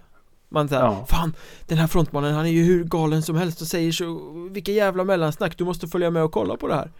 Man 0.50 0.70
säger, 0.70 0.84
Ja. 0.84 1.06
fan 1.10 1.34
den 1.68 1.78
här 1.78 1.88
frontmannen 1.88 2.34
han 2.34 2.46
är 2.46 2.50
ju 2.50 2.64
hur 2.64 2.84
galen 2.84 3.22
som 3.24 3.36
helst 3.36 3.62
och 3.62 3.68
säger 3.68 3.92
så 3.92 4.32
Vilka 4.52 4.72
jävla 4.72 5.04
mellansnack, 5.04 5.58
du 5.58 5.66
måste 5.66 5.88
följa 5.88 6.10
med 6.12 6.24
och 6.24 6.32
kolla 6.32 6.58
på 6.58 6.68
det 6.68 6.76
här 6.76 6.92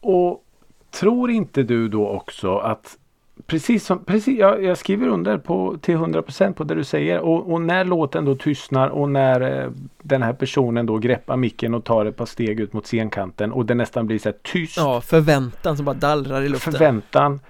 Och 0.00 0.44
tror 0.90 1.30
inte 1.30 1.62
du 1.62 1.88
då 1.88 2.08
också 2.08 2.58
att 2.58 2.98
Precis 3.46 3.86
som, 3.86 4.04
precis, 4.04 4.38
jag, 4.38 4.64
jag 4.64 4.78
skriver 4.78 5.08
under 5.08 5.38
på, 5.38 5.76
till 5.80 5.96
100% 5.96 6.52
på 6.52 6.64
det 6.64 6.74
du 6.74 6.84
säger 6.84 7.20
och, 7.20 7.52
och 7.52 7.60
när 7.60 7.84
låten 7.84 8.24
då 8.24 8.34
tystnar 8.34 8.88
och 8.88 9.10
när 9.10 9.62
eh, 9.64 9.70
den 10.02 10.22
här 10.22 10.32
personen 10.32 10.86
då 10.86 10.98
greppar 10.98 11.36
micken 11.36 11.74
och 11.74 11.84
tar 11.84 12.06
ett 12.06 12.16
par 12.16 12.26
steg 12.26 12.60
ut 12.60 12.72
mot 12.72 12.86
scenkanten 12.86 13.52
och 13.52 13.66
det 13.66 13.74
nästan 13.74 14.06
blir 14.06 14.18
så 14.18 14.28
här 14.28 14.36
tyst 14.42 14.76
Ja, 14.76 15.00
förväntan 15.00 15.76
som 15.76 15.86
bara 15.86 15.96
dallrar 15.96 16.42
i 16.42 16.48
luften 16.48 16.72
förväntan. 16.72 17.40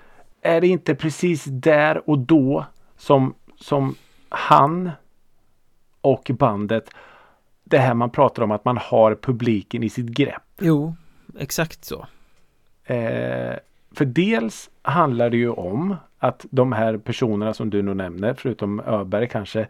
Är 0.43 0.61
det 0.61 0.67
inte 0.67 0.95
precis 0.95 1.45
där 1.45 2.11
och 2.11 2.19
då 2.19 2.67
som, 2.97 3.35
som 3.61 3.95
han 4.29 4.91
och 6.01 6.31
bandet 6.39 6.91
det 7.65 7.79
här 7.79 7.95
man 7.95 8.11
pratar 8.11 8.43
om 8.43 8.51
att 8.51 8.65
man 8.65 8.79
har 8.79 9.15
publiken 9.15 9.83
i 9.83 9.91
sitt 9.91 10.07
grepp. 10.07 10.43
Jo, 10.61 10.95
exakt 11.39 11.85
så 11.85 12.07
Eh, 12.89 13.57
för 13.99 14.05
dels 14.05 14.71
handlar 14.83 15.31
det 15.31 15.37
ju 15.37 15.51
om 15.51 15.97
att 16.19 16.47
de 16.51 16.73
här 16.73 16.97
personerna 16.97 17.55
som 17.55 17.71
du 17.71 17.83
nu 17.83 17.95
nämner, 17.95 18.35
förutom 18.35 18.81
Öberg 18.81 19.29
kanske, 19.29 19.67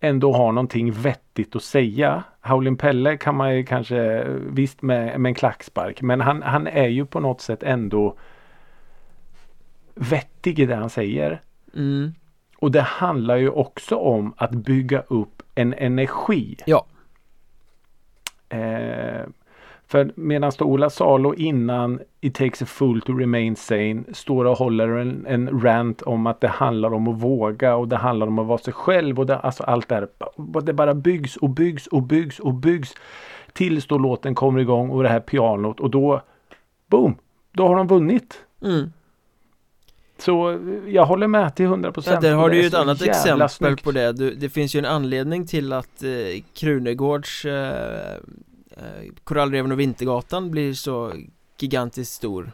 ändå 0.00 0.32
har 0.32 0.52
någonting 0.52 0.92
vettigt 0.92 1.56
att 1.56 1.62
säga. 1.62 2.22
Howlin' 2.42 2.76
Pelle 2.76 3.16
kan 3.16 3.36
man 3.36 3.56
ju 3.56 3.64
kanske 3.64 4.24
visst 4.28 4.82
med, 4.82 5.20
med 5.20 5.30
en 5.30 5.34
klackspark, 5.34 6.02
men 6.02 6.20
han, 6.20 6.42
han 6.42 6.66
är 6.66 6.88
ju 6.88 7.06
på 7.06 7.20
något 7.20 7.40
sätt 7.40 7.62
ändå 7.62 8.16
vettig 9.94 10.58
i 10.58 10.66
det 10.66 10.76
han 10.76 10.90
säger. 10.90 11.40
mm. 11.74 12.14
Och 12.58 12.70
det 12.70 12.82
handlar 12.82 13.36
ju 13.36 13.50
också 13.50 13.96
om 13.96 14.34
att 14.36 14.50
bygga 14.50 15.00
upp 15.00 15.42
en 15.54 15.74
energi. 15.74 16.56
Ja. 16.66 16.86
Eh, 18.48 19.22
för 19.88 20.12
medan 20.14 20.52
då 20.58 20.64
Ola 20.64 20.90
Salo 20.90 21.34
innan 21.34 22.00
It 22.20 22.34
takes 22.34 22.62
a 22.62 22.66
fool 22.66 23.00
to 23.00 23.12
remain 23.12 23.56
sane 23.56 24.02
står 24.12 24.44
och 24.44 24.56
håller 24.56 24.88
en, 24.88 25.26
en 25.26 25.60
rant 25.60 26.02
om 26.02 26.26
att 26.26 26.40
det 26.40 26.48
handlar 26.48 26.94
om 26.94 27.08
att 27.08 27.20
våga 27.20 27.76
och 27.76 27.88
det 27.88 27.96
handlar 27.96 28.26
om 28.26 28.38
att 28.38 28.46
vara 28.46 28.58
sig 28.58 28.72
själv 28.72 29.18
och 29.18 29.26
det, 29.26 29.38
alltså 29.38 29.62
allt 29.62 29.88
det 29.88 29.94
här. 29.94 30.08
Det 30.62 30.72
bara 30.72 30.94
byggs 30.94 31.36
och 31.36 31.50
byggs 31.50 31.86
och 31.86 32.02
byggs 32.02 32.38
och 32.38 32.54
byggs. 32.54 32.94
Tills 33.52 33.86
då 33.86 33.98
låten 33.98 34.34
kommer 34.34 34.60
igång 34.60 34.90
och 34.90 35.02
det 35.02 35.08
här 35.08 35.20
pianot 35.20 35.80
och 35.80 35.90
då 35.90 36.22
Boom! 36.86 37.16
Då 37.52 37.68
har 37.68 37.76
de 37.76 37.86
vunnit. 37.86 38.44
Mm. 38.62 38.92
Så 40.18 40.58
jag 40.86 41.06
håller 41.06 41.26
med 41.26 41.54
till 41.54 41.64
100 41.64 41.92
procent. 41.92 42.14
Ja, 42.14 42.30
där 42.30 42.36
har 42.36 42.50
du 42.50 42.60
ju 42.60 42.66
ett 42.66 42.74
annat 42.74 43.02
exempel 43.02 43.76
på 43.76 43.92
det 43.92 44.12
du, 44.12 44.34
Det 44.34 44.48
finns 44.48 44.74
ju 44.74 44.78
en 44.78 44.84
anledning 44.84 45.46
till 45.46 45.72
att 45.72 46.02
eh, 46.02 46.42
Krunegårds 46.54 47.44
eh, 47.44 48.16
Korallreven 49.24 49.72
och 49.72 49.80
Vintergatan 49.80 50.50
blir 50.50 50.72
så 50.74 51.12
gigantiskt 51.58 52.12
stor 52.14 52.52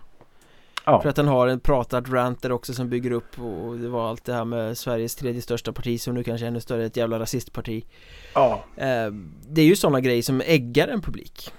Ja. 0.87 1.01
För 1.03 1.09
att 1.09 1.17
han 1.17 1.29
har 1.29 1.47
en 1.49 1.61
pratad 1.61 2.13
rant 2.15 2.43
där 2.43 2.53
också 2.53 2.73
som 2.75 2.89
bygger 2.89 3.11
upp 3.11 3.41
och 3.41 3.77
det 3.77 3.89
var 3.89 4.09
allt 4.09 4.25
det 4.25 4.33
här 4.33 4.45
med 4.45 4.79
Sveriges 4.79 5.15
tredje 5.17 5.43
största 5.43 5.73
parti 5.73 6.01
som 6.01 6.15
nu 6.15 6.25
kanske 6.25 6.47
är 6.47 6.49
ännu 6.49 6.61
större, 6.61 6.85
ett 6.85 6.97
jävla 6.97 7.19
rasistparti 7.19 7.85
Ja. 8.35 8.65
eh, 8.77 9.11
Det 9.49 9.61
är 9.61 9.65
ju 9.67 9.77
sådana 9.77 10.01
grejer 10.01 10.23
som 10.23 10.41
äggar 10.47 10.89
en 10.89 11.01
publik 11.03 11.53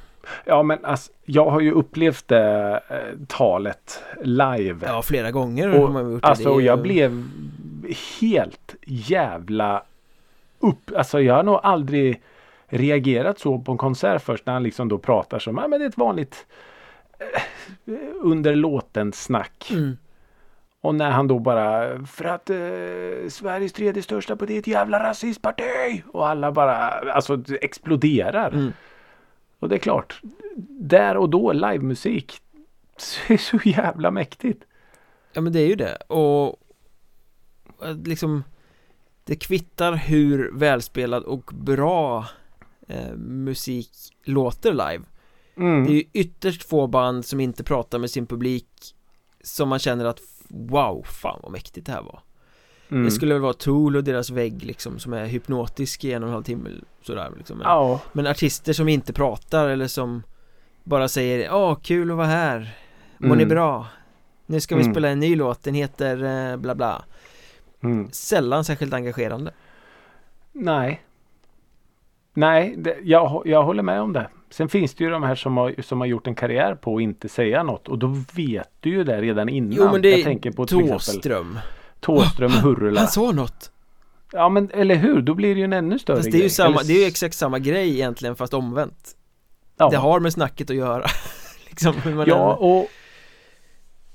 Ja 0.46 0.64
men 0.64 0.86
alltså, 0.86 1.12
jag 1.26 1.50
har 1.50 1.60
ju 1.60 1.72
upplevt 1.72 2.28
det 2.28 2.82
eh, 2.90 3.26
talet 3.28 4.04
live. 4.24 4.86
Ja, 4.88 5.02
flera 5.02 5.32
gånger 5.32 5.68
har 5.68 5.88
man 5.88 6.06
och, 6.06 6.12
gjort 6.12 6.26
alltså 6.26 6.44
det 6.44 6.50
och 6.50 6.62
jag 6.62 6.82
blev 6.82 7.24
helt 8.22 8.76
jävla 8.86 9.84
upp. 10.60 10.92
Alltså 10.96 11.22
jag 11.22 11.34
har 11.36 11.44
nog 11.44 11.60
aldrig 11.64 12.22
reagerat 12.78 13.40
så 13.40 13.60
på 13.60 13.72
en 13.72 13.78
konsert 13.78 14.22
först 14.24 14.46
när 14.46 14.54
han 14.54 14.64
liksom 14.64 14.90
då 14.90 14.98
pratar 14.98 15.40
som, 15.40 15.58
ja 15.58 15.68
men 15.68 15.80
det 15.80 15.86
är 15.86 15.90
ett 15.90 15.98
vanligt 15.98 16.46
eh, 17.20 17.92
under 18.22 18.56
låten 18.56 19.14
snack. 19.14 19.72
mm. 19.72 19.98
Och 20.82 20.96
när 20.96 21.12
han 21.12 21.28
då 21.28 21.40
bara 21.40 22.00
för 22.06 22.26
att 22.26 22.50
eh, 22.50 23.30
Sveriges 23.30 23.74
tredje 23.74 24.04
största 24.04 24.36
parti 24.36 24.52
är 24.52 24.60
ett 24.60 24.68
jävla 24.68 25.10
rasistparti. 25.10 26.04
Och 26.14 26.28
alla 26.28 26.52
bara 26.52 26.76
alltså 26.90 27.44
exploderar. 27.62 28.52
Mm. 28.52 28.74
Och 29.60 29.70
det 29.70 29.76
är 29.76 29.80
klart. 29.80 30.22
Där 30.68 31.18
och 31.18 31.30
då 31.30 31.54
livemusik. 31.54 32.42
Det 33.28 33.34
är 33.34 33.38
så 33.38 33.60
jävla 33.64 34.12
mäktigt. 34.12 34.64
Ja 35.34 35.42
men 35.42 35.54
det 35.54 35.60
är 35.60 35.68
ju 35.68 35.76
det 35.76 35.96
och 35.96 36.60
eh, 37.84 37.98
liksom 38.04 38.44
Det 39.24 39.36
kvittar 39.36 39.94
hur 39.94 40.52
välspelad 40.54 41.24
och 41.24 41.52
bra 41.54 42.26
eh, 42.88 43.12
musik 43.18 43.90
låter 44.24 44.72
live 44.72 45.04
Mm. 45.58 45.84
Det 45.86 45.92
är 45.92 45.96
ju 45.96 46.04
ytterst 46.14 46.64
få 46.70 46.88
band 46.88 47.26
som 47.26 47.40
inte 47.40 47.64
pratar 47.64 48.00
med 48.00 48.10
sin 48.10 48.28
publik 48.28 48.68
Som 49.44 49.70
man 49.70 49.80
känner 49.80 50.06
att 50.06 50.20
Wow, 50.50 51.04
fan 51.04 51.40
vad 51.44 51.52
mäktigt 51.52 51.86
det 51.86 51.92
här 51.92 52.02
var 52.02 52.20
Mm. 52.90 53.04
Det 53.06 53.12
skulle 53.12 53.34
väl 53.34 53.42
vara 53.42 53.54
Tool 53.54 53.96
och 53.96 54.04
deras 54.04 54.30
vägg 54.30 54.64
liksom 54.64 55.00
Som 55.00 55.14
är 55.14 55.26
hypnotisk 55.26 56.04
i 56.04 56.12
en 56.14 56.24
och 56.24 56.30
en 56.30 56.34
halv 56.34 56.44
timme 56.44 56.70
sådär 57.02 57.32
liksom 57.38 57.58
men, 57.58 57.68
Ja. 57.68 58.00
men 58.14 58.28
artister 58.28 58.74
som 58.74 58.90
inte 58.90 59.14
pratar 59.14 59.68
eller 59.70 59.88
som 59.88 60.24
Bara 60.84 61.08
säger 61.08 61.46
Ja, 61.46 61.76
kul 61.76 62.12
att 62.12 62.18
vara 62.18 62.28
här 62.28 62.78
Mår 63.18 63.26
Mm. 63.28 63.38
ni 63.38 63.46
bra? 63.46 63.88
Nu 64.46 64.60
ska 64.60 64.76
vi 64.76 64.82
Mm. 64.82 64.94
spela 64.94 65.10
en 65.10 65.20
ny 65.20 65.36
låt, 65.36 65.64
den 65.64 65.74
heter 65.74 66.24
eh, 66.52 66.58
bla 66.58 66.76
bla 66.76 67.06
Mm. 67.84 68.10
Sällan 68.12 68.66
särskilt 68.66 68.94
engagerande 68.94 69.54
Nej. 70.52 71.02
Nej, 72.36 72.76
det, 72.78 72.98
jag, 73.04 73.42
jag 73.46 73.64
håller 73.64 73.84
med 73.84 74.02
om 74.02 74.14
det. 74.14 74.28
Sen 74.50 74.70
finns 74.70 74.94
det 74.96 75.04
ju 75.04 75.10
de 75.10 75.24
här 75.24 75.36
som 75.36 75.58
har, 75.58 75.76
som 75.82 76.00
har 76.00 76.08
gjort 76.08 76.28
en 76.28 76.36
karriär 76.36 76.76
på 76.76 76.96
att 76.96 77.02
inte 77.02 77.30
säga 77.30 77.64
något 77.64 77.88
och 77.88 77.98
då 78.00 78.08
vet 78.36 78.70
du 78.80 78.90
ju 78.90 79.04
det 79.04 79.22
redan 79.22 79.50
innan. 79.50 79.72
Jo 79.72 79.92
men 79.92 80.02
det 80.02 80.10
jag 80.10 80.20
är 80.20 80.24
tänker 80.24 80.52
på 80.52 80.66
till 80.66 80.90
Thåström 80.90 81.60
Thåström 82.00 82.52
Hurula. 82.64 83.00
Han 83.00 83.08
sa 83.10 83.32
något! 83.32 83.72
Ja 84.32 84.50
men 84.50 84.72
eller 84.72 84.96
hur, 84.96 85.22
då 85.22 85.34
blir 85.34 85.54
det 85.56 85.60
ju 85.60 85.64
en 85.66 85.74
ännu 85.74 86.00
större 86.00 86.18
Fast 86.18 86.32
det 86.32 86.38
är 86.38 86.40
ju 86.40 86.42
grej. 86.42 86.50
samma, 86.50 86.76
Eller- 86.80 86.88
det 86.88 86.94
är 86.94 87.00
ju 87.02 87.06
exakt 87.08 87.36
samma 87.36 87.60
grej 87.60 87.90
egentligen 87.94 88.36
fast 88.36 88.54
omvänt 88.54 89.16
ja. 89.78 89.90
Det 89.90 89.98
har 89.98 90.20
med 90.20 90.34
snacket 90.34 90.70
att 90.70 90.76
göra 90.76 91.06
liksom, 91.70 91.94
Ja 92.28 92.54
och 92.56 92.88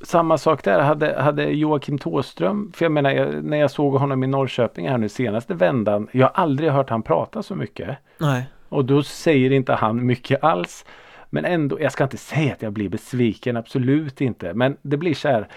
samma 0.03 0.39
sak 0.39 0.65
där 0.65 0.81
hade, 0.81 1.23
hade 1.23 1.45
Joakim 1.45 1.99
Tåström, 1.99 2.73
för 2.75 2.85
jag 2.85 2.93
menar 2.93 3.11
jag, 3.11 3.45
när 3.45 3.57
jag 3.57 3.71
såg 3.71 3.95
honom 3.95 4.25
i 4.25 4.27
Norrköping 4.27 4.89
här 4.89 4.99
nu 4.99 5.09
senaste 5.09 5.55
vändan. 5.55 6.09
Jag 6.13 6.27
har 6.27 6.43
aldrig 6.43 6.71
hört 6.71 6.91
han 6.91 7.03
prata 7.03 7.43
så 7.43 7.55
mycket. 7.55 7.99
Nej 8.19 8.45
Och 8.69 8.85
då 8.85 9.03
säger 9.03 9.53
inte 9.53 9.73
han 9.73 10.07
mycket 10.07 10.45
alls. 10.45 10.85
Men 11.31 11.45
ändå, 11.45 11.81
jag 11.81 11.93
ska 11.93 12.05
inte 12.05 12.17
säga 12.17 12.53
att 12.53 12.63
jag 12.63 12.73
blir 12.73 12.89
besviken, 12.89 13.57
absolut 13.57 14.21
inte. 14.21 14.55
Men 14.55 14.77
det 14.83 14.97
blir 14.97 15.15
så 15.15 15.29
här 15.29 15.49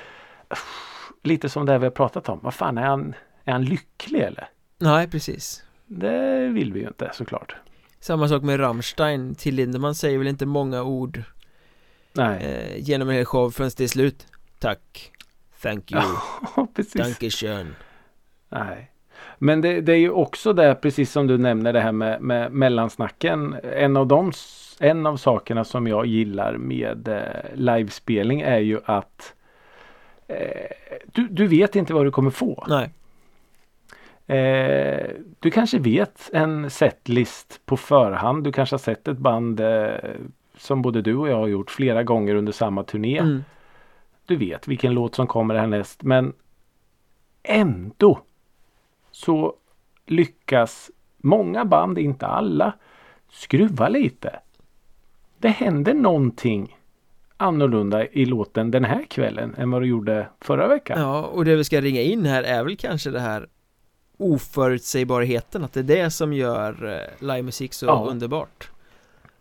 lite 1.24 1.50
som 1.50 1.66
det 1.66 1.72
här 1.72 1.80
vi 1.80 1.86
har 1.86 1.92
pratat 1.92 2.30
om. 2.30 2.40
Vad 2.42 2.54
fan 2.54 2.78
är 2.78 2.86
han, 2.86 3.14
är 3.44 3.52
han 3.52 3.66
lycklig 3.66 4.22
eller? 4.22 4.48
Nej 4.78 5.08
precis 5.08 5.64
Det 5.86 6.48
vill 6.48 6.74
vi 6.74 6.80
ju 6.80 6.88
inte 6.88 7.10
såklart. 7.14 7.56
Samma 8.00 8.28
sak 8.28 8.44
med 8.44 8.60
Rammstein, 8.60 9.36
till 9.36 9.56
Lindemann 9.56 9.96
säger 9.96 10.18
väl 10.18 10.28
inte 10.28 10.46
många 10.46 10.84
ord 10.84 11.24
Nej, 12.14 12.44
eh, 12.44 12.84
genom 12.84 13.10
en 13.10 13.16
hel 13.16 13.26
show 13.26 13.52
förrän 13.52 13.72
det 13.78 13.84
är 13.84 13.88
slut 13.88 14.28
Tack 14.64 15.12
Thank 15.62 15.92
you, 15.92 16.02
ja, 16.56 16.68
precis. 16.76 16.94
Dankeschön 16.94 17.76
Nej. 18.50 18.90
Men 19.38 19.62
det, 19.62 19.82
det 19.82 19.92
är 19.94 19.98
ju 19.98 20.10
också 20.10 20.54
det, 20.54 20.76
precis 20.76 21.12
som 21.12 21.28
du 21.28 21.38
nämner 21.38 21.74
det 21.74 21.80
här 21.80 21.92
med, 21.92 22.22
med 22.22 22.52
mellansnacken. 22.52 23.56
En 23.64 23.98
av, 23.98 24.08
de, 24.08 24.32
en 24.80 25.06
av 25.06 25.18
sakerna 25.18 25.64
som 25.64 25.88
jag 25.88 26.06
gillar 26.06 26.58
med 26.58 27.08
eh, 27.08 27.56
livespelning 27.56 28.42
är 28.42 28.60
ju 28.60 28.80
att 28.86 29.34
eh, 30.28 30.98
du, 31.06 31.28
du 31.28 31.48
vet 31.48 31.76
inte 31.76 31.94
vad 31.94 32.06
du 32.06 32.12
kommer 32.12 32.32
få. 32.32 32.66
Nej, 32.68 32.90
Eh, 34.28 35.10
du 35.40 35.52
kanske 35.52 35.80
vet 35.80 36.30
en 36.34 36.70
setlist 36.70 37.62
på 37.66 37.78
förhand. 37.78 38.44
Du 38.44 38.52
kanske 38.52 38.74
har 38.74 38.80
sett 38.80 39.08
ett 39.08 39.18
band 39.18 39.60
eh, 39.60 39.94
som 40.58 40.82
både 40.82 41.02
du 41.02 41.16
och 41.16 41.30
jag 41.30 41.36
har 41.36 41.48
gjort 41.48 41.72
flera 41.72 42.04
gånger 42.04 42.36
under 42.36 42.52
samma 42.52 42.84
turné. 42.84 43.18
mm. 43.18 43.44
Du 44.26 44.36
vet 44.36 44.68
vilken 44.68 44.94
låt 44.94 45.16
som 45.16 45.28
kommer 45.28 45.56
härnäst 45.56 46.04
men 46.04 46.34
ändå 47.44 48.20
så 49.12 49.54
lyckas 50.06 50.92
många 51.18 51.66
band, 51.66 51.98
inte 51.98 52.28
alla, 52.28 52.74
skruva 53.30 53.90
lite. 53.90 54.40
Det 55.38 55.50
händer 55.50 55.94
någonting 55.94 56.78
annorlunda 57.38 58.06
i 58.06 58.26
låten 58.26 58.72
den 58.72 58.84
här 58.86 59.04
kvällen 59.10 59.56
än 59.58 59.72
vad 59.72 59.82
du 59.82 59.88
gjorde 59.88 60.28
förra 60.42 60.68
veckan. 60.68 61.02
Ja, 61.02 61.22
och 61.24 61.46
det 61.46 61.56
vi 61.56 61.64
ska 61.64 61.82
ringa 61.82 62.02
in 62.02 62.26
här 62.26 62.44
är 62.44 62.64
väl 62.64 62.78
kanske 62.78 63.10
det 63.10 63.20
här 63.20 63.48
oförutsägbarheten, 64.18 65.64
att 65.64 65.74
det 65.74 65.80
är 65.80 65.84
det 65.84 66.12
som 66.12 66.34
gör 66.34 66.94
eh, 66.94 67.28
livemusik 67.28 67.74
så 67.74 67.86
Ja. 67.86 68.06
underbart 68.10 68.70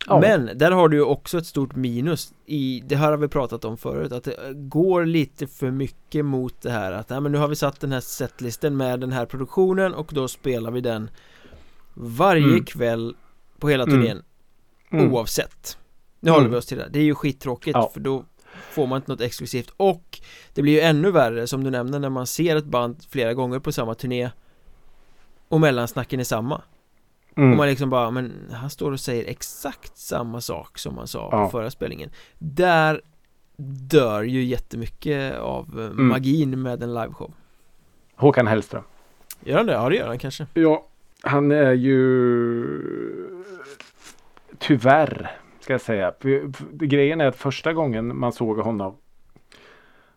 Ja. 0.07 0.21
Men 0.21 0.51
där 0.59 0.71
har 0.71 0.89
du 0.89 0.97
ju 0.97 1.03
också 1.03 1.39
ett 1.39 1.47
stort 1.47 1.77
minus 1.77 2.33
i, 2.47 2.83
det 2.87 2.97
här 2.97 3.11
har 3.11 3.19
vi 3.19 3.29
pratat 3.29 3.65
om 3.65 3.77
förut, 3.77 4.13
att 4.13 4.25
det 4.25 4.37
går 4.55 5.05
lite 5.05 5.47
för 5.47 5.71
mycket 5.71 6.25
mot 6.25 6.63
det 6.63 6.71
här 6.71 6.93
att, 6.93 7.11
ja 7.11 7.21
men 7.21 7.33
nu 7.33 7.39
har 7.39 7.49
vi 7.49 7.57
satt 7.57 7.81
den 7.81 7.93
här 7.93 8.01
setlisten 8.01 8.77
med 8.77 9.01
den 9.01 9.13
här 9.13 9.27
produktionen 9.27 9.95
och 9.95 10.11
då 10.15 10.29
spelar 10.29 10.71
vi 10.71 10.81
den 10.81 11.11
Varje 11.95 12.45
Mm. 12.45 12.65
kväll 12.65 13.15
på 13.59 13.69
hela 13.69 13.83
Mm. 13.85 13.95
turnén 14.01 14.23
Mm. 14.93 15.13
Oavsett 15.13 15.79
Nu 16.21 16.29
Mm. 16.31 16.41
håller 16.41 16.51
vi 16.51 16.57
oss 16.57 16.67
till 16.67 16.79
det, 16.79 16.89
det 16.93 16.99
är 16.99 17.03
ju 17.05 17.15
skittråkigt 17.15 17.75
Ja. 17.77 17.91
för 17.95 18.01
då 18.01 18.25
får 18.71 18.87
man 18.87 18.97
inte 18.97 19.11
något 19.13 19.21
exklusivt 19.21 19.71
och 19.77 20.21
det 20.55 20.63
blir 20.63 20.73
ju 20.73 20.81
ännu 20.81 21.11
värre 21.11 21.47
som 21.47 21.65
du 21.65 21.71
nämnde 21.71 21.99
när 21.99 22.09
man 22.09 22.27
ser 22.27 22.57
ett 22.57 22.65
band 22.65 22.97
flera 23.09 23.35
gånger 23.35 23.59
på 23.59 23.73
samma 23.73 23.95
turné 23.95 24.31
och 25.49 25.61
mellansnacken 25.61 26.21
är 26.21 26.25
samma 26.25 26.63
och 27.33 27.39
Mm. 27.39 27.57
man 27.57 27.67
liksom 27.69 27.91
bara, 27.91 28.11
men 28.11 28.33
han 28.53 28.71
står 28.71 28.93
och 28.93 29.01
säger 29.01 29.25
exakt 29.31 29.97
samma 29.99 30.41
sak 30.41 30.79
som 30.79 30.99
han 30.99 31.07
sa 31.07 31.29
Ja. 31.33 31.45
på 31.45 31.51
förra 31.51 31.71
spelningen 31.71 32.11
Där 32.39 33.01
dör 33.91 34.23
ju 34.23 34.43
jättemycket 34.45 35.39
av 35.39 35.81
eh, 35.81 35.87
Mm. 35.87 36.09
magin 36.09 36.63
med 36.63 36.83
en 36.83 36.95
liveshow 36.95 37.33
Håkan 38.17 38.47
Hellström. 38.47 38.83
Gör 39.45 39.57
han 39.57 39.67
det? 39.67 39.73
Ja 39.73 39.89
det 39.89 39.97
gör 39.97 40.07
han 40.09 40.19
kanske 40.19 40.47
Ja, 40.55 40.87
han 41.23 41.51
är 41.53 41.73
ju 41.73 43.45
tyvärr 44.59 45.31
ska 45.61 45.73
jag 45.73 45.81
säga. 45.81 46.13
Grejen 46.73 47.21
är 47.21 47.27
att 47.27 47.37
första 47.37 47.73
gången 47.73 48.17
man 48.19 48.33
såg 48.33 48.59
honom 48.59 48.97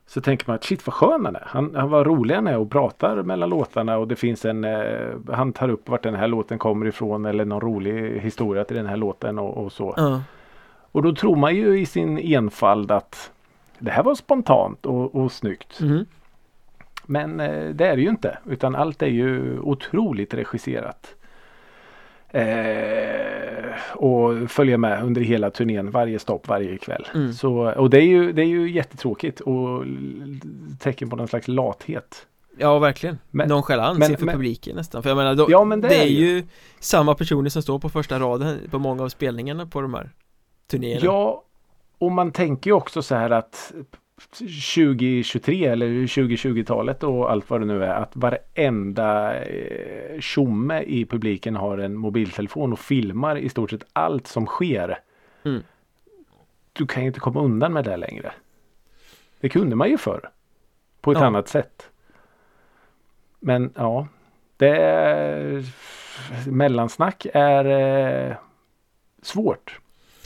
så 0.08 0.22
tänker 0.22 0.48
man 0.48 0.56
att 0.56 0.64
shit 0.64 0.88
vad 0.88 0.94
skön 0.94 1.26
han 1.26 1.36
är. 1.36 1.44
Han, 1.46 1.76
han 1.76 1.90
var 1.90 2.06
rolig 2.06 2.36
han 2.36 2.48
är 2.48 2.58
och 2.58 2.72
pratar 2.72 3.24
mellan 3.24 3.50
låtarna 3.50 3.98
och 3.98 4.08
det 4.08 4.16
finns 4.16 4.46
en 4.46 4.64
eh, 4.64 5.12
Han 5.34 5.54
tar 5.54 5.70
upp 5.70 5.90
vart 5.90 6.04
den 6.04 6.16
här 6.16 6.28
låten 6.28 6.60
kommer 6.60 6.86
ifrån 6.86 7.26
eller 7.26 7.46
någon 7.46 7.62
rolig 7.62 8.20
historia 8.20 8.64
till 8.64 8.76
den 8.76 8.86
här 8.86 8.98
låten 8.98 9.40
och, 9.40 9.58
och 9.66 9.72
så. 9.72 9.94
Ja, 9.98 10.22
Och 10.92 11.04
då 11.04 11.16
tror 11.16 11.36
man 11.36 11.56
ju 11.56 11.80
i 11.80 11.86
sin 11.86 12.18
enfald 12.20 12.92
att 12.92 13.32
det 13.80 13.92
här 13.92 14.04
var 14.04 14.16
spontant 14.16 14.86
och, 14.86 15.16
och 15.16 15.32
snyggt. 15.32 15.80
mhm. 15.82 16.06
Men 17.08 17.40
eh, 17.40 17.70
det 17.70 17.88
är 17.88 17.96
det 17.96 18.02
ju 18.02 18.10
inte. 18.10 18.38
Utan 18.46 18.76
allt 18.76 19.02
är 19.02 19.08
ju 19.08 19.60
otroligt 19.60 20.34
regisserat. 20.34 21.16
Eh, 22.36 23.76
och 23.96 24.52
följer 24.52 24.78
med 24.78 25.04
under 25.04 25.22
hela 25.22 25.50
turnén. 25.52 25.92
Varje 25.92 26.20
stopp, 26.20 26.48
varje 26.48 26.78
kväll. 26.78 27.08
Mm. 27.14 27.34
Så, 27.34 27.72
och 27.72 27.90
det 27.90 27.98
är, 27.98 28.06
ju, 28.06 28.32
det 28.34 28.42
är 28.42 28.46
ju 28.46 28.72
jättetråkigt 28.72 29.40
och 29.40 29.84
tecken 30.80 31.10
på 31.10 31.16
någon 31.16 31.28
slags 31.28 31.48
lathet. 31.48 32.28
ja 32.58 32.80
verkligen 32.80 33.18
Men- 33.32 33.50
Nonchalans 33.50 34.00
men- 34.00 34.12
inför 34.12 34.26
men- 34.26 34.36
publiken 34.36 34.76
nästan 34.76 35.04
För 35.04 35.10
jag 35.10 35.18
menar, 35.18 35.36
då, 35.36 35.46
Ja, 35.50 35.64
men 35.64 35.82
det, 35.82 35.88
det 35.88 35.96
är 35.96 36.02
är 36.02 36.06
ju 36.08 36.44
samma 36.80 37.16
personer 37.16 37.50
som 37.50 37.62
står 37.62 37.80
på 37.80 37.90
första 37.90 38.20
raden 38.20 38.60
på 38.72 38.80
många 38.80 39.04
av 39.04 39.10
spelningarna 39.10 39.66
på 39.66 39.82
de 39.82 39.94
här 39.94 40.10
turnéerna 40.72 41.06
Ja, 41.06 41.44
och 41.98 42.12
man 42.12 42.32
tänker 42.32 42.70
ju 42.70 42.74
också 42.74 43.02
så 43.02 43.16
här 43.16 43.30
att 43.30 43.74
2023 44.40 45.66
eller 45.66 45.88
2020-talet 45.88 47.04
och 47.04 47.32
allt 47.32 47.50
vad 47.50 47.62
det 47.62 47.66
nu 47.66 47.84
är 47.84 47.94
att 47.94 48.16
varenda 48.16 49.36
eh, 49.44 50.20
tjomme 50.20 50.82
i 50.82 51.06
publiken 51.06 51.56
har 51.56 51.78
en 51.78 51.96
mobiltelefon 51.96 52.74
och 52.74 52.80
filmar 52.80 53.36
i 53.36 53.50
stort 53.50 53.70
sett 53.70 53.86
allt 53.94 54.28
som 54.28 54.46
sker. 54.46 55.00
Mm. 55.44 55.64
Du 56.74 56.88
kan 56.88 57.04
ju 57.04 57.08
inte 57.08 57.20
komma 57.20 57.42
undan 57.42 57.74
med 57.74 57.84
det 57.86 57.98
längre. 57.98 58.32
Det 59.40 59.50
kunde 59.50 59.76
man 59.76 59.90
ju 59.90 59.98
förr. 59.98 60.30
På 61.02 61.12
ett 61.12 61.18
Ja. 61.20 61.26
annat 61.26 61.48
sätt. 61.48 61.90
Men 63.40 63.74
ja, 63.76 64.08
det 64.58 64.78
är, 64.78 65.64
mellansnack 66.48 67.26
är 67.34 67.66
eh, 68.30 68.36
svårt. 69.22 69.80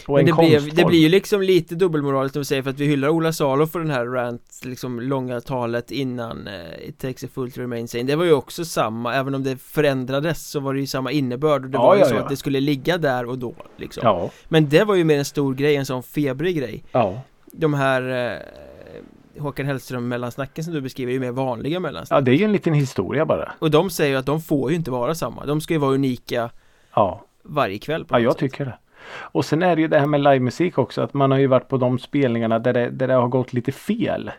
Och 0.07 0.19
en 0.19 0.25
det, 0.25 0.33
blev, 0.33 0.75
det 0.75 0.85
blir 0.85 0.99
ju 0.99 1.09
liksom 1.09 1.41
lite 1.41 1.75
dubbelmoraliskt 1.75 2.35
om 2.35 2.39
vi 2.39 2.45
säger 2.45 2.63
för 2.63 2.69
att 2.69 2.79
vi 2.79 2.85
hyllar 2.85 3.09
Ola 3.09 3.33
Salo 3.33 3.67
för 3.67 3.79
den 3.79 3.89
här 3.89 4.05
rant, 4.05 4.61
liksom 4.63 4.99
långa 4.99 5.41
talet 5.41 5.91
innan 5.91 6.47
eh, 6.47 6.87
It 6.89 6.97
takes 6.99 7.23
a 7.23 7.27
fool 7.33 7.51
to 7.51 7.61
remain 7.61 7.87
sane 7.87 8.03
Det 8.03 8.15
var 8.15 8.25
ju 8.25 8.33
också 8.33 8.65
samma, 8.65 9.15
även 9.15 9.35
om 9.35 9.43
det 9.43 9.57
förändrades 9.61 10.49
så 10.49 10.59
var 10.59 10.73
det 10.73 10.79
ju 10.79 10.87
samma 10.87 11.11
innebörd 11.11 11.63
och 11.63 11.69
det 11.69 11.77
Ja, 11.77 11.81
var 11.85 11.95
ju 11.95 12.01
ja, 12.01 12.05
så 12.07 12.15
ja. 12.15 12.19
att 12.21 12.29
det 12.29 12.37
skulle 12.37 12.59
ligga 12.59 12.97
där 12.97 13.25
och 13.25 13.37
då 13.37 13.53
liksom 13.77 14.01
Ja, 14.05 14.29
Men 14.47 14.69
det 14.69 14.83
var 14.83 14.95
ju 14.95 15.03
mer 15.03 15.17
en 15.17 15.25
stor 15.25 15.53
grej, 15.53 15.75
en 15.75 15.85
sån 15.85 16.03
febrig 16.03 16.57
grej 16.57 16.83
ja. 16.91 17.21
De 17.51 17.73
här 17.73 18.31
eh, 18.33 19.41
Håkan 19.41 19.65
Hellström 19.65 20.07
mellansnacken 20.07 20.63
som 20.63 20.73
du 20.73 20.81
beskriver 20.81 21.09
är 21.11 21.13
ju 21.13 21.19
mer 21.19 21.31
vanliga 21.31 21.79
mellansnack 21.79 22.17
ja, 22.17 22.21
det 22.21 22.31
är 22.31 22.35
ju 22.35 22.45
en 22.45 22.51
liten 22.51 22.73
historia 22.73 23.25
bara. 23.25 23.51
Och 23.59 23.71
de 23.71 23.89
säger 23.89 24.11
ju 24.11 24.17
att 24.17 24.25
de 24.25 24.41
får 24.41 24.69
ju 24.69 24.75
inte 24.75 24.91
vara 24.91 25.15
samma, 25.15 25.45
de 25.45 25.61
ska 25.61 25.73
ju 25.73 25.79
vara 25.79 25.91
unika 25.93 26.49
Ja, 26.95 27.25
varje 27.43 27.79
kväll 27.79 28.05
på 28.05 28.15
ja 28.15 28.19
jag 28.19 28.31
sätt. 28.33 28.39
tycker 28.39 28.65
det. 28.65 28.77
Och 29.11 29.45
sen 29.45 29.63
är 29.63 29.75
det 29.75 29.81
ju 29.81 29.87
det 29.87 29.99
här 29.99 30.05
med 30.05 30.21
livemusik 30.21 30.77
också. 30.77 31.01
Att 31.01 31.13
man 31.13 31.31
har 31.31 31.37
ju 31.37 31.47
varit 31.47 31.67
på 31.67 31.77
de 31.77 31.99
spelningarna 31.99 32.59
där 32.59 32.73
det, 32.73 32.89
där 32.89 33.07
det 33.07 33.13
har 33.13 33.27
gått 33.27 33.53
lite 33.53 33.71
fel. 33.71 34.31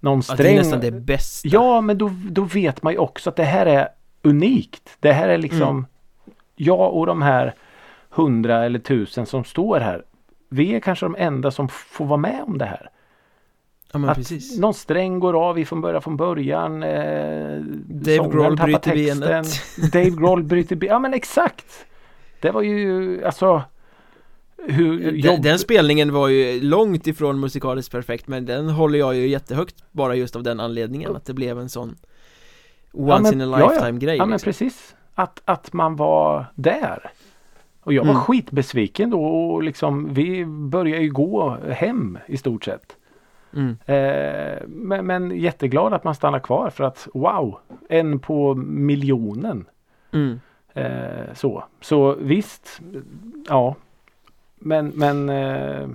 Någon 0.00 0.18
Att 0.18 0.26
det 0.26 0.32
är 0.32 0.36
sträng. 0.36 0.56
nästan 0.56 0.80
det 0.80 0.90
bästa 0.90 1.48
Ja, 1.48 1.80
men 1.80 1.98
då, 1.98 2.10
då 2.30 2.42
vet 2.42 2.82
man 2.82 2.92
ju 2.92 2.98
också 2.98 3.30
att 3.30 3.36
det 3.36 3.44
här 3.44 3.66
är 3.66 3.88
unikt. 4.22 4.96
Det 5.00 5.12
här 5.12 5.28
är 5.28 5.38
liksom 5.38 5.68
Mm. 5.68 5.84
jag 6.56 6.92
och 6.94 7.06
de 7.06 7.22
här 7.22 7.54
hundra 8.10 8.64
eller 8.64 8.78
tusen 8.78 9.26
som 9.26 9.44
står 9.44 9.80
här. 9.80 10.02
Vi 10.48 10.74
är 10.74 10.80
kanske 10.80 11.06
de 11.06 11.16
enda 11.18 11.50
som 11.50 11.68
får 11.68 12.04
vara 12.06 12.16
med 12.20 12.42
om 12.46 12.58
det 12.58 12.64
här. 12.64 12.90
Ja 13.92 14.08
att 14.10 14.16
precis 14.16 14.58
någon 14.58 14.74
sträng 14.74 15.20
går 15.20 15.48
av 15.48 15.58
ifrån 15.58 15.80
början 15.80 16.02
från 16.02 16.16
början. 16.16 16.82
Eh, 16.82 17.58
Dave 17.86 18.28
Grohl 18.30 18.56
bryter 18.56 18.78
texten. 18.90 19.20
benet. 19.20 19.92
Dave 19.92 20.10
Grohl 20.10 20.42
bryter 20.42 20.76
benet. 20.76 20.90
Ja 20.92 20.98
men 20.98 21.14
exakt. 21.14 21.86
Det 22.40 22.50
var 22.50 22.62
ju 22.62 23.24
alltså 23.24 23.62
hur 24.68 25.00
Den, 25.12 25.18
jobb... 25.20 25.42
den 25.42 25.58
spelningen 25.58 26.12
var 26.12 26.28
ju 26.28 26.60
långt 26.60 27.06
ifrån 27.06 27.40
musikaliskt 27.40 27.92
perfekt 27.92 28.28
men 28.28 28.46
den 28.46 28.68
håller 28.68 28.98
jag 28.98 29.16
ju 29.16 29.28
jättehögt 29.28 29.84
bara 29.92 30.14
just 30.14 30.36
av 30.36 30.42
den 30.42 30.60
anledningen 30.60 31.16
att 31.16 31.24
det 31.24 31.34
blev 31.34 31.58
en 31.58 31.68
sån 31.68 31.96
once 32.92 33.22
men- 33.22 33.32
in 33.34 33.40
a 33.54 33.58
ja, 33.58 33.60
ja. 33.60 33.70
lifetime 33.70 33.98
grej 33.98 34.16
Ja 34.16 34.24
men 34.26 34.32
liksom. 34.32 34.46
precis. 34.48 34.94
Att, 35.14 35.42
att 35.44 35.72
man 35.72 35.96
var 35.96 36.46
där. 36.54 37.10
Och 37.80 37.92
jag 37.92 38.02
var 38.04 38.10
Mm. 38.10 38.22
skitbesviken 38.22 39.10
då 39.10 39.24
och 39.24 39.62
liksom 39.62 40.14
vi 40.14 40.44
började 40.46 41.02
ju 41.02 41.10
gå 41.10 41.56
hem 41.70 42.18
i 42.26 42.36
stort 42.36 42.64
sett. 42.64 42.96
mm. 43.54 43.76
Eh, 43.86 44.58
men, 44.66 45.06
men 45.06 45.30
jätteglad 45.40 45.92
att 45.92 46.04
man 46.04 46.14
stannar 46.14 46.38
kvar 46.38 46.70
för 46.70 46.84
att 46.84 47.08
wow, 47.14 47.58
en 47.88 48.18
på 48.20 48.54
miljonen. 48.54 49.64
Mm. 50.12 50.40
Eh, 50.74 51.34
så. 51.34 51.64
så 51.80 52.14
visst, 52.20 52.80
ja. 53.48 53.74
Men, 54.58 54.88
men 54.88 55.28
eh, 55.28 55.88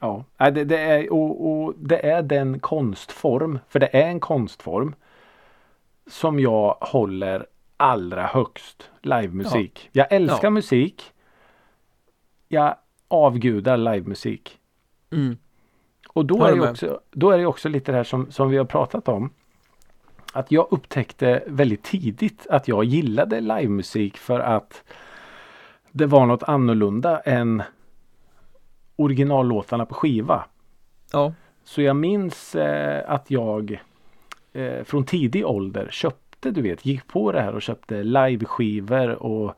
ja, 0.00 0.24
det, 0.38 0.64
det, 0.64 0.78
är, 0.78 1.12
och, 1.12 1.50
och 1.50 1.74
det 1.78 2.06
är 2.06 2.22
den 2.22 2.60
konstform, 2.60 3.58
för 3.68 3.78
det 3.78 3.96
är 3.96 4.06
en 4.08 4.20
konstform 4.20 4.94
som 6.06 6.40
jag 6.40 6.76
håller 6.80 7.46
allra 7.76 8.26
högst. 8.26 8.90
Livemusik. 9.02 9.88
Jag 9.92 10.12
älskar 10.12 10.46
Ja. 10.46 10.50
musik. 10.50 11.12
Jag 12.48 12.74
avgudar 13.08 13.76
livemusik. 13.76 14.58
Mm. 15.12 15.36
Och 16.08 16.26
då 16.26 16.44
är, 16.44 16.54
det 16.54 16.70
också, 16.70 17.00
då 17.10 17.30
är 17.30 17.38
det 17.38 17.46
också 17.46 17.68
lite 17.68 17.92
det 17.92 17.96
här 17.96 18.04
som, 18.04 18.32
som 18.32 18.50
vi 18.50 18.56
har 18.56 18.64
pratat 18.64 19.08
om. 19.08 19.30
Att 20.32 20.52
jag 20.52 20.66
upptäckte 20.70 21.42
väldigt 21.46 21.82
tidigt 21.82 22.46
att 22.50 22.68
jag 22.68 22.84
gillade 22.84 23.40
livemusik 23.40 24.16
för 24.16 24.40
att 24.40 24.84
det 25.92 26.06
var 26.06 26.26
något 26.26 26.42
annorlunda 26.42 27.20
än 27.20 27.62
originallåtarna 28.96 29.86
på 29.86 29.94
skiva. 29.94 30.44
Ja, 31.12 31.32
Så 31.64 31.82
jag 31.82 31.96
minns 31.96 32.54
eh, 32.54 33.10
att 33.10 33.30
jag 33.30 33.80
eh, 34.52 34.84
från 34.84 35.04
tidig 35.04 35.46
ålder 35.46 35.88
köpte, 35.90 36.50
du 36.50 36.62
vet, 36.62 36.86
gick 36.86 37.06
på 37.06 37.32
det 37.32 37.40
här 37.40 37.54
och 37.54 37.62
köpte 37.62 38.02
liveskivor 38.02 39.10
och 39.10 39.54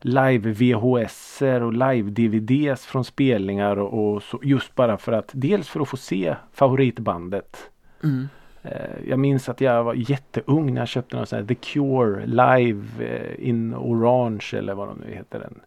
live 0.00 0.52
VHS 0.52 1.42
och 1.42 1.72
live 1.72 2.10
DVDs 2.10 2.86
från 2.86 3.04
spelningar 3.04 3.76
och, 3.76 4.14
och 4.14 4.22
så, 4.22 4.40
just 4.42 4.74
bara 4.74 4.98
för 4.98 5.12
att 5.12 5.30
dels 5.32 5.68
för 5.68 5.80
att 5.80 5.88
få 5.88 5.96
se 5.96 6.36
favoritbandet. 6.52 7.70
mm. 8.04 8.28
Eh, 8.62 9.08
jag 9.08 9.18
minns 9.18 9.48
att 9.48 9.60
jag 9.60 9.84
var 9.84 9.94
jätteung 9.94 10.74
när 10.74 10.80
jag 10.80 10.88
köpte 10.88 11.16
någon 11.16 11.26
sån 11.26 11.38
här 11.38 11.46
The 11.46 11.54
Cure 11.54 12.26
live 12.26 13.04
eh, 13.06 13.48
in 13.48 13.74
Orange 13.74 14.50
eller 14.52 14.74
vad 14.74 14.88
de 14.88 14.98
nu 14.98 15.14
heter 15.14 15.38
den. 15.38 15.60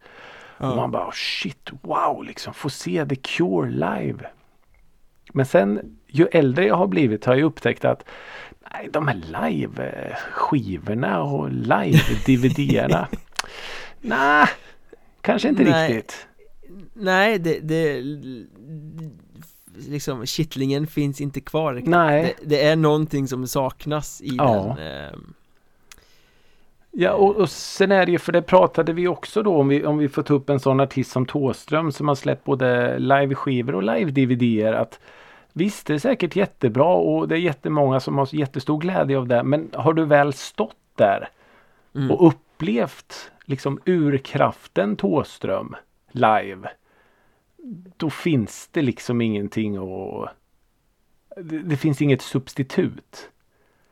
Och 0.57 0.75
man 0.75 0.91
bara 0.91 1.11
shit 1.13 1.69
wow 1.81 2.23
liksom 2.23 2.53
få 2.53 2.69
se 2.69 3.05
The 3.05 3.15
Cure 3.15 3.69
live. 3.71 4.19
Men 5.33 5.45
sen 5.45 5.97
ju 6.07 6.27
äldre 6.31 6.65
jag 6.65 6.75
har 6.75 6.87
blivit 6.87 7.25
har 7.25 7.35
jag 7.35 7.45
upptäckt 7.45 7.85
att 7.85 8.05
nej, 8.73 8.89
de 8.91 9.07
här 9.07 9.15
live 9.15 9.83
eh, 9.83 11.23
och 11.23 11.51
live 11.51 11.99
DVDerna. 12.25 13.07
nej, 14.01 14.47
kanske 15.21 15.49
inte 15.49 15.63
Nej. 15.63 15.93
riktigt. 15.93 16.27
Nej, 16.93 17.39
det, 17.39 17.59
det 17.59 18.03
liksom 19.89 20.25
kittlingen 20.25 20.87
finns 20.87 21.21
inte 21.21 21.41
kvar. 21.41 21.81
Nej. 21.85 22.35
Det, 22.41 22.49
det 22.49 22.65
är 22.65 22.75
någonting 22.75 23.27
som 23.27 23.47
saknas 23.47 24.21
i 24.21 24.35
Ja. 24.37 24.75
den 24.77 24.87
ehm, 24.87 25.33
Ja 26.97 27.13
och, 27.13 27.35
och 27.35 27.49
sen 27.49 27.91
är 27.91 28.05
det 28.05 28.11
ju 28.11 28.19
för 28.19 28.31
det 28.31 28.41
pratade 28.41 28.93
vi 28.93 29.07
också 29.07 29.43
då 29.43 29.55
om 29.55 29.67
vi, 29.67 29.85
om 29.85 29.97
vi 29.97 30.09
får 30.09 30.23
ta 30.23 30.33
upp 30.33 30.49
en 30.49 30.59
sån 30.59 30.79
artist 30.79 31.11
som 31.11 31.25
Tåström 31.25 31.91
som 31.91 32.07
har 32.07 32.15
släppt 32.15 32.43
både 32.43 32.99
live-skivor 32.99 33.75
och 33.75 33.83
live-DVDer 33.83 34.73
att 34.73 34.99
Visst 35.57 35.87
det 35.87 35.93
är 35.93 35.97
säkert 35.97 36.35
jättebra 36.35 36.93
och 36.95 37.27
det 37.27 37.35
är 37.35 37.39
jättemånga 37.39 37.99
som 37.99 38.17
har 38.17 38.35
jättestor 38.35 38.79
glädje 38.79 39.17
av 39.17 39.27
det 39.27 39.43
men 39.43 39.69
har 39.73 39.93
du 39.93 40.05
väl 40.05 40.33
stått 40.33 40.75
där 40.95 41.29
mm. 41.95 42.11
och 42.11 42.27
upplevt 42.27 43.31
liksom 43.45 43.79
urkraften 43.85 44.95
Tåström 44.95 45.75
live. 46.11 46.69
Då 47.97 48.09
finns 48.09 48.69
det 48.71 48.81
liksom 48.81 49.21
ingenting 49.21 49.77
att... 49.77 50.29
Det, 51.37 51.59
det 51.59 51.77
finns 51.77 52.01
inget 52.01 52.21
substitut. 52.21 53.29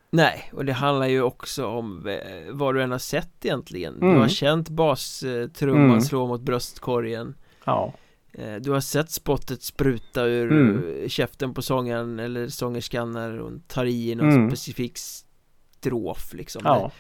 Nej, 0.10 0.50
och 0.54 0.66
det 0.66 0.74
handlar 0.74 1.08
ju 1.08 1.22
också 1.22 1.66
om 1.66 2.08
eh, 2.08 2.52
vad 2.52 2.76
du 2.76 2.82
än 2.84 2.92
har 2.92 2.98
sett 3.00 3.46
egentligen 3.46 3.96
Mm. 3.96 4.14
Du 4.14 4.20
har 4.20 4.28
känt 4.28 4.70
bastrumman 4.70 5.86
Mm. 5.90 6.02
slå 6.02 6.28
mot 6.28 6.42
bröstkorgen 6.42 7.36
Ja. 7.66 7.94
eh, 8.34 8.56
Du 8.56 8.72
har 8.72 8.80
sett 8.80 9.12
spottet 9.12 9.62
spruta 9.64 10.24
ur 10.26 10.52
Mm. 10.52 11.02
eh, 11.04 11.08
käften 11.08 11.54
på 11.54 11.62
sångaren 11.62 12.20
eller 12.20 12.48
sångerskan 12.48 13.12
när 13.12 13.38
hon 13.38 13.64
tar 13.68 13.86
i 13.86 14.16
någon 14.16 14.30
Mm. 14.32 14.50
specifik 14.50 14.98
strof 14.98 16.34
liksom 16.34 16.62
Ja. 16.66 16.74
det, 16.80 16.92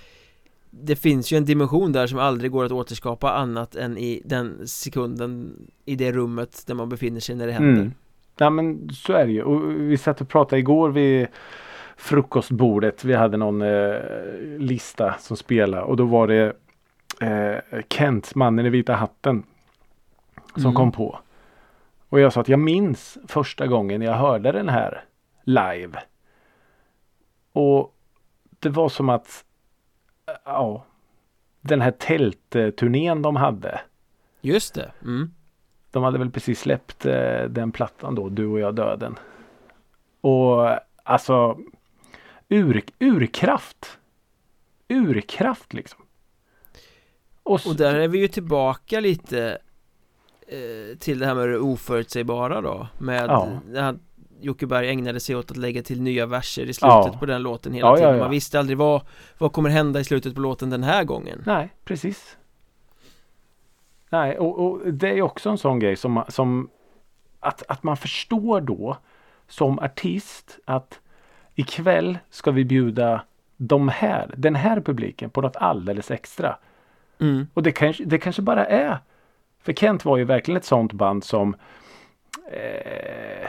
det 0.82 0.95
finns 0.95 1.32
ju 1.34 1.38
en 1.38 1.45
dimension 1.45 1.91
där 1.91 2.07
som 2.07 2.19
aldrig 2.19 2.51
går 2.51 2.65
att 2.65 2.71
återskapa 2.71 3.32
annat 3.34 3.76
än 3.76 3.97
i 3.97 4.21
den 4.26 4.67
sekunden 4.67 5.55
i 5.86 5.95
det 5.95 6.11
rummet 6.11 6.63
där 6.67 6.74
man 6.76 6.89
befinner 6.89 7.19
sig 7.19 7.36
när 7.36 7.47
det 7.47 7.53
händer 7.53 7.82
Mm. 7.82 7.93
Ja 8.38 8.49
men 8.49 8.89
så 8.89 9.13
är 9.13 9.26
det 9.26 9.32
ju. 9.32 9.43
Och 9.43 9.71
vi 9.71 9.97
satt 9.97 10.21
och 10.21 10.30
pratade 10.30 10.59
igår 10.59 10.89
vid 10.89 11.28
frukostbordet. 11.97 13.03
Vi 13.03 13.13
hade 13.13 13.38
någon 13.38 13.61
eh, 13.61 13.99
lista 14.57 15.15
som 15.19 15.38
spelade 15.38 15.84
och 15.84 15.97
då 15.97 16.05
var 16.05 16.28
det 16.28 16.53
eh, 17.21 17.82
Kent, 17.89 18.36
mannen 18.36 18.65
i 18.65 18.69
vita 18.69 18.93
hatten. 18.93 19.43
Som 20.55 20.61
Mm. 20.63 20.74
kom 20.76 20.91
på. 20.91 21.19
Och 22.09 22.19
jag 22.19 22.34
sa 22.34 22.41
att 22.41 22.49
jag 22.49 22.59
minns 22.59 23.17
första 23.28 23.67
gången 23.67 24.01
jag 24.01 24.13
hörde 24.13 24.51
den 24.51 24.69
här 24.69 25.03
live. 25.43 25.99
Och 27.53 27.95
det 28.59 28.69
var 28.69 28.89
som 28.89 29.09
att 29.09 29.45
ja, 30.45 30.86
den 31.61 31.82
här 31.82 31.91
tältturnén 31.91 33.21
de 33.21 33.36
hade. 33.36 33.82
Just 34.41 34.74
det, 34.74 34.91
mm. 35.01 35.34
De 35.91 36.03
hade 36.03 36.17
väl 36.19 36.32
precis 36.32 36.59
släppt 36.59 37.05
eh, 37.05 37.43
den 37.43 37.71
plattan 37.71 38.15
då, 38.15 38.30
Du 38.30 38.45
och 38.47 38.59
jag 38.59 38.76
döden. 38.76 39.15
Och 40.21 40.69
alltså 41.03 41.57
ur, 42.49 42.82
urkraft. 42.99 43.97
Urkraft 44.88 45.74
liksom. 45.74 45.99
Och, 47.43 47.67
Och 47.67 47.76
där 47.76 47.95
är 47.95 48.07
vi 48.07 48.19
ju 48.19 48.28
tillbaka 48.28 48.99
lite 48.99 49.57
eh, 50.47 50.97
till 50.97 51.19
det 51.19 51.26
här 51.26 51.36
med 51.36 51.49
det 51.49 51.59
oförutsägbara 51.59 52.61
då 52.61 52.88
med 52.97 53.26
Ja. 53.30 53.59
när 53.67 53.82
han, 53.82 53.99
Jocke 54.43 54.65
Berg 54.67 54.89
ägnade 54.89 55.19
sig 55.19 55.35
åt 55.35 55.51
att 55.51 55.57
lägga 55.57 55.83
till 55.83 56.01
nya 56.01 56.25
verser 56.25 56.61
i 56.61 56.73
slutet 56.73 56.81
Ja. 57.13 57.15
på 57.19 57.25
den 57.25 57.41
låten 57.41 57.73
hela 57.73 57.87
Ja, 57.87 57.95
tiden. 57.97 58.19
Man 58.19 58.31
visste 58.31 58.59
aldrig 58.59 58.77
vad, 58.77 59.01
vad 59.37 59.53
kommer 59.53 59.69
hända 59.69 59.99
i 59.99 60.03
slutet 60.03 60.35
på 60.35 60.41
låten 60.41 60.69
den 60.69 60.83
här 60.83 61.03
gången 61.03 61.43
Nej, 61.45 61.69
precis. 61.85 62.37
Nej, 64.09 64.37
och, 64.37 64.59
och 64.71 64.93
det 64.93 65.09
är 65.09 65.21
också 65.21 65.49
en 65.49 65.57
sån 65.57 65.79
grej 65.79 65.95
som, 65.95 66.23
som 66.27 66.69
att, 67.39 67.63
att 67.67 67.83
man 67.83 67.97
förstår 67.97 68.61
då 68.61 68.97
som 69.47 69.79
artist 69.79 70.59
att 70.65 70.99
ikväll 71.55 72.17
ska 72.29 72.51
vi 72.51 72.65
bjuda 72.65 73.21
de 73.57 73.87
här, 73.89 74.33
den 74.37 74.55
här 74.55 74.81
publiken 74.81 75.29
på 75.29 75.41
något 75.41 75.55
alldeles 75.55 76.11
extra. 76.11 76.57
mm. 77.19 77.47
Och 77.53 77.63
det 77.63 77.71
kanske, 77.71 78.03
det 78.05 78.17
kanske 78.17 78.41
bara 78.41 78.65
är. 78.65 78.97
För 79.61 79.73
Kent 79.73 80.05
var 80.05 80.17
ju 80.17 80.23
verkligen 80.23 80.57
ett 80.57 80.65
sånt 80.65 80.93
band 80.93 81.23
som 81.23 81.55
eh, 82.51 83.47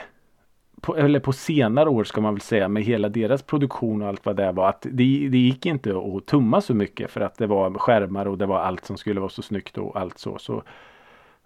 på, 0.81 0.97
eller 0.97 1.21
på 1.21 1.33
senare 1.33 1.89
år 1.89 2.05
ska 2.05 2.21
man 2.21 2.35
väl 2.35 2.41
säga 2.41 2.69
med 2.69 2.83
hela 2.83 3.09
deras 3.09 3.43
produktion 3.43 4.03
och 4.03 4.09
allt 4.09 4.27
vad 4.27 4.37
det 4.37 4.53
var. 4.53 4.69
Att 4.69 4.83
det, 4.83 5.29
det 5.29 5.39
gick 5.39 5.67
inte 5.67 5.95
att 5.97 6.27
tumma 6.27 6.61
så 6.61 6.75
mycket 6.75 7.11
för 7.11 7.21
att 7.21 7.39
det 7.39 7.47
var 7.47 7.71
skärmar 7.71 8.27
och 8.27 8.39
det 8.39 8.47
var 8.47 8.59
allt 8.59 8.85
som 8.85 8.97
skulle 8.97 9.21
vara 9.21 9.31
så 9.31 9.43
snyggt 9.43 9.79
och 9.79 10.01
allt 10.01 10.19
så. 10.19 10.39
så 10.39 10.63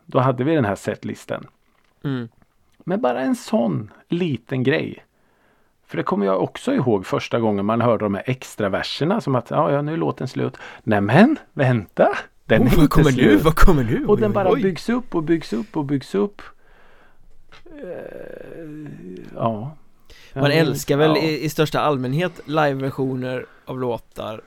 då 0.07 0.19
hade 0.19 0.45
vi 0.45 0.55
den 0.55 0.65
här 0.65 0.75
setlisten. 0.75 1.47
Mm. 2.05 2.29
Men 2.79 3.01
bara 3.01 3.21
en 3.21 3.37
sån 3.37 3.91
liten 4.09 4.63
grej. 4.63 5.05
För 5.87 5.97
det 5.97 6.03
kommer 6.03 6.27
jag 6.27 6.43
också 6.43 6.75
ihåg 6.75 7.07
första 7.07 7.41
gången 7.41 7.67
man 7.67 7.81
hörde 7.81 8.05
de 8.05 8.15
här 8.15 8.23
extra 8.27 8.69
verserna 8.69 9.21
som 9.21 9.35
att 9.35 9.51
ja, 9.51 9.73
ja 9.73 9.83
nu 9.83 9.93
är 9.93 9.97
låten 9.97 10.29
slut. 10.29 10.57
Nämen, 10.83 11.37
vänta! 11.53 12.09
Den 12.45 12.63
är 12.63 12.67
oh, 12.67 12.69
inte 12.69 12.81
vad 12.81 12.91
kommer 12.91 13.11
nu, 13.11 13.13
slut. 13.13 13.43
vad 13.43 13.55
kommer 13.55 13.85
nu? 13.85 14.05
Och 14.07 14.15
Oj, 14.15 14.21
den 14.21 14.33
bara 14.33 14.53
oj. 14.53 14.63
byggs 14.63 14.89
upp 14.89 15.15
och 15.15 15.23
byggs 15.23 15.53
upp 15.53 15.77
och 15.77 15.85
byggs 15.85 16.15
upp. 16.15 16.43
Eh, 17.83 18.91
ja. 19.35 19.77
Man 20.35 20.51
älskar 20.51 20.97
väl 20.97 21.11
ja. 21.11 21.23
i, 21.23 21.45
i 21.45 21.49
största 21.49 21.81
allmänhet 21.81 22.33
liveversioner 22.45 23.47
av 23.65 23.81
låtar 23.81 24.41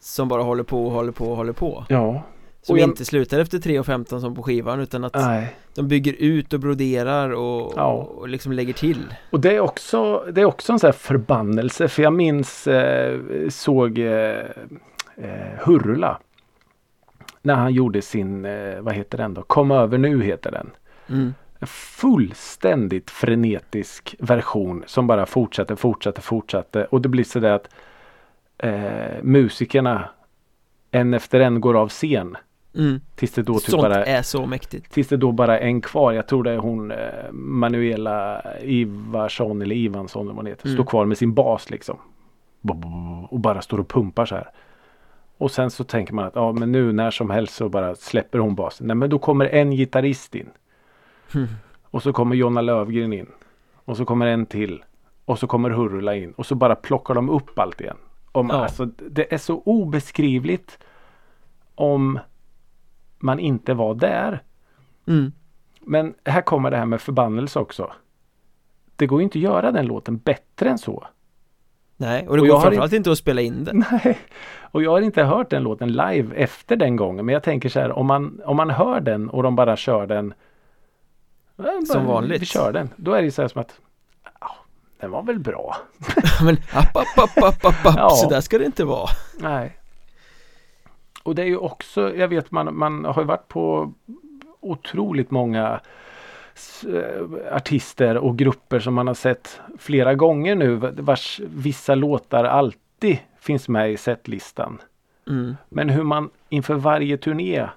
Som 0.00 0.28
bara 0.28 0.42
håller 0.42 0.62
på 0.62 0.84
och 0.86 0.92
håller 0.92 1.12
på 1.12 1.30
och 1.30 1.36
håller 1.36 1.52
på 1.52 1.84
Ja. 1.88 2.22
Som 2.62 2.78
jag- 2.78 2.88
inte 2.88 3.04
slutar 3.04 3.38
efter 3.38 3.58
3.15 3.58 4.20
som 4.20 4.34
på 4.34 4.42
skivan 4.42 4.80
utan 4.80 5.04
att 5.04 5.14
Nej. 5.14 5.54
de 5.74 5.88
bygger 5.88 6.12
ut 6.12 6.52
och 6.52 6.60
broderar 6.60 7.30
och, 7.30 7.72
Ja. 7.76 7.92
och 7.92 8.28
liksom 8.28 8.52
lägger 8.52 8.72
till 8.72 9.14
Och 9.30 9.40
det 9.40 9.54
är 9.56 9.60
också, 9.60 10.24
det 10.32 10.40
är 10.40 10.44
också 10.44 10.72
en 10.72 10.78
sån 10.78 10.88
här 10.88 10.92
förbannelse. 10.92 11.88
För 11.88 12.02
jag 12.02 12.12
minns, 12.12 12.66
eh, 12.66 13.18
såg 13.48 13.98
eh, 13.98 14.38
eh, 15.16 15.58
Hurula. 15.64 16.20
När 17.42 17.54
han 17.54 17.72
gjorde 17.72 18.02
sin, 18.02 18.44
eh, 18.44 18.80
vad 18.80 18.94
heter 18.94 19.18
den 19.18 19.34
då? 19.34 19.42
Kom 19.42 19.70
över 19.70 19.98
nu 19.98 20.22
heter 20.22 20.50
den. 20.50 20.70
mm. 21.08 21.34
En 21.58 21.66
fullständigt 21.66 23.10
frenetisk 23.10 24.16
version 24.18 24.84
som 24.86 25.06
bara 25.06 25.26
fortsätter, 25.26 25.76
fortsätter, 25.76 26.22
fortsätter. 26.22 26.94
Och 26.94 27.00
det 27.00 27.08
blir 27.08 27.24
så 27.24 27.40
där 27.40 27.52
att 27.52 27.68
eh, 28.58 29.22
musikerna 29.22 30.08
en 30.90 31.14
efter 31.14 31.40
en 31.40 31.60
går 31.60 31.76
av 31.76 31.88
scen. 31.88 32.36
Mm. 32.76 33.00
Tills 33.14 33.32
det 33.32 33.42
då 33.42 33.54
typ 33.58 33.70
Sånt 33.70 33.82
bara 33.82 34.04
är 34.04 34.22
så 34.22 34.46
mäktigt 34.46 34.92
Tills 34.92 35.08
det 35.08 35.16
då 35.16 35.32
bara 35.32 35.58
är 35.58 35.66
en 35.66 35.80
kvar. 35.80 36.12
Jag 36.12 36.26
tror 36.26 36.42
det 36.42 36.50
är 36.50 36.58
hon 36.58 36.90
eh, 36.90 37.32
Manuela 37.32 38.42
Ivarsson 38.62 39.62
eller 39.62 39.76
Ivansson 39.76 40.26
eller 40.26 40.34
vad 40.34 40.48
heter. 40.48 40.66
Mm. 40.66 40.76
Står 40.76 40.84
kvar 40.84 41.04
med 41.04 41.18
sin 41.18 41.34
bas 41.34 41.70
liksom. 41.70 41.98
Och 43.28 43.40
bara 43.40 43.62
står 43.62 43.80
och 43.80 43.88
pumpar 43.88 44.26
så 44.26 44.34
här. 44.34 44.50
Och 45.38 45.50
sen 45.50 45.70
så 45.70 45.84
tänker 45.84 46.14
man 46.14 46.24
att 46.24 46.34
ja 46.34 46.52
men 46.52 46.72
nu 46.72 46.92
när 46.92 47.10
som 47.10 47.30
helst 47.30 47.54
så 47.54 47.68
bara 47.68 47.94
släpper 47.94 48.38
hon 48.38 48.54
basen. 48.54 48.86
Nej 48.86 48.96
men 48.96 49.10
då 49.10 49.18
kommer 49.18 49.46
en 49.46 49.70
gitarrist 49.70 50.34
in. 50.34 50.48
Mm. 51.34 51.48
Och 51.84 52.02
så 52.02 52.12
kommer 52.12 52.36
Jonna 52.36 52.60
Lövgren 52.60 53.12
in. 53.12 53.26
Och 53.74 53.96
så 53.96 54.04
kommer 54.04 54.26
en 54.26 54.46
till. 54.46 54.84
Och 55.24 55.38
så 55.38 55.46
kommer 55.46 55.70
Hurula 55.70 56.14
in. 56.14 56.32
Och 56.32 56.46
så 56.46 56.54
bara 56.54 56.74
plockar 56.74 57.14
de 57.14 57.30
upp 57.30 57.58
allt 57.58 57.80
igen. 57.80 57.96
Man, 58.34 58.46
Ja. 58.48 58.54
alltså, 58.62 58.84
det 58.86 59.34
är 59.34 59.38
så 59.38 59.62
obeskrivligt. 59.64 60.78
Om 61.74 62.18
man 63.18 63.38
inte 63.38 63.74
var 63.74 63.94
där. 63.94 64.42
mm. 65.06 65.32
Men 65.86 66.14
här 66.24 66.42
kommer 66.42 66.70
det 66.70 66.76
här 66.76 66.86
med 66.86 67.00
förbannelse 67.00 67.58
också. 67.58 67.92
Det 68.96 69.06
går 69.06 69.20
ju 69.20 69.24
inte 69.24 69.38
att 69.38 69.42
göra 69.42 69.72
den 69.72 69.86
låten 69.86 70.18
bättre 70.18 70.70
än 70.70 70.78
så. 70.78 71.06
Nej, 71.96 72.28
och 72.28 72.36
det 72.36 72.42
Och 72.42 72.48
går 72.48 72.60
framförallt 72.60 72.92
inte 72.92 73.12
att 73.12 73.18
spela 73.18 73.40
in 73.40 73.64
det 73.64 73.72
Nej. 73.72 74.18
Och 74.60 74.82
jag 74.82 74.90
har 74.90 75.00
inte 75.00 75.22
hört 75.22 75.50
den 75.50 75.62
låten 75.62 75.92
live 75.92 76.34
efter 76.36 76.76
den 76.76 76.96
gången. 76.96 77.26
Men 77.26 77.32
jag 77.32 77.42
tänker 77.42 77.68
så 77.68 77.80
här 77.80 77.92
om 77.92 78.06
man, 78.06 78.40
om 78.44 78.56
man 78.56 78.70
hör 78.70 79.00
den 79.00 79.30
och 79.30 79.42
de 79.42 79.56
bara 79.56 79.76
kör 79.76 80.06
den. 80.06 80.34
Bara, 81.56 81.86
Som 81.86 82.06
vanligt. 82.06 82.42
Vi 82.42 82.46
kör 82.46 82.72
den. 82.72 82.90
Då 82.96 83.12
är 83.12 83.22
det 83.22 83.30
så 83.30 83.42
här 83.42 83.48
som 83.48 83.60
att. 83.60 83.80
Den 85.00 85.10
var 85.10 85.22
väl 85.22 85.38
bra. 85.38 85.76
Men 86.44 86.56
app, 86.72 86.96
app, 86.96 87.18
app, 87.18 87.42
app, 87.42 87.64
app, 87.64 87.86
app. 87.86 87.94
Ja. 87.96 88.10
så 88.10 88.28
där 88.28 88.40
ska 88.40 88.58
det 88.58 88.64
inte 88.64 88.84
vara 88.84 89.08
Nej. 89.38 89.76
Och 91.22 91.34
det 91.34 91.42
är 91.42 91.46
ju 91.46 91.56
också, 91.56 92.16
jag 92.16 92.28
vet 92.28 92.50
man, 92.50 92.76
man 92.78 93.04
har 93.04 93.22
ju 93.22 93.26
varit 93.26 93.48
på 93.48 93.92
otroligt 94.60 95.30
många 95.30 95.80
eh, 96.88 97.54
artister 97.56 98.16
och 98.16 98.38
grupper 98.38 98.80
som 98.80 98.94
man 98.94 99.06
har 99.06 99.14
sett 99.14 99.60
flera 99.78 100.14
gånger 100.14 100.54
nu 100.54 100.74
vars 100.76 101.40
vissa 101.44 101.94
låtar 101.94 102.44
alltid 102.44 103.18
finns 103.38 103.68
med 103.68 103.92
i 103.92 103.96
setlistan. 103.96 104.80
mm. 105.28 105.56
Men 105.68 105.88
hur 105.88 106.02
man 106.02 106.30
inför 106.48 106.74
varje 106.74 107.16
turné 107.16 107.68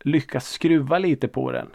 lyckas 0.00 0.48
skruva 0.48 0.98
lite 0.98 1.28
på 1.28 1.52
den. 1.52 1.68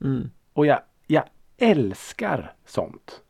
Mm. 0.00 0.30
Och 0.52 0.66
jag, 0.66 0.80
jag 1.10 1.24
älskar 1.58 2.52
sånt. 2.66 3.20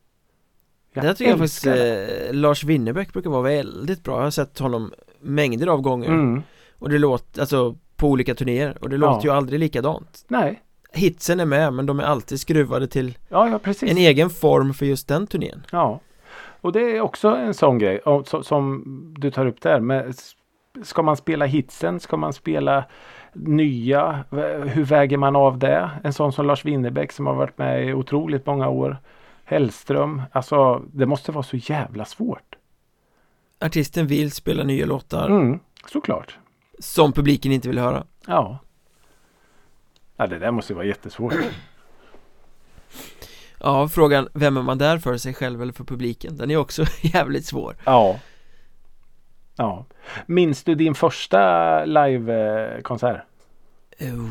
Det 0.94 1.00
här 1.00 1.14
tycker 1.14 1.30
jag 1.30 1.38
faktiskt 1.38 1.64
det. 1.64 2.26
eh, 2.28 2.34
Lars 2.34 2.64
Winnerbäck 2.64 3.12
brukar 3.12 3.30
vara 3.30 3.42
väldigt 3.42 4.04
bra 4.04 4.16
Jag 4.16 4.22
har 4.22 4.30
sett 4.30 4.58
honom 4.58 4.92
mängder 5.20 5.66
av 5.66 5.80
gånger 5.80 6.08
Mm. 6.08 6.42
Och 6.78 6.88
det 6.90 6.98
låter, 6.98 7.40
alltså 7.40 7.76
på 7.96 8.08
olika 8.08 8.34
turnéer 8.34 8.78
Och 8.80 8.88
det 8.90 8.96
låter 8.96 9.28
ju 9.28 9.34
aldrig 9.34 9.60
likadant 9.60 10.24
Nej, 10.28 10.62
Hitsen 10.92 11.40
är 11.40 11.44
med 11.44 11.72
men 11.72 11.86
de 11.86 12.00
är 12.00 12.04
alltid 12.04 12.40
skruvade 12.40 12.86
till 12.88 13.18
ja, 13.28 13.60
ja 13.64 13.72
en 13.82 13.96
egen 13.98 14.30
form 14.30 14.74
för 14.74 14.86
just 14.86 15.08
den 15.08 15.26
turnén 15.26 15.66
Ja, 15.72 16.00
och 16.60 16.72
det 16.72 16.80
är 16.96 17.00
också 17.00 17.28
en 17.28 17.54
sån 17.54 17.78
grej 17.78 18.00
som 18.42 18.84
du 19.18 19.30
tar 19.30 19.46
upp 19.46 19.60
där. 19.62 19.80
Men 19.80 20.08
s- 20.10 20.32
ska 20.82 21.02
man 21.02 21.16
spela 21.16 21.46
hitsen? 21.46 22.00
Ska 22.00 22.16
man 22.16 22.32
spela 22.32 22.84
nya? 23.32 24.24
Hur 24.66 24.84
väger 24.84 25.16
man 25.16 25.36
av 25.36 25.58
det? 25.58 25.90
En 26.04 26.12
sån 26.12 26.32
som 26.32 26.46
Lars 26.46 26.64
Winnerbäck 26.64 27.12
som 27.12 27.26
har 27.26 27.34
varit 27.34 27.58
med 27.58 27.88
i 27.88 27.92
otroligt 27.92 28.46
många 28.46 28.68
år. 28.68 28.96
Hellström. 29.44 30.22
Alltså 30.32 30.82
det 30.92 31.06
måste 31.06 31.32
vara 31.32 31.42
så 31.42 31.56
jävla 31.56 32.04
svårt. 32.04 32.56
Artisten 33.60 34.06
vill 34.06 34.30
spela 34.32 34.64
nya 34.64 34.86
låtar 34.86 35.26
Mm, 35.28 35.58
såklart. 35.86 36.38
Som 36.78 37.12
publiken 37.12 37.52
inte 37.52 37.68
vill 37.68 37.78
höra. 37.78 38.04
Ja. 38.26 38.58
Ja, 40.16 40.26
det 40.26 40.38
där 40.38 40.50
måste 40.50 40.72
ju 40.72 40.74
vara 40.76 40.86
jättesvårt. 40.86 41.34
Ja, 43.60 43.88
frågan 43.88 44.28
vem 44.34 44.56
är 44.56 44.62
man 44.62 44.78
där 44.78 44.98
för, 44.98 45.16
sig 45.16 45.34
själv 45.34 45.62
eller 45.62 45.72
för 45.72 45.84
publiken? 45.84 46.36
Den 46.36 46.50
är 46.50 46.56
också 46.56 46.84
jävligt 47.02 47.46
svår. 47.46 47.76
Ja. 47.84 48.18
Ja. 49.60 49.86
Minns 50.26 50.64
du 50.64 50.74
din 50.74 50.94
första 50.94 51.84
livekonsert? 51.84 53.22
Uh, 54.02 54.30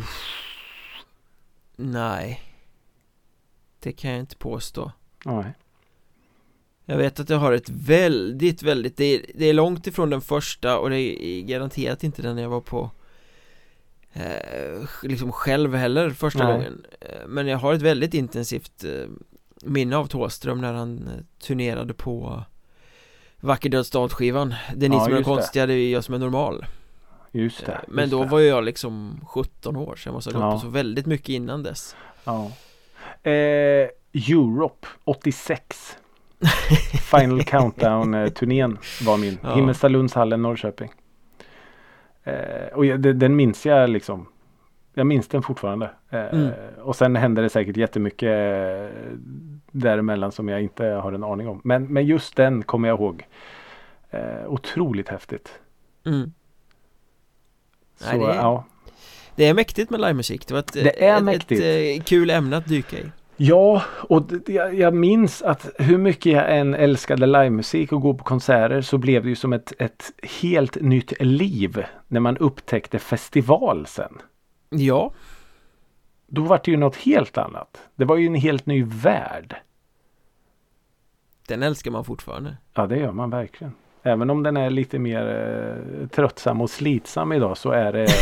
nej. 1.76 2.42
Det 3.80 3.92
kan 3.92 4.12
jag 4.12 4.20
inte 4.20 4.36
påstå. 4.36 4.92
Nej. 5.26 5.54
Jag 6.86 6.98
vet 6.98 7.20
att 7.20 7.30
jag 7.30 7.38
har 7.38 7.52
ett 7.52 7.70
väldigt, 7.70 8.64
väldigt, 8.64 8.98
det 8.98 9.06
är, 9.06 9.22
det 9.36 9.46
är 9.46 9.54
långt 9.54 9.88
ifrån 9.88 10.10
den 10.10 10.22
första 10.22 10.80
och 10.80 10.90
det 10.90 11.00
är 11.00 11.42
garanterat 11.42 12.04
inte 12.04 12.22
den 12.22 12.38
jag 12.38 12.50
var 12.50 12.62
på 12.62 12.92
eh, 14.14 14.84
liksom 15.04 15.32
själv 15.32 15.76
heller 15.76 16.10
första 16.10 16.44
Nej. 16.44 16.54
gången 16.54 16.86
Eh, 17.02 17.28
Men 17.28 17.48
jag 17.48 17.58
har 17.58 17.74
ett 17.74 17.82
väldigt 17.82 18.14
intensivt 18.14 18.84
eh, 18.84 19.10
minne 19.64 19.98
av 19.98 20.08
Thåström 20.08 20.62
när 20.62 20.74
han 20.74 21.08
eh, 21.08 21.24
turnerade 21.48 21.94
på 21.94 22.44
Vacker 23.40 23.70
död 23.70 23.86
stad-skivan 23.86 24.56
Det 24.76 24.86
är 24.86 24.90
ni 24.90 24.96
Ja, 24.96 25.04
som 25.04 25.14
är 25.14 25.18
det. 25.18 25.24
konstiga, 25.24 25.66
det 25.66 25.74
är 25.74 25.92
jag 25.94 26.04
som 26.04 26.14
är 26.16 26.20
normal 26.20 26.66
Just 27.32 27.66
det. 27.66 27.72
Eh, 27.72 27.78
Men 27.88 28.02
just 28.04 28.12
då 28.12 28.24
det. 28.24 28.30
var 28.30 28.40
jag 28.40 28.64
liksom 28.64 29.20
17 29.28 29.76
år 29.76 29.96
så 29.96 30.08
jag 30.08 30.14
måste 30.14 30.30
ha 30.30 30.40
gått 30.40 30.44
Ja. 30.44 30.52
på 30.52 30.60
så 30.60 30.68
väldigt 30.68 31.06
mycket 31.06 31.30
innan 31.30 31.64
dess 31.64 31.96
Ja. 32.24 32.52
Eh, 33.24 33.90
Europe 34.14 34.88
86. 35.04 35.98
Final 37.12 37.42
Countdown-turnén 37.44 38.78
var 39.06 39.18
min. 39.18 39.38
Ja. 39.44 39.56
Himmelstalundshallen, 39.56 40.42
Norrköping. 40.42 40.92
Eh, 42.24 42.74
och 42.76 42.86
jag, 42.86 43.02
det- 43.02 43.14
den 43.14 43.36
minns 43.36 43.66
jag 43.66 43.90
liksom. 43.90 44.26
Jag 44.94 45.08
minns 45.08 45.28
den 45.28 45.42
fortfarande. 45.44 45.92
Eh, 46.10 46.20
Mm. 46.34 46.52
Och 46.82 46.96
sen 46.96 47.16
hände 47.16 47.42
det 47.42 47.50
säkert 47.50 47.78
jättemycket 47.78 48.30
eh, 48.30 48.96
däremellan 49.72 50.32
som 50.32 50.49
jag 50.49 50.61
inte 50.61 50.86
har 50.86 51.11
en 51.13 51.24
aning 51.24 51.47
om. 51.47 51.61
Men, 51.63 51.84
men 51.93 52.05
just 52.05 52.36
den 52.36 52.63
kommer 52.63 52.88
jag 52.88 52.99
ihåg. 52.99 53.28
Eh, 54.09 54.47
otroligt 54.47 55.09
häftigt. 55.09 55.59
mm. 56.05 56.32
Så, 57.97 58.05
Nej, 58.09 58.20
det 58.20 58.26
är- 58.26 58.36
ja. 58.36 58.65
Det 59.36 59.45
är 59.45 59.53
mäktigt 59.53 59.89
med 59.91 59.99
livemusik, 60.01 60.47
det 60.47 60.53
var 60.53 60.59
ett, 60.59 60.74
Det 60.74 61.03
är 61.05 61.30
ett, 61.30 61.51
ett 61.51 61.97
eh, 61.99 62.03
kul 62.03 62.30
ämne 62.30 62.57
att 62.57 62.65
dyka 62.67 62.97
i 62.97 63.11
Ja, 63.38 63.82
och 63.89 64.22
det- 64.24 64.49
jag, 64.53 64.74
jag 64.76 64.93
minns 64.93 65.41
att 65.41 65.70
hur 65.80 65.97
mycket 65.97 66.34
jag 66.34 66.57
än 66.57 66.74
älskade 66.76 67.26
livemusik 67.26 67.91
och 67.91 68.01
gå 68.01 68.13
på 68.13 68.24
konserter 68.24 68.82
så 68.82 68.97
blev 68.97 69.24
det 69.24 69.30
ju 69.30 69.36
som 69.36 69.53
ett, 69.53 69.74
ett 69.80 70.11
helt 70.41 70.76
nytt 70.82 71.13
liv 71.20 71.84
när 72.07 72.20
man 72.20 72.38
upptäckte 72.38 72.99
festival 72.99 73.86
sen. 73.88 74.17
Ja, 74.70 75.13
Då 76.30 76.42
var 76.42 76.62
det 76.66 76.72
ju 76.72 76.78
något 76.78 76.96
helt 76.96 77.38
annat. 77.38 77.78
Det 77.96 78.06
var 78.06 78.16
ju 78.18 78.26
en 78.28 78.36
helt 78.36 78.66
ny 78.66 78.84
värld. 78.84 79.56
den 81.48 81.64
älskar 81.64 81.92
man 81.92 82.06
fortfarande 82.06 82.58
Ja, 82.74 82.88
det 82.88 82.98
gör 82.98 83.12
man 83.12 83.30
verkligen. 83.30 83.74
Även 84.04 84.30
om 84.30 84.44
den 84.44 84.58
är 84.58 84.70
lite 84.70 85.00
mer 85.00 85.28
eh, 86.02 86.08
tröttsam 86.08 86.62
och 86.62 86.70
slitsam 86.70 87.32
idag 87.32 87.58
så 87.58 87.72
är 87.72 87.94
det... 87.94 88.04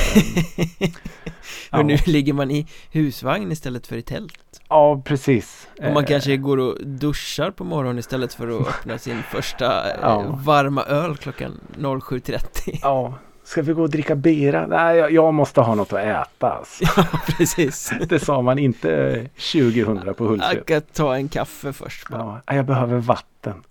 Och 1.71 1.79
ja, 1.79 1.83
nu 1.83 1.97
ligger 2.05 2.33
man 2.33 2.51
i 2.51 2.67
husvagn 2.91 3.51
istället 3.51 3.87
för 3.87 3.95
i 3.97 4.01
tält 4.01 4.61
ja, 4.69 5.01
precis. 5.05 5.67
Och 5.77 5.83
man 5.93 6.03
Eh, 6.03 6.07
kanske 6.07 6.37
går 6.37 6.57
och 6.57 6.87
duschar 6.87 7.51
på 7.51 7.63
morgonen 7.63 7.99
istället 7.99 8.33
för 8.33 8.47
att 8.61 8.67
öppna 8.67 8.97
sin 8.97 9.23
första 9.23 9.91
eh, 9.91 9.97
Ja. 10.01 10.39
varma 10.45 10.83
öl 10.83 11.17
klockan 11.17 11.59
07.30 11.77 12.79
Ja, 12.81 13.13
ska 13.47 13.61
vi 13.61 13.73
gå 13.73 13.81
och 13.81 13.89
dricka 13.89 14.15
bira? 14.15 14.67
Nej, 14.67 14.97
jag, 14.97 15.11
jag 15.11 15.33
måste 15.33 15.61
ha 15.61 15.75
något 15.75 15.93
att 15.93 15.99
äta. 15.99 16.51
Alltså. 16.51 16.85
Precis 17.37 17.91
Det 18.09 18.19
sa 18.19 18.41
man 18.41 18.59
inte 18.59 18.93
eh, 18.93 19.23
2000 19.25 20.13
på 20.13 20.25
Hultsfred. 20.25 20.57
Jag 20.57 20.65
kan 20.65 20.81
ta 20.81 21.15
en 21.15 21.27
kaffe 21.27 21.73
först 21.73 22.09
bara. 22.09 22.41
Ja, 22.45 22.55
jag 22.55 22.65
behöver 22.65 22.97
vatten. 22.97 23.63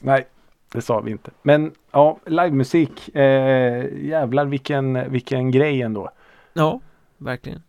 Nej, 0.00 0.26
det 0.72 0.82
sa 0.82 1.00
vi 1.00 1.10
inte. 1.10 1.30
Men 1.42 1.72
ja, 1.90 2.18
livemusik. 2.26 3.16
Eh, 3.16 4.04
jävlar 4.04 4.44
vilken, 4.44 5.10
vilken 5.10 5.50
grej 5.50 5.82
ändå. 5.82 6.10
Ja, 6.52 6.80
verkligen 7.18 7.62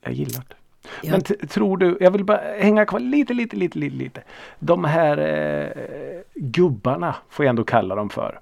Jag 0.00 0.12
gillar 0.12 0.44
det. 0.48 0.56
Ja. 1.02 1.10
Men 1.10 1.48
tror 1.48 1.76
du, 1.76 1.96
jag 2.00 2.10
vill 2.10 2.24
bara 2.24 2.40
hänga 2.58 2.86
kvar 2.86 3.00
lite, 3.00 3.34
lite, 3.34 3.56
lite, 3.56 3.78
lite, 3.78 3.96
lite. 3.96 4.22
De 4.58 4.84
här 4.84 5.18
eh, 5.18 6.20
gubbarna 6.34 7.14
får 7.28 7.44
jag 7.44 7.50
ändå 7.50 7.64
kalla 7.64 7.94
dem 7.94 8.10
för. 8.10 8.40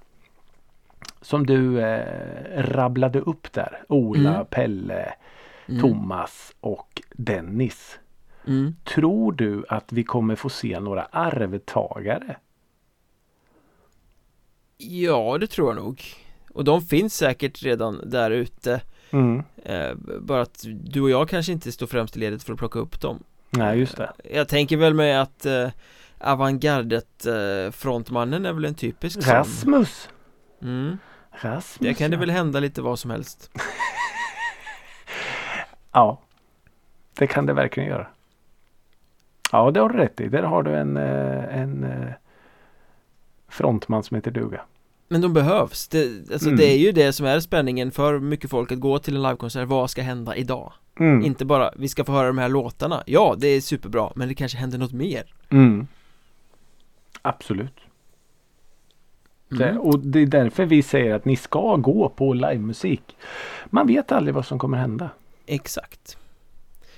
Som 1.22 1.46
du 1.46 1.80
eh, 1.80 2.62
rabblade 2.62 3.20
upp 3.20 3.52
där. 3.52 3.82
Ola, 3.88 4.34
Mm. 4.34 4.46
Pelle, 4.46 5.14
Mm. 5.68 5.80
Thomas 5.80 6.52
och 6.60 7.02
Dennis. 7.12 7.98
Mm. 8.46 8.74
Tror 8.84 9.32
du 9.32 9.64
att 9.68 9.92
vi 9.92 10.04
kommer 10.04 10.36
få 10.36 10.48
se 10.48 10.80
några 10.80 11.02
arvtagare? 11.04 12.36
Ja, 14.76 15.38
det 15.40 15.46
tror 15.46 15.68
jag 15.68 15.76
nog 15.84 16.02
Och 16.54 16.64
de 16.64 16.82
finns 16.82 17.14
säkert 17.16 17.62
redan 17.62 18.00
där 18.10 18.30
ute 18.30 18.80
Mm. 19.12 19.42
eh, 19.64 19.94
Bara 20.20 20.42
att 20.42 20.64
du 20.84 21.00
och 21.00 21.10
jag 21.10 21.28
kanske 21.28 21.52
inte 21.52 21.72
står 21.72 21.86
främst 21.86 22.16
i 22.16 22.20
ledet 22.20 22.42
för 22.42 22.52
att 22.52 22.58
plocka 22.58 22.78
upp 22.78 23.00
dem 23.00 23.22
Nej, 23.50 23.78
just 23.78 23.96
det. 23.96 24.12
Jag 24.32 24.48
tänker 24.48 24.76
väl 24.76 24.94
med 24.94 25.22
att 25.22 25.46
eh, 25.46 25.68
Avantgardet 26.18 27.26
eh, 27.26 27.70
frontmannen 27.72 28.46
är 28.46 28.52
väl 28.52 28.64
en 28.64 28.74
typisk 28.74 29.28
Rasmus. 29.28 30.08
mm. 30.62 30.98
Rasmus. 31.42 31.78
Det 31.88 31.94
kan 31.94 32.10
det 32.10 32.14
ja. 32.16 32.20
väl 32.20 32.30
hända 32.30 32.60
lite 32.60 32.82
vad 32.82 32.98
som 32.98 33.10
helst 33.10 33.50
Ja. 35.92 36.20
Det 37.18 37.26
kan 37.26 37.46
det 37.46 37.52
verkligen 37.52 37.88
göra. 37.88 38.06
Ja, 39.52 39.70
det 39.70 39.80
har 39.80 39.88
du 39.88 39.98
rätt 39.98 40.20
i. 40.20 40.28
Där 40.28 40.42
har 40.42 40.62
du 40.62 40.76
en, 40.76 40.96
eh, 40.96 41.58
en 41.60 41.84
eh, 41.84 42.12
frontman 43.48 44.02
som 44.02 44.14
heter 44.14 44.30
duga. 44.30 44.60
Men 45.08 45.20
de 45.20 45.32
behövs, 45.34 45.88
det, 45.88 46.30
alltså 46.32 46.48
Mm. 46.48 46.56
det 46.58 46.72
är 46.72 46.78
ju 46.78 46.92
det 46.92 47.12
som 47.12 47.26
är 47.26 47.40
spänningen 47.40 47.90
för 47.90 48.18
mycket 48.18 48.50
folk 48.50 48.72
att 48.72 48.80
gå 48.80 48.98
till 48.98 49.16
en 49.16 49.22
livekonsert, 49.22 49.68
vad 49.68 49.90
ska 49.90 50.02
hända 50.02 50.36
idag? 50.36 50.72
Mm. 51.00 51.24
Inte 51.24 51.44
bara, 51.44 51.72
vi 51.76 51.88
ska 51.88 52.04
få 52.04 52.12
höra 52.12 52.26
de 52.26 52.38
här 52.38 52.48
låtarna, 52.48 53.02
ja 53.06 53.34
det 53.38 53.48
är 53.48 53.60
superbra, 53.60 54.12
men 54.14 54.28
det 54.28 54.34
kanske 54.34 54.58
händer 54.58 54.78
något 54.78 54.92
mer 54.92 55.34
Mm. 55.50 55.86
Absolut. 57.22 57.80
Det, 59.50 59.68
mm. 59.68 59.80
och 59.80 59.98
det 59.98 60.18
är 60.20 60.26
därför 60.26 60.64
vi 60.64 60.82
säger 60.82 61.14
att 61.14 61.24
ni 61.24 61.36
ska 61.36 61.76
gå 61.76 62.08
på 62.08 62.32
livemusik. 62.34 63.16
Man 63.66 63.86
vet 63.86 64.12
aldrig 64.12 64.34
vad 64.34 64.46
som 64.46 64.58
kommer 64.58 64.78
hända. 64.78 65.10
Exakt 65.46 66.16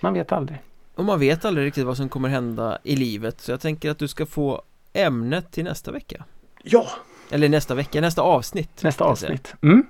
Man 0.01 0.15
vet 0.15 0.33
aldrig. 0.33 0.59
Och 0.95 1.05
man 1.05 1.21
vet 1.21 1.45
aldrig 1.45 1.67
riktigt 1.67 1.85
vad 1.87 1.97
som 1.97 2.09
kommer 2.09 2.29
hända 2.29 2.79
i 2.83 2.97
livet, 2.97 3.41
så 3.41 3.51
jag 3.51 3.61
tänker 3.61 3.91
att 3.91 3.99
du 3.99 4.09
ska 4.09 4.27
få 4.27 4.63
ämnet 4.93 5.51
till 5.53 5.65
nästa 5.65 5.93
vecka 5.93 6.25
Ja, 6.63 6.87
Eller 7.31 7.49
nästa 7.49 7.75
vecka, 7.75 8.01
nästa 8.01 8.23
avsnitt 8.23 8.83
nästa 8.83 9.05
säga. 9.05 9.11
avsnitt. 9.11 9.55
Mm. 9.63 9.87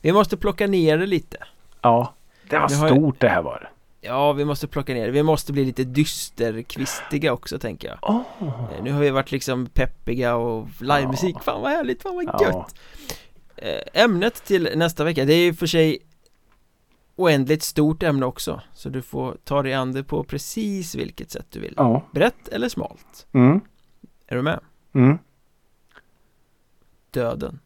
Vi 0.00 0.12
måste 0.12 0.36
plocka 0.36 0.66
ner 0.66 0.98
det 0.98 1.06
lite 1.06 1.36
Ja, 1.82 2.14
det 2.50 2.58
var 2.58 2.68
har 2.76 2.88
ju- 2.88 2.94
stort 2.94 3.20
det 3.20 3.28
här 3.28 3.42
var 3.42 3.60
det. 3.60 3.68
Ja, 4.06 4.32
vi 4.32 4.44
måste 4.44 4.66
plocka 4.68 4.94
ner 4.94 5.08
vi 5.08 5.22
måste 5.22 5.52
bli 5.52 5.64
lite 5.64 5.84
dysterkvistiga 5.84 7.32
också 7.32 7.58
tänker 7.58 7.88
jag 7.88 7.98
Oh. 8.02 8.22
Nu 8.82 8.92
har 8.92 9.00
vi 9.00 9.10
varit 9.10 9.32
liksom 9.32 9.66
peppiga 9.66 10.36
och 10.36 10.68
livemusik, 10.80 11.34
Ja. 11.36 11.40
fan 11.40 11.62
vad 11.62 11.70
härligt, 11.70 12.02
fan 12.02 12.14
vad 12.14 12.24
gött 12.42 12.74
Eh, 13.56 14.02
Ämnet 14.04 14.44
till 14.44 14.68
nästa 14.76 15.04
vecka, 15.04 15.24
det 15.24 15.32
är 15.34 15.44
ju 15.44 15.54
för 15.54 15.66
sig 15.66 15.98
oändligt 17.16 17.62
stort 17.62 18.02
ämne 18.02 18.26
också 18.26 18.60
Så 18.74 18.88
du 18.88 19.02
får 19.02 19.36
ta 19.44 19.62
dig 19.62 19.74
an 19.74 19.92
det 19.92 20.04
på 20.04 20.24
precis 20.24 20.94
vilket 20.94 21.30
sätt 21.30 21.46
du 21.50 21.60
vill 21.60 21.74
Ja. 21.76 22.02
Brett 22.12 22.48
eller 22.48 22.68
smalt 22.68 23.26
Mm. 23.32 23.60
Är 24.26 24.36
du 24.36 24.42
med? 24.42 24.60
Mm. 24.94 25.18
Döden 27.10 27.58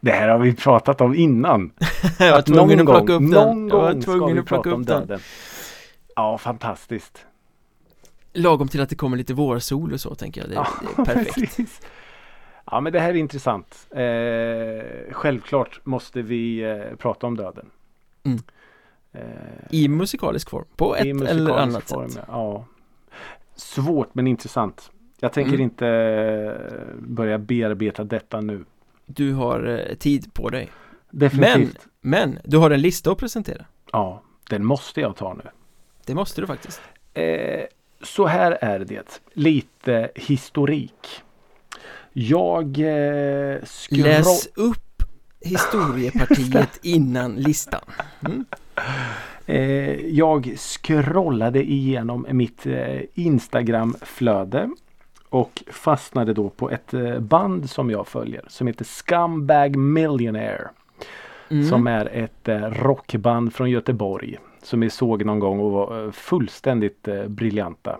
Det 0.00 0.10
här 0.10 0.28
har 0.28 0.38
vi 0.38 0.54
pratat 0.54 1.00
om 1.00 1.14
innan. 1.14 1.72
Jag 2.18 2.30
var 2.30 2.38
Att 2.38 2.46
tvungen 2.46 2.80
att 2.80 2.86
plocka 2.86 3.12
upp 3.12 3.20
den 3.20 3.30
någon 3.30 3.68
Jag 3.68 3.76
var 3.76 3.92
gång 3.92 4.02
tvungen 4.02 4.38
att 4.38 4.46
plocka 4.46 4.70
upp 4.70 4.86
den. 4.86 5.18
Ja, 6.16 6.38
fantastiskt. 6.38 7.26
Lagom 8.32 8.68
till 8.68 8.80
att 8.80 8.88
det 8.88 8.96
kommer 8.96 9.16
lite 9.16 9.34
vårsol 9.34 9.92
och 9.92 10.00
så 10.00 10.14
tänker 10.14 10.40
jag, 10.40 10.50
det, 10.50 10.54
Ja, 10.54 10.66
det 10.96 11.02
är 11.02 11.04
perfekt 11.04 11.34
precis. 11.34 11.80
Ja, 12.70 12.80
men 12.80 12.92
det 12.92 13.00
här 13.00 13.10
är 13.10 13.14
intressant. 13.14 13.86
Eh, 13.90 15.12
självklart 15.12 15.80
måste 15.84 16.22
vi 16.22 16.58
eh, 16.62 16.96
prata 16.98 17.26
om 17.26 17.36
döden. 17.36 17.66
Mm. 18.24 18.38
Eh, 19.12 19.20
I 19.70 19.88
musikalisk 19.88 20.50
form, 20.50 20.64
på 20.76 20.96
ett 20.96 21.04
i 21.06 21.10
eller 21.10 21.18
musikalisk 21.20 21.52
annat 21.58 21.90
form, 21.90 22.08
sätt 22.10 22.24
Ja. 22.28 22.64
Svårt 23.54 24.14
men 24.14 24.26
intressant. 24.26 24.90
Jag 25.20 25.32
tänker 25.32 25.50
Mm. 25.54 25.60
inte 25.62 25.86
eh, 25.88 26.94
börja 26.98 27.38
bearbeta 27.38 28.04
detta 28.04 28.40
nu. 28.40 28.64
Du 29.06 29.32
har 29.32 29.86
eh, 29.88 29.94
tid 29.96 30.34
på 30.34 30.48
dig 30.48 30.70
Definitivt. 31.10 31.86
Men, 32.00 32.38
du 32.44 32.56
har 32.56 32.70
en 32.70 32.80
lista 32.80 33.12
att 33.12 33.18
presentera 33.18 33.64
Ja, 33.92 34.22
den 34.50 34.64
måste 34.64 35.00
jag 35.00 35.16
ta 35.16 35.34
nu. 35.34 35.50
Det 36.06 36.14
måste 36.14 36.40
du 36.40 36.46
faktiskt 36.46 36.80
Eh, 37.14 37.64
så 38.02 38.26
här 38.26 38.58
är 38.60 38.78
det. 38.78 39.20
Lite 39.32 40.10
historik. 40.14 41.22
Jag 42.12 42.78
eh, 42.78 43.62
scroll... 43.64 44.02
Läs 44.02 44.48
upp 44.54 45.02
historiepartiet 45.40 46.78
innan 46.82 47.36
listan. 47.36 47.84
Mm. 48.26 48.44
Eh, 49.46 50.06
jag 50.06 50.54
scrollade 50.58 51.70
igenom 51.70 52.26
mitt 52.30 52.66
eh, 52.66 53.00
Instagram-flöde 53.14 54.70
och 55.32 55.62
fastnade 55.70 56.32
då 56.32 56.48
på 56.48 56.70
ett 56.70 56.94
eh, 56.94 57.18
band 57.18 57.70
som 57.70 57.90
jag 57.90 58.06
följer 58.08 58.44
som 58.48 58.66
heter 58.66 58.84
Scumbag 58.84 59.76
Millionaire. 59.76 60.68
Mm. 61.50 61.64
Som 61.64 61.86
är 61.86 62.06
ett 62.12 62.48
eh, 62.48 62.60
rockband 62.60 63.54
från 63.54 63.70
Göteborg. 63.70 64.38
Som 64.62 64.80
vi 64.80 64.90
såg 64.90 65.24
någon 65.24 65.38
gång 65.38 65.60
och 65.60 65.72
var 65.72 66.04
eh, 66.04 66.10
fullständigt 66.10 67.08
briljanta. 67.26 67.96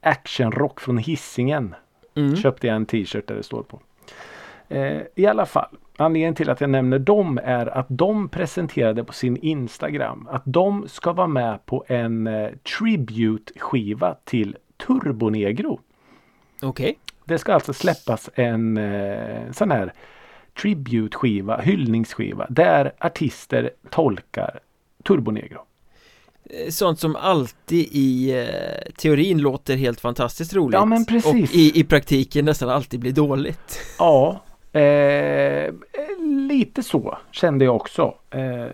Actionrock 0.00 0.80
från 0.80 0.98
Hisingen 0.98 1.74
Mm. 2.14 2.36
köpte 2.36 2.66
jag 2.66 2.76
en 2.76 2.86
t-shirt 2.86 3.26
där 3.26 3.34
det 3.34 3.42
står 3.42 3.62
på. 3.62 3.80
I 5.14 5.26
alla 5.26 5.46
fall, 5.46 5.76
anledningen 5.96 6.34
till 6.34 6.50
att 6.50 6.60
jag 6.60 6.70
nämner 6.70 6.98
dem 6.98 7.40
är 7.44 7.66
att 7.78 7.86
de 7.88 8.28
presenterade 8.28 9.04
på 9.04 9.12
sin 9.12 9.36
Instagram 9.36 10.28
att 10.30 10.42
de 10.44 10.88
ska 10.88 11.12
vara 11.12 11.26
med 11.26 11.66
på 11.66 11.84
en 11.88 12.28
tribute-skiva 12.78 14.14
till 14.24 14.56
Turbonegro. 14.86 15.80
Okej. 16.62 16.98
Det 17.24 17.38
ska 17.38 17.54
alltså 17.54 17.72
släppas 17.72 18.30
en 18.34 18.76
eh, 18.76 19.52
sån 19.52 19.70
här 19.70 19.92
tribute-skiva, 20.62 21.60
hyllningsskiva 21.60 22.46
där 22.50 22.92
artister 22.98 23.70
tolkar 23.90 24.60
Turbonegro. 25.04 25.60
Eh, 26.50 26.70
Sånt 26.70 27.00
som 27.00 27.16
alltid 27.16 27.88
i 27.92 28.30
eh, 28.38 28.92
teorin 28.98 29.38
låter 29.38 29.76
helt 29.76 30.00
fantastiskt 30.00 30.54
roligt 30.54 30.74
Ja, 30.74 30.84
men 30.84 31.04
precis. 31.04 31.50
Och 31.50 31.56
i, 31.56 31.80
i 31.80 31.84
praktiken 31.84 32.44
nästan 32.44 32.68
alltid 32.68 33.00
blir 33.00 33.12
dåligt 33.12 33.80
Ja, 33.98 34.40
eh, 34.72 35.74
lite 36.48 36.82
så 36.82 37.18
kände 37.30 37.64
jag 37.64 37.76
också. 37.76 38.14
Eh, 38.30 38.66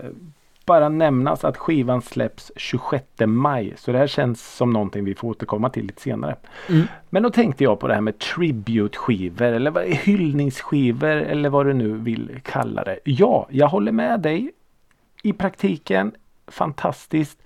bara 0.67 0.89
nämnas 0.89 1.45
att 1.45 1.57
skivan 1.57 2.03
släpps 2.03 2.53
26 2.57 3.05
maj. 3.27 3.73
Så 3.77 3.93
det 3.93 3.99
här 3.99 4.07
känns 4.07 4.57
som 4.57 4.71
någonting 4.71 5.05
vi 5.05 5.15
får 5.15 5.29
återkomma 5.29 5.71
till 5.71 5.87
lite 5.87 6.03
senare. 6.03 6.37
Mm. 6.69 6.87
Men 7.11 7.23
då 7.23 7.31
tänkte 7.31 7.65
jag 7.65 7.81
på 7.81 7.89
det 7.89 7.95
här 7.95 8.01
med 8.01 8.19
tribute-skivor 8.19 9.43
eller 9.53 9.95
hyllningsskivor 9.95 11.09
eller 11.11 11.49
vad 11.49 11.67
du 11.67 11.73
nu 11.73 11.89
vill 11.93 12.41
kalla 12.43 12.85
det. 12.85 12.99
Ja, 13.05 13.47
jag 13.51 13.69
håller 13.69 13.93
med 13.93 14.21
dig. 14.21 14.51
I 15.23 15.33
praktiken 15.33 16.13
fantastiskt. 16.47 17.39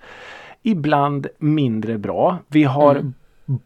Ibland 0.63 1.27
mindre 1.37 1.97
bra. 1.97 2.37
Vi 2.47 2.63
har 2.63 2.95
Mm. 2.95 3.13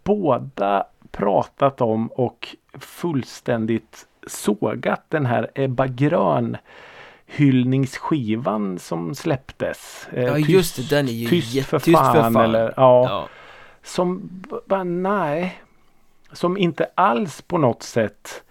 båda 0.03 0.83
pratat 1.11 1.81
om 1.81 2.07
och 2.07 2.55
fullständigt 2.79 4.07
sågat 4.27 5.05
den 5.09 5.25
här 5.25 5.51
Ebba 5.55 5.87
Grön 5.87 6.57
hyllningsskivan 7.35 8.79
som 8.79 9.15
släpptes. 9.15 10.07
Eh, 10.13 10.23
Ja 10.23 10.33
tyst- 10.35 10.49
just 10.49 10.75
det, 10.75 10.95
den 10.95 11.07
är 11.07 11.11
ju 11.11 11.27
Tyst 11.27 11.53
jätte- 11.53 11.67
för 11.69 11.79
tyst 11.79 11.97
för 11.97 12.05
fan, 12.13 12.33
fan. 12.33 12.43
eller 12.43 12.73
ja. 12.77 13.05
Ja, 13.09 13.27
Som 13.83 14.29
bara 14.67 14.83
nej. 14.83 15.61
Som 16.31 16.57
inte 16.57 16.87
alls 16.95 17.41
på 17.41 17.57
något 17.57 17.83
sätt 17.83 18.43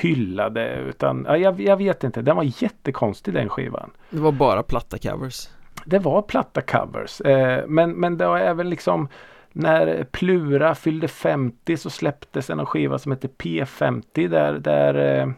hyllade 0.00 0.74
utan 0.76 1.24
ja, 1.28 1.36
jag, 1.36 1.60
jag 1.60 1.76
vet 1.76 2.04
inte. 2.04 2.22
Den 2.22 2.36
var 2.36 2.62
jättekonstig 2.62 3.34
den 3.34 3.48
skivan. 3.48 3.90
det 4.10 4.20
var 4.20 4.32
bara 4.32 4.62
platta 4.62 4.98
covers 4.98 5.48
Det 5.84 5.98
var 5.98 6.22
platta 6.22 6.60
covers. 6.60 7.20
Eh, 7.20 7.66
men, 7.66 7.90
men 7.92 8.18
det 8.18 8.26
var 8.26 8.38
även 8.38 8.70
liksom 8.70 9.08
när 9.52 10.04
Plura 10.04 10.74
fyllde 10.74 11.08
50 11.08 11.76
så 11.76 11.90
släpptes 11.90 12.50
en 12.50 12.66
skiva 12.66 12.98
som 12.98 13.12
heter 13.12 13.28
P50 13.28 14.28
där, 14.28 14.52
där 14.52 15.20
eh, 15.20 15.28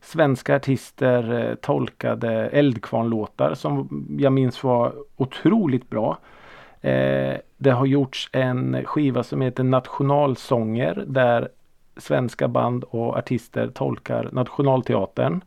svenska 0.00 0.56
artister 0.56 1.48
eh, 1.48 1.54
tolkade 1.54 2.48
Eldkvarn-låtar 2.48 3.54
som 3.54 4.06
jag 4.18 4.32
minns 4.32 4.64
var 4.64 4.94
otroligt 5.16 5.90
bra. 5.90 6.18
Eh, 6.80 7.34
det 7.56 7.70
har 7.70 7.86
gjorts 7.86 8.30
en 8.32 8.84
skiva 8.84 9.22
som 9.22 9.40
heter 9.40 9.64
Nationalsånger 9.64 11.04
där 11.06 11.48
svenska 11.96 12.48
band 12.48 12.84
och 12.84 13.16
artister 13.16 13.68
tolkar 13.68 14.28
Nationalteatern. 14.32 15.40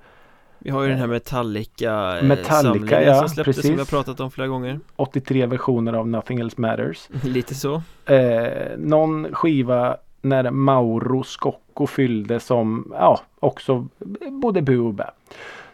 Vi 0.59 0.69
har 0.69 0.83
ju 0.83 0.89
den 0.89 0.97
här 0.97 1.07
Metallica 1.07 2.17
eh, 2.19 2.23
Metallica, 2.23 3.03
ja, 3.03 3.19
som 3.19 3.29
släpptes 3.29 3.61
som 3.61 3.71
vi 3.71 3.77
har 3.77 3.85
pratat 3.85 4.19
om 4.19 4.31
flera 4.31 4.47
gånger 4.47 4.79
83 4.95 5.45
versioner 5.45 5.93
av 5.93 6.07
Nothing 6.07 6.39
Else 6.39 6.61
Matters. 6.61 7.09
Lite 7.23 7.55
så 7.55 7.81
eh, 8.05 8.77
någon 8.77 9.33
skiva 9.33 9.97
när 10.23 10.51
Mauro 10.51 11.23
Scocco 11.23 11.87
fyllde 11.87 12.39
som 12.39 12.93
ja, 12.95 13.21
också 13.39 13.87
både 14.29 14.61
bu 14.61 14.79
och 14.79 14.93
bä. 14.93 15.09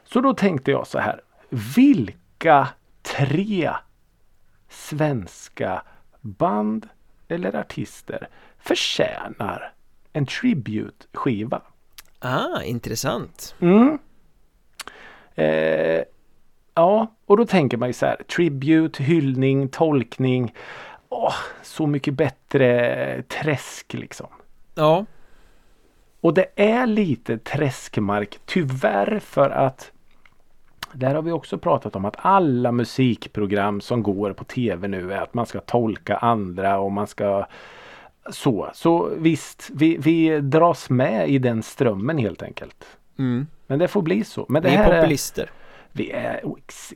Så 0.04 0.22
då 0.22 0.34
tänkte 0.34 0.72
jag 0.72 0.88
så 0.88 1.00
här. 1.00 1.22
Vilka 1.76 2.68
tre 3.02 3.72
svenska 4.70 5.82
band 6.22 6.88
eller 7.28 7.56
artister 7.56 8.28
förtjänar 8.60 9.74
en 10.14 10.26
tribute-skiva? 10.26 11.62
Ah, 12.20 12.62
intressant 12.62 13.56
Mm. 13.60 14.00
Eh, 15.36 16.04
ja, 16.76 17.08
och 17.26 17.38
då 17.38 17.46
tänker 17.46 17.78
man 17.78 17.90
ju 17.90 17.94
så 17.94 18.06
här. 18.06 18.24
Tribute, 18.36 19.04
hyllning, 19.04 19.70
tolkning. 19.70 20.54
Åh, 21.10 21.36
så 21.64 21.88
mycket 21.88 22.14
bättre 22.14 23.24
träsk 23.24 23.94
liksom. 23.94 24.28
Ja, 24.76 25.06
Och 26.22 26.34
det 26.34 26.48
är 26.56 26.88
lite 26.88 27.38
träskmark 27.38 28.40
tyvärr 28.46 29.20
för 29.20 29.50
att 29.50 29.92
där 30.94 31.16
har 31.16 31.22
vi 31.22 31.32
också 31.32 31.58
pratat 31.58 31.96
om 31.96 32.06
att 32.06 32.16
alla 32.18 32.72
musikprogram 32.72 33.82
som 33.82 34.04
går 34.04 34.34
på 34.34 34.44
tv 34.44 34.88
nu 34.88 35.14
är 35.14 35.22
att 35.22 35.34
man 35.34 35.46
ska 35.46 35.60
tolka 35.60 36.18
andra 36.18 36.80
och 36.80 36.92
man 36.92 37.08
ska 37.08 37.46
så. 38.32 38.70
Så 38.74 39.10
visst, 39.18 39.70
vi, 39.74 39.98
vi 39.98 40.40
dras 40.40 40.90
med 40.90 41.30
i 41.30 41.38
den 41.38 41.64
strömmen 41.64 42.18
helt 42.18 42.44
enkelt. 42.44 42.98
mm. 43.20 43.48
Men 43.68 43.80
det 43.80 43.88
får 43.88 44.02
bli 44.02 44.24
så. 44.24 44.46
Men 44.50 44.64
det 44.64 44.70
vi 44.70 44.76
är 44.76 44.84
här 44.84 44.92
är, 44.92 45.02
populister 45.02 45.52
vi 45.92 46.12
är 46.12 46.42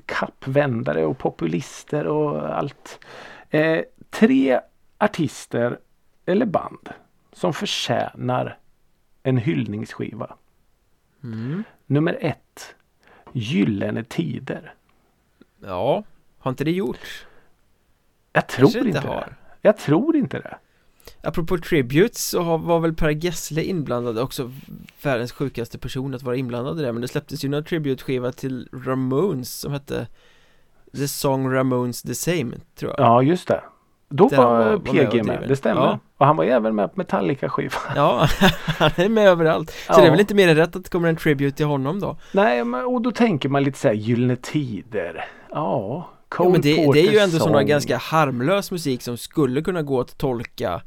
kappvändare 0.06 1.06
och 1.06 1.18
populister 1.18 2.08
och 2.08 2.58
allt. 2.58 3.00
Eh, 3.50 3.80
tre 4.10 4.60
artister 4.98 5.80
eller 6.26 6.46
band 6.46 6.90
som 7.34 7.54
förtjänar 7.54 8.58
en 9.24 9.38
hyllningsskiva. 9.38 10.36
mm. 11.24 11.64
Nummer 11.86 12.18
ett. 12.22 12.76
Gyllene 13.34 14.04
Tider. 14.04 14.74
Ja, 15.66 16.04
har 16.40 16.52
inte 16.52 16.64
det 16.64 16.72
gjorts? 16.72 17.26
Jag 18.34 18.48
tror 18.48 18.64
Kanske 18.66 18.80
inte 18.80 18.90
inte 18.90 19.02
det. 19.02 19.08
har. 19.08 19.36
Jag 19.62 19.78
tror 19.78 20.16
inte 20.16 20.40
det. 20.40 20.58
Apropå 21.24 21.58
tributes 21.58 22.30
så 22.30 22.42
har- 22.42 22.58
var 22.58 22.80
väl 22.80 22.94
Per 22.94 23.10
Gessle 23.10 23.64
inblandad 23.64 24.18
också 24.20 24.52
Världens 25.04 25.32
sjukaste 25.32 25.78
person 25.80 26.14
att 26.16 26.24
vara 26.24 26.36
inblandad 26.36 26.80
i 26.80 26.84
det 26.84 26.94
Men 26.94 27.02
det 27.02 27.08
släpptes 27.08 27.46
ju 27.46 27.50
någon 27.50 27.64
tribute-skiva 27.64 28.32
till 28.32 28.70
Ramones 28.86 29.60
som 29.60 29.72
hette 29.74 30.08
The 30.98 31.08
Song 31.08 31.52
Ramones 31.54 32.02
the 32.02 32.16
Same 32.16 32.52
tror 32.76 32.92
jag 32.92 33.00
Ja, 33.00 33.22
just 33.24 33.48
det. 33.48 33.64
Då 34.16 34.28
var, 34.28 34.46
var- 34.46 34.66
med 34.72 34.84
PG 34.86 34.96
med. 34.96 35.10
driver. 35.10 35.46
Det 35.48 35.56
stämmer. 35.56 35.82
Ja. 35.82 36.00
Och 36.18 36.26
han 36.26 36.36
var 36.38 36.44
ju 36.44 36.50
även 36.50 36.76
med 36.76 36.94
på 36.94 37.00
Metallica-skivan. 37.00 37.82
Ja, 37.96 38.28
han 38.80 38.92
är 38.96 39.10
med 39.10 39.28
överallt 39.28 39.70
Så 39.70 39.76
Ja. 39.88 39.98
det 39.98 40.08
är 40.08 40.12
väl 40.12 40.20
inte 40.20 40.36
mer 40.36 40.48
än 40.48 40.56
rätt 40.56 40.76
att 40.76 40.84
det 40.84 40.90
kommer 40.90 41.10
en 41.10 41.16
tribute 41.16 41.58
till 41.58 41.66
honom 41.66 42.00
då 42.00 42.18
Nej, 42.32 42.64
men, 42.64 42.86
och 42.86 43.02
då 43.02 43.12
tänker 43.12 43.50
man 43.50 43.64
lite 43.64 43.80
så 43.80 43.88
här 43.88 43.96
Gyllene 43.96 44.36
Tider. 44.36 45.26
Ja. 45.52 46.10
Cole 46.30 46.48
ja, 46.50 46.52
men 46.52 46.62
det, 46.62 46.92
det 46.94 47.08
är 47.08 47.12
ju 47.12 47.18
ändå 47.20 47.40
Song. 47.40 47.66
ganska 47.68 47.98
harmlös 47.98 48.72
musik 48.72 49.02
som 49.02 49.18
skulle 49.18 49.62
kunna 49.62 49.82
gå 49.82 50.00
att 50.00 50.18
tolka 50.18 50.82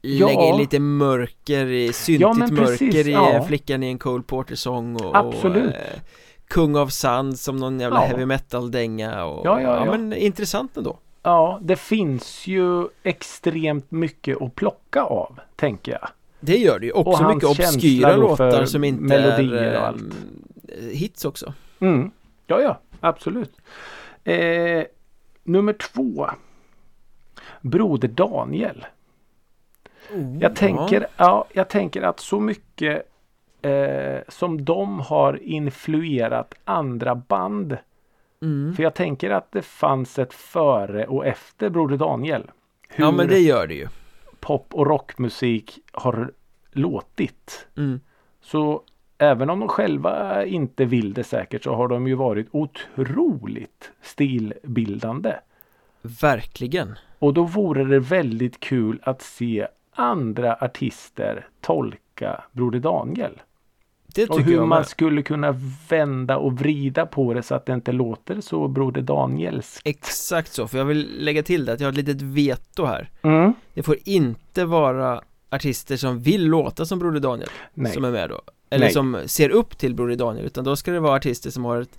Ja. 0.00 0.26
Lägga 0.26 0.42
in 0.42 0.56
lite 0.56 0.78
mörker, 0.80 1.66
i 1.66 1.92
syntigt 1.92 2.20
Ja, 2.20 2.34
precis, 2.38 2.58
mörker 2.82 3.08
i 3.08 3.12
ja. 3.12 3.32
eh, 3.32 3.44
Flickan 3.44 3.82
i 3.82 3.86
en 3.86 3.98
Cole 3.98 4.22
Porter-sång 4.22 4.96
och, 4.96 5.16
Absolut. 5.16 5.64
och 5.64 5.70
eh, 5.70 6.00
Kung 6.48 6.76
av 6.76 6.86
Sand 6.88 7.38
som 7.38 7.56
någon 7.56 7.80
jävla 7.80 8.00
Ja. 8.00 8.06
heavy 8.06 8.26
metal-dänga 8.26 9.24
och 9.24 9.46
Ja, 9.46 9.60
ja, 9.60 9.84
ja. 9.86 9.90
men 9.96 10.12
intressant 10.12 10.76
ändå 10.76 10.98
Ja, 11.26 11.58
det 11.62 11.76
finns 11.76 12.46
ju 12.46 12.88
extremt 13.02 13.90
mycket 13.90 14.42
att 14.42 14.54
plocka 14.54 15.02
av, 15.02 15.40
tänker 15.56 15.92
jag. 15.92 16.08
Det 16.40 16.56
gör 16.56 16.78
det 16.78 16.86
ju, 16.86 16.92
också 16.92 17.24
Och 17.24 17.34
mycket 17.34 17.50
obskyra 17.50 18.16
låtar 18.16 18.64
som 18.64 18.84
inte 18.84 19.02
melodier 19.02 19.62
är 19.62 19.76
och 19.76 19.82
eh, 19.82 19.88
allt. 19.88 20.02
hits 20.92 21.24
också 21.24 21.54
Mm. 21.80 22.10
Ja, 22.46 22.60
ja, 22.60 22.80
absolut. 23.00 23.56
Eh, 24.24 24.84
nummer 25.42 25.72
två. 25.72 26.30
Broder 27.60 28.08
Daniel. 28.08 28.86
Jag 30.40 30.56
tänker, 30.56 31.06
ja. 31.16 31.44
jag 31.52 31.68
tänker 31.68 32.02
att 32.02 32.20
så 32.20 32.40
mycket 32.40 33.02
eh, 33.62 34.18
som 34.28 34.64
de 34.64 35.00
har 35.00 35.42
influerat 35.42 36.54
andra 36.64 37.14
band. 37.14 37.76
Mm. 38.46 38.74
För 38.74 38.82
jag 38.82 38.94
tänker 38.94 39.30
att 39.30 39.52
det 39.52 39.62
fanns 39.62 40.18
ett 40.18 40.34
före 40.34 41.06
och 41.06 41.26
efter 41.26 41.70
Broder 41.70 41.96
Daniel. 41.96 42.50
Hur 42.88 43.04
Ja 43.04 43.10
men 43.10 43.28
det 43.28 43.38
gör 43.38 43.66
det 43.66 43.74
ju 43.74 43.88
pop 44.40 44.74
och 44.74 44.86
rockmusik 44.86 45.78
har 45.92 46.32
låtit. 46.72 47.66
mm. 47.76 48.00
Så 48.40 48.82
även 49.18 49.50
om 49.50 49.60
de 49.60 49.68
själva 49.68 50.44
inte 50.44 50.84
vill 50.84 51.14
det 51.14 51.24
säkert 51.24 51.64
så 51.64 51.74
har 51.74 51.88
de 51.88 52.06
ju 52.06 52.14
varit 52.14 52.48
otroligt 52.50 53.92
stilbildande. 54.02 55.34
Verkligen. 56.02 56.98
Och 57.18 57.34
då 57.34 57.42
vore 57.42 57.84
det 57.84 58.00
väldigt 58.00 58.60
kul 58.60 59.00
att 59.02 59.22
se 59.22 59.66
andra 59.92 60.56
artister 60.60 61.48
tolka 61.60 62.44
Broder 62.52 62.80
Daniel. 62.80 63.40
Det 64.16 64.30
Och 64.30 64.40
hur 64.40 64.64
man 64.64 64.84
skulle 64.84 65.22
kunna 65.22 65.60
vända 65.88 66.36
och 66.36 66.52
vrida 66.58 67.06
på 67.06 67.34
det 67.34 67.42
så 67.42 67.54
att 67.54 67.66
det 67.66 67.72
inte 67.72 67.92
låter 67.92 68.40
så 68.40 68.68
Broder 68.68 69.02
Daniels. 69.02 69.80
Exakt 69.84 70.52
så, 70.52 70.68
för 70.68 70.78
jag 70.78 70.84
vill 70.84 71.24
lägga 71.24 71.42
till 71.42 71.64
det 71.64 71.72
att 71.72 71.80
jag 71.80 71.86
har 71.86 71.92
ett 71.92 71.96
litet 72.06 72.22
veto 72.22 72.84
här. 72.84 73.10
Mm. 73.22 73.52
Det 73.74 73.82
får 73.82 73.96
inte 74.04 74.64
vara 74.64 75.22
artister 75.50 75.96
som 75.96 76.20
vill 76.20 76.46
låta 76.46 76.86
som 76.86 76.98
Broder 76.98 77.20
Daniel 77.20 77.48
Nej. 77.74 77.92
som 77.92 78.04
är 78.04 78.10
med 78.10 78.30
då. 78.30 78.40
Eller 78.70 78.84
Nej. 78.86 78.92
som 78.92 79.18
ser 79.26 79.50
upp 79.50 79.78
till 79.78 79.94
Broder 79.94 80.16
Daniel, 80.16 80.46
utan 80.46 80.64
då 80.64 80.76
ska 80.76 80.90
det 80.92 81.00
vara 81.00 81.16
artister 81.16 81.50
som 81.50 81.64
har 81.64 81.80
ett 81.80 81.98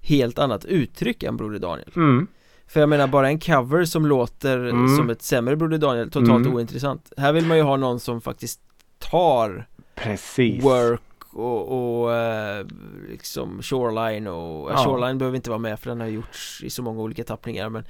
helt 0.00 0.38
annat 0.38 0.64
uttryck 0.64 1.22
än 1.22 1.36
Broder 1.36 1.58
Daniel. 1.58 1.90
Mm. 1.96 2.26
För 2.66 2.80
jag 2.80 2.88
menar 2.88 3.06
bara 3.06 3.28
en 3.28 3.40
cover 3.40 3.84
som 3.84 4.06
låter 4.06 4.58
Mm. 4.58 4.96
som 4.96 5.10
ett 5.10 5.22
sämre 5.22 5.56
Broder 5.56 5.78
Daniel, 5.78 6.10
totalt 6.10 6.46
Mm. 6.46 6.54
ointressant. 6.54 7.12
Här 7.16 7.32
vill 7.32 7.46
man 7.46 7.56
ju 7.56 7.62
ha 7.62 7.76
någon 7.76 8.00
som 8.00 8.20
faktiskt 8.20 8.60
tar 8.98 9.66
Precis. 9.94 10.64
work 10.64 11.00
och, 11.32 12.00
och 12.02 12.14
eh, 12.14 12.66
liksom 13.08 13.62
shoreline 13.62 14.26
och, 14.26 14.70
Ja. 14.70 14.76
shoreline 14.76 15.18
behöver 15.18 15.36
inte 15.36 15.50
vara 15.50 15.58
med 15.58 15.80
för 15.80 15.90
den 15.90 16.00
har 16.00 16.06
gjorts 16.06 16.60
i 16.64 16.70
så 16.70 16.82
många 16.82 17.02
olika 17.02 17.24
tappningar 17.24 17.68
men 17.68 17.84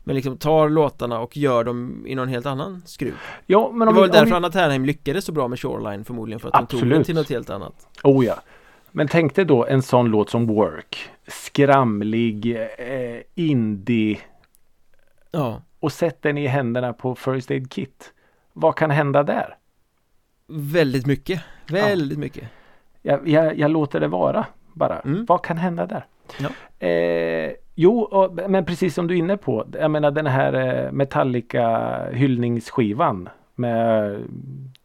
men 0.00 0.14
liksom 0.16 0.36
tar 0.38 0.68
låtarna 0.68 1.20
och 1.20 1.36
gör 1.36 1.64
dem 1.64 2.04
i 2.06 2.14
någon 2.14 2.28
helt 2.28 2.46
annan 2.46 2.82
skruv 2.86 3.14
Ja, 3.46 3.70
men 3.72 3.78
Det 3.86 3.90
om 3.90 3.94
var 3.94 4.02
vi, 4.02 4.08
väl 4.08 4.10
därför 4.10 4.26
vi, 4.26 4.32
Anna 4.36 4.50
Ternheim 4.50 4.84
lyckades 4.84 5.24
så 5.24 5.32
bra 5.32 5.48
med 5.48 5.60
Shoreline 5.60 6.04
förmodligen 6.04 6.40
för 6.40 6.48
att 6.48 6.54
de 6.54 6.66
tog 6.66 6.80
den 6.80 6.88
Absolut. 6.88 7.06
till 7.06 7.14
något 7.14 7.28
helt 7.30 7.50
annat 7.50 7.86
Oh 8.02 8.24
ja. 8.24 8.34
Men 8.90 9.08
tänk 9.08 9.34
dig 9.34 9.44
då 9.44 9.66
en 9.66 9.82
sån 9.82 10.06
låt 10.10 10.30
som 10.30 10.46
Work. 10.46 11.10
Skramlig, 11.26 12.56
eh, 12.78 13.20
indie 13.34 14.18
Ja, 15.30 15.62
och 15.80 15.92
sätt 15.92 16.22
den 16.22 16.38
i 16.38 16.46
händerna 16.46 16.92
på 16.92 17.14
First 17.14 17.50
Aid 17.50 17.70
Kit. 17.72 18.12
Vad 18.52 18.76
kan 18.76 18.90
hända 18.90 19.22
där? 19.22 19.54
väldigt 20.50 21.06
mycket, 21.06 21.40
väldigt 21.66 22.18
mycket 22.18 22.48
Jag, 23.08 23.28
jag, 23.28 23.58
jag 23.58 23.70
låter 23.70 24.00
det 24.00 24.08
vara 24.08 24.46
bara. 24.72 24.98
Mm. 24.98 25.24
Vad 25.24 25.44
kan 25.44 25.56
hända 25.56 25.86
där? 25.86 26.06
Ja. 26.40 26.86
Eh, 26.86 27.52
jo, 27.74 28.00
och, 28.00 28.50
men 28.50 28.64
precis 28.64 28.94
som 28.94 29.06
du 29.06 29.14
är 29.14 29.18
inne 29.18 29.36
på. 29.36 29.66
Jag 29.80 29.90
menar 29.90 30.10
den 30.10 30.26
här 30.26 30.52
eh, 30.52 30.92
Metallica 30.92 31.98
hyllningsskivan 32.12 33.28
med 33.54 34.18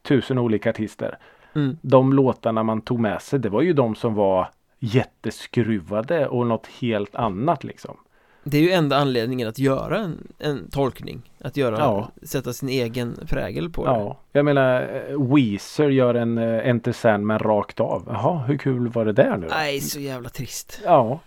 tusen 0.02 0.38
olika 0.38 0.70
artister. 0.70 1.18
mm. 1.56 1.78
De 1.82 2.14
låtarna 2.14 2.64
man 2.64 2.82
tog 2.82 3.00
med 3.00 3.22
sig, 3.22 3.40
det 3.40 3.50
var 3.50 3.62
ju 3.62 3.74
de 3.74 3.96
som 3.96 4.16
var 4.16 4.48
jätteskruvade 4.80 6.28
och 6.28 6.48
något 6.48 6.68
helt 6.68 7.16
annat 7.16 7.64
liksom. 7.64 7.98
Det 8.44 8.58
är 8.58 8.62
ju 8.62 8.72
enda 8.72 8.98
anledningen 8.98 9.48
att 9.48 9.60
göra 9.60 9.98
en, 10.00 10.28
en 10.40 10.70
tolkning 10.70 11.32
Att 11.40 11.58
göra, 11.58 11.78
Ja. 11.78 12.12
sätta 12.24 12.54
sin 12.54 12.70
egen 12.70 13.18
prägel 13.30 13.70
på 13.70 13.86
det 13.86 13.92
Ja, 13.92 14.20
jag 14.32 14.46
menar 14.46 15.04
eh, 15.10 15.34
Weezer 15.36 15.90
gör 15.90 16.16
en 16.16 16.38
uh, 16.38 16.68
Enter 16.68 16.92
Sandman 16.92 17.40
rakt 17.40 17.80
av. 17.80 18.04
Jaha, 18.08 18.38
hur 18.48 18.58
kul 18.58 18.88
var 18.90 19.06
det 19.06 19.14
där 19.14 19.38
nu? 19.38 19.48
Nej, 19.50 19.80
så 19.82 20.00
jävla 20.00 20.30
trist 20.30 20.82
Ja. 20.86 21.20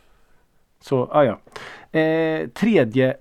Så, 0.80 1.08
ah, 1.12 1.24
ja. 1.24 1.38
Eh, 2.00 2.48
tredje 2.48 3.16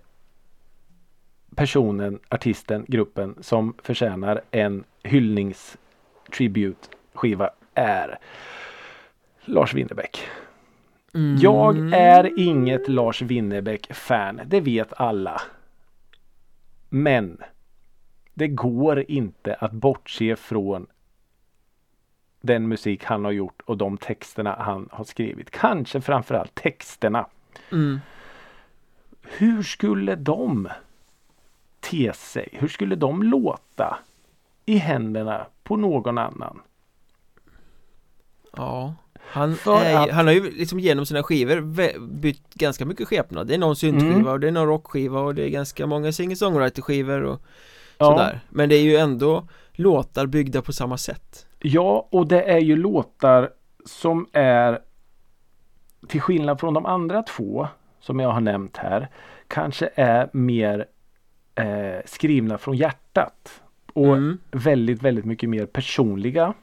personen, 1.56 2.20
artisten, 2.30 2.86
gruppen 2.88 3.36
som 3.42 3.74
förtjänar 3.84 4.42
en 4.52 4.84
hyllnings 5.04 5.78
tribute 6.38 6.88
skiva 7.14 7.50
är 7.74 8.18
Lars 9.46 9.74
Winnerbäck. 9.74 10.20
Mm. 11.16 11.38
Jag 11.38 11.94
är 11.94 12.40
inget 12.40 12.88
Lars 12.88 13.22
Winnerbäck-fan. 13.22 14.42
Det 14.46 14.62
vet 14.62 14.94
alla. 14.94 15.42
Men 16.90 17.38
det 18.34 18.48
går 18.48 19.12
inte 19.12 19.54
att 19.54 19.72
bortse 19.72 20.36
från 20.36 20.88
den 22.42 22.68
musik 22.68 23.04
han 23.04 23.26
har 23.26 23.32
gjort 23.32 23.62
och 23.66 23.78
de 23.78 23.98
texterna 23.98 24.56
han 24.60 24.90
har 24.92 25.04
skrivit. 25.04 25.52
Kanske 25.52 26.02
framförallt 26.02 26.56
texterna. 26.56 27.28
mm. 27.72 28.00
Hur 29.22 29.64
skulle 29.64 30.16
de 30.16 30.70
te 31.80 32.14
sig? 32.14 32.50
Hur 32.52 32.68
skulle 32.68 32.96
de 32.96 33.24
låta 33.24 34.00
i 34.66 34.78
händerna 34.78 35.46
på 35.64 35.76
någon 35.76 36.18
annan? 36.18 36.62
Ja 38.52 38.96
han, 39.28 39.52
är, 39.68 39.96
att- 40.04 40.12
han 40.12 40.26
har 40.26 40.34
ju 40.34 40.52
liksom 40.52 40.80
genom 40.80 41.06
sina 41.06 41.24
skivor 41.24 41.62
bytt 42.08 42.54
ganska 42.54 42.86
mycket 42.86 43.08
skepnad 43.08 43.48
Det 43.48 43.54
är 43.54 43.58
någon 43.58 43.76
syntskiva 43.76 44.14
Mm. 44.14 44.28
och 44.28 44.40
det 44.40 44.48
är 44.48 44.52
någon 44.52 44.68
rockskiva 44.68 45.20
och 45.20 45.36
det 45.36 45.44
är 45.44 45.50
ganska 45.50 45.88
många 45.88 46.12
singer-songwriter-skivor 46.12 47.22
och 47.22 47.42
Ja. 47.98 48.06
sådär 48.06 48.40
Men 48.50 48.70
det 48.70 48.76
är 48.76 48.82
ju 48.84 48.96
ändå 48.98 49.48
låtar 49.72 50.26
byggda 50.26 50.62
på 50.62 50.74
samma 50.74 50.98
sätt 50.98 51.46
Ja, 51.60 52.08
och 52.12 52.28
det 52.28 52.42
är 52.44 52.60
ju 52.60 52.76
låtar 52.76 53.50
som 53.86 54.28
är 54.34 54.80
till 56.08 56.22
skillnad 56.22 56.60
från 56.60 56.74
de 56.74 56.86
andra 56.86 57.24
två 57.24 57.68
som 58.00 58.20
jag 58.20 58.30
har 58.30 58.42
nämnt 58.42 58.78
här 58.78 59.08
kanske 59.48 59.90
är 59.96 60.30
mer 60.34 60.86
eh, 61.56 62.02
skrivna 62.06 62.58
från 62.58 62.78
hjärtat 62.78 63.62
och 63.94 64.06
mm. 64.18 64.38
väldigt, 64.52 65.02
väldigt 65.02 65.26
mycket 65.26 65.50
mer 65.50 65.66
personliga. 65.66 66.54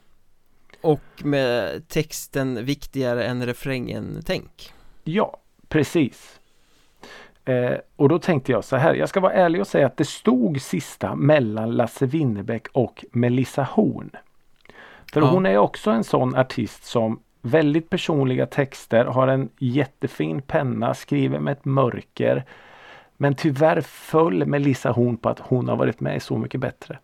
Och 0.83 1.01
med 1.25 1.89
texten 1.89 2.65
viktigare 2.65 3.25
än 3.25 3.47
refrängen 3.47 4.23
tänk 4.27 4.73
Ja, 5.05 5.37
precis. 5.69 6.41
Eh, 7.45 7.77
och 7.97 8.09
då 8.09 8.19
tänkte 8.19 8.53
jag 8.53 8.65
så 8.65 8.77
här. 8.77 8.95
Jag 8.95 9.09
ska 9.09 9.21
vara 9.21 9.33
ärlig 9.33 9.61
och 9.61 9.67
säga 9.67 9.87
att 9.87 9.97
det 9.97 10.05
stod 10.05 10.61
sista 10.61 11.15
mellan 11.15 11.71
Lasse 11.71 12.07
Winnerbäck 12.07 12.69
och 12.73 13.05
Melissa 13.13 13.63
Horn. 13.63 14.11
För 15.13 15.21
Ja. 15.21 15.27
hon 15.27 15.47
är 15.47 15.59
också 15.59 15.91
en 15.91 16.05
sån 16.05 16.37
artist 16.37 16.85
som 16.85 17.21
väldigt 17.41 17.91
personliga 17.91 18.47
texter, 18.47 19.05
har 19.05 19.29
en 19.29 19.49
jättefin 19.59 20.43
penna, 20.43 20.95
skriver 20.95 21.39
med 21.39 21.53
ett 21.53 21.65
mörker. 21.65 22.45
Men 23.17 23.35
tyvärr 23.35 23.81
föll 23.81 24.47
Melissa 24.47 24.91
Horn 24.91 25.17
på 25.17 25.29
att 25.29 25.39
hon 25.39 25.69
har 25.69 25.77
varit 25.77 26.01
med 26.01 26.17
i 26.17 26.21
Så 26.21 26.39
mycket 26.39 26.61
bättre. 26.61 26.99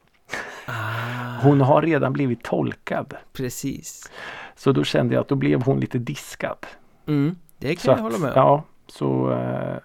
Ah, 0.67 1.41
Hon 1.43 1.61
har 1.61 1.83
redan 1.83 2.13
blivit 2.13 2.43
tolkad. 2.43 3.15
Precis 3.33 4.11
Så 4.57 4.73
då 4.73 4.85
kände 4.85 5.15
jag 5.15 5.21
att 5.21 5.29
då 5.29 5.35
blev 5.35 5.63
hon 5.63 5.81
lite 5.81 5.99
diskad. 5.99 6.67
mm. 7.07 7.37
Det 7.59 7.69
kan 7.75 7.77
Så 7.81 7.89
jag 7.91 7.95
att, 7.95 8.01
hålla 8.01 8.19
med 8.19 8.31
om 8.31 8.37
Ja, 8.37 8.63
så 8.87 9.33
eh, 9.33 9.77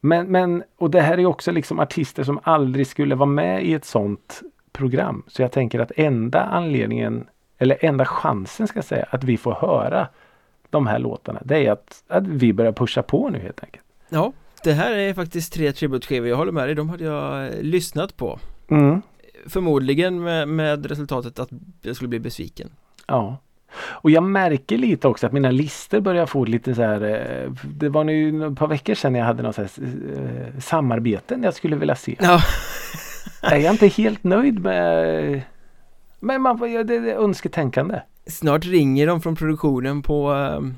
men, 0.00 0.26
men 0.26 0.62
och 0.78 0.90
det 0.90 1.00
här 1.00 1.18
är 1.18 1.26
också 1.26 1.52
liksom 1.52 1.80
artister 1.80 2.24
som 2.24 2.40
aldrig 2.42 2.86
skulle 2.86 3.14
vara 3.14 3.26
med 3.28 3.64
i 3.66 3.74
ett 3.74 3.84
sånt 3.84 4.42
program. 4.72 5.22
Så 5.26 5.42
jag 5.42 5.52
tänker 5.52 5.80
att 5.80 5.92
enda 5.96 6.40
anledningen 6.42 7.26
eller 7.58 7.84
enda 7.84 8.04
chansen 8.04 8.66
ska 8.68 8.76
jag 8.78 8.84
säga 8.84 9.06
att 9.10 9.24
vi 9.24 9.36
får 9.36 9.52
höra 9.54 10.08
de 10.70 10.86
här 10.86 10.98
låtarna. 10.98 11.40
Det 11.44 11.66
är 11.66 11.72
att, 11.72 12.02
att 12.08 12.26
vi 12.26 12.52
börjar 12.52 12.72
pusha 12.72 13.02
på 13.02 13.28
nu 13.28 13.38
helt 13.38 13.64
enkelt. 13.64 13.84
Ja, 14.08 14.32
det 14.64 14.72
här 14.72 14.92
är 14.92 15.14
faktiskt 15.14 15.52
tre 15.52 15.72
tributskivor, 15.72 16.28
jag 16.28 16.36
håller 16.36 16.52
med 16.52 16.68
dig, 16.68 16.74
de 16.74 16.88
hade 16.88 17.04
jag 17.04 17.50
lyssnat 17.60 18.16
på 18.16 18.38
Mm, 18.70 19.02
Förmodligen 19.46 20.22
med, 20.22 20.48
med 20.48 20.86
resultatet 20.86 21.38
att 21.38 21.48
jag 21.82 21.96
skulle 21.96 22.08
bli 22.08 22.20
besviken 22.20 22.70
ja. 23.06 23.36
Och 23.82 24.10
jag 24.10 24.22
märker 24.22 24.78
lite 24.78 25.08
också 25.08 25.26
att 25.26 25.32
mina 25.32 25.50
listor 25.50 26.00
börjar 26.00 26.26
få 26.26 26.44
lite 26.44 26.74
så 26.74 26.82
här. 26.82 27.02
eh, 27.02 27.50
Det 27.64 27.88
var 27.88 28.04
nu 28.04 28.46
ett 28.46 28.58
par 28.58 28.66
veckor 28.68 28.94
sedan 28.94 29.14
jag 29.14 29.24
hade 29.24 29.42
något 29.42 29.54
så 29.54 29.60
här, 29.62 29.70
eh, 30.16 30.60
samarbeten 30.60 31.42
jag 31.42 31.54
skulle 31.54 31.76
vilja 31.76 31.94
se. 31.96 32.16
Ja, 32.20 32.40
är 33.42 33.56
jag 33.56 33.74
inte 33.74 33.86
helt 33.86 34.24
nöjd 34.24 34.58
med 34.62 35.40
Men 36.20 36.42
man 36.42 36.58
det, 36.84 36.94
är 36.94 37.16
önsketänkande. 37.16 38.00
snart 38.26 38.64
ringer 38.64 39.06
de 39.06 39.20
från 39.20 39.36
produktionen 39.36 40.02
på 40.02 40.28
ehm, 40.32 40.74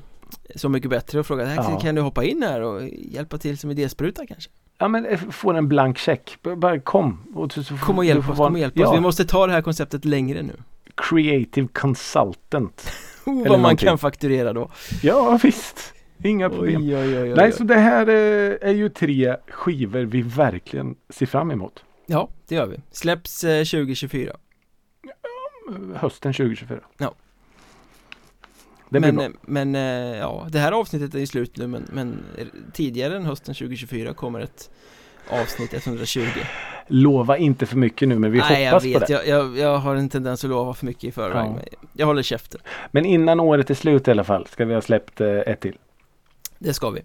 Så 0.55 0.69
mycket 0.69 0.89
bättre 0.89 1.19
och 1.19 1.25
frågar 1.25 1.45
"Här, 1.45 1.55
Ja. 1.55 1.79
Kan 1.79 1.95
du 1.95 2.01
hoppa 2.01 2.23
in 2.23 2.43
här 2.43 2.61
och 2.61 2.81
hjälpa 2.87 3.37
till 3.37 3.57
som 3.57 3.71
idéspruta 3.71 4.25
kanske? 4.27 4.49
Ja 4.77 4.87
men 4.87 5.05
eh, 5.05 5.19
få 5.19 5.51
en 5.51 5.67
blank 5.67 5.97
check. 5.97 6.37
Bara 6.57 6.79
kom. 6.79 7.19
Och 7.35 7.51
så, 7.53 7.63
så, 7.63 7.77
Kom 7.77 7.97
och 7.97 8.05
hjälp 8.05 8.29
oss, 8.29 8.37
kom 8.37 8.53
och 8.53 8.59
hjälp 8.59 8.73
oss, 8.73 8.81
ja, 8.81 8.93
vi 8.93 8.99
måste 8.99 9.25
ta 9.25 9.47
det 9.47 9.53
här 9.53 9.61
konceptet 9.61 10.05
längre 10.05 10.41
nu 10.41 10.53
Creative 10.95 11.67
consultant. 11.73 12.91
oh, 13.25 13.33
Vad 13.37 13.51
man 13.51 13.61
någonting. 13.61 13.87
kan 13.87 13.97
fakturera 13.97 14.53
då 14.53 14.71
Ja 15.03 15.39
visst. 15.43 15.93
Inga 16.23 16.49
problem. 16.49 16.81
oj, 16.81 16.95
oj, 16.97 17.19
oj, 17.21 17.33
Nej 17.35 17.51
så 17.51 17.63
det 17.63 17.75
här 17.75 18.07
eh, 18.07 18.69
är 18.69 18.73
ju 18.73 18.89
tre 18.89 19.35
skivor 19.49 20.01
vi 20.01 20.21
verkligen 20.21 20.95
ser 21.09 21.25
fram 21.25 21.51
emot. 21.51 21.83
Ja, 22.05 22.29
det 22.47 22.55
gör 22.55 22.65
vi 22.67 22.77
Släpps 22.91 23.43
eh, 23.43 23.57
2024 23.63 24.31
Eh, 25.69 25.95
Hösten 25.95 26.33
2024. 26.33 26.79
Ja. 26.97 27.13
Blir 28.89 29.11
Men, 29.11 29.37
men 29.41 29.75
eh, 29.75 30.17
ja, 30.17 30.47
det 30.49 30.59
här 30.59 30.71
avsnittet 30.71 31.15
är 31.15 31.19
ju 31.19 31.27
slut 31.27 31.57
nu 31.57 31.67
men, 31.67 31.87
men 31.93 32.23
tidigare 32.73 33.15
än 33.15 33.25
hösten 33.25 33.55
2024 33.55 34.13
kommer 34.13 34.39
ett 34.39 34.69
avsnitt 35.29 35.87
120 35.87 36.21
Lova 36.87 37.37
inte 37.37 37.65
för 37.65 37.77
mycket 37.77 38.07
nu 38.07 38.19
men 38.19 38.31
vi 38.31 38.39
Nej, 38.39 38.65
hoppas 38.65 38.83
jag 38.83 38.93
på 38.93 38.99
vet. 38.99 39.07
det. 39.07 39.13
Jag, 39.13 39.27
jag, 39.27 39.57
jag 39.57 39.77
har 39.77 39.95
en 39.95 40.09
tendens 40.09 40.43
att 40.43 40.49
lova 40.49 40.73
för 40.73 40.85
mycket 40.85 41.03
i 41.03 41.11
förväg. 41.11 41.51
Ja. 41.55 41.77
Jag 41.93 42.05
håller 42.05 42.21
käften. 42.21 42.61
Men 42.91 43.05
innan 43.05 43.39
året 43.39 43.69
är 43.69 43.73
slut 43.73 44.07
i 44.07 44.11
alla 44.11 44.23
fall 44.23 44.47
ska 44.47 44.65
vi 44.65 44.73
ha 44.73 44.81
släppt 44.81 45.21
eh, 45.21 45.27
ett 45.29 45.59
till. 45.59 45.77
Det 46.59 46.73
ska 46.73 46.89
vi. 46.89 47.01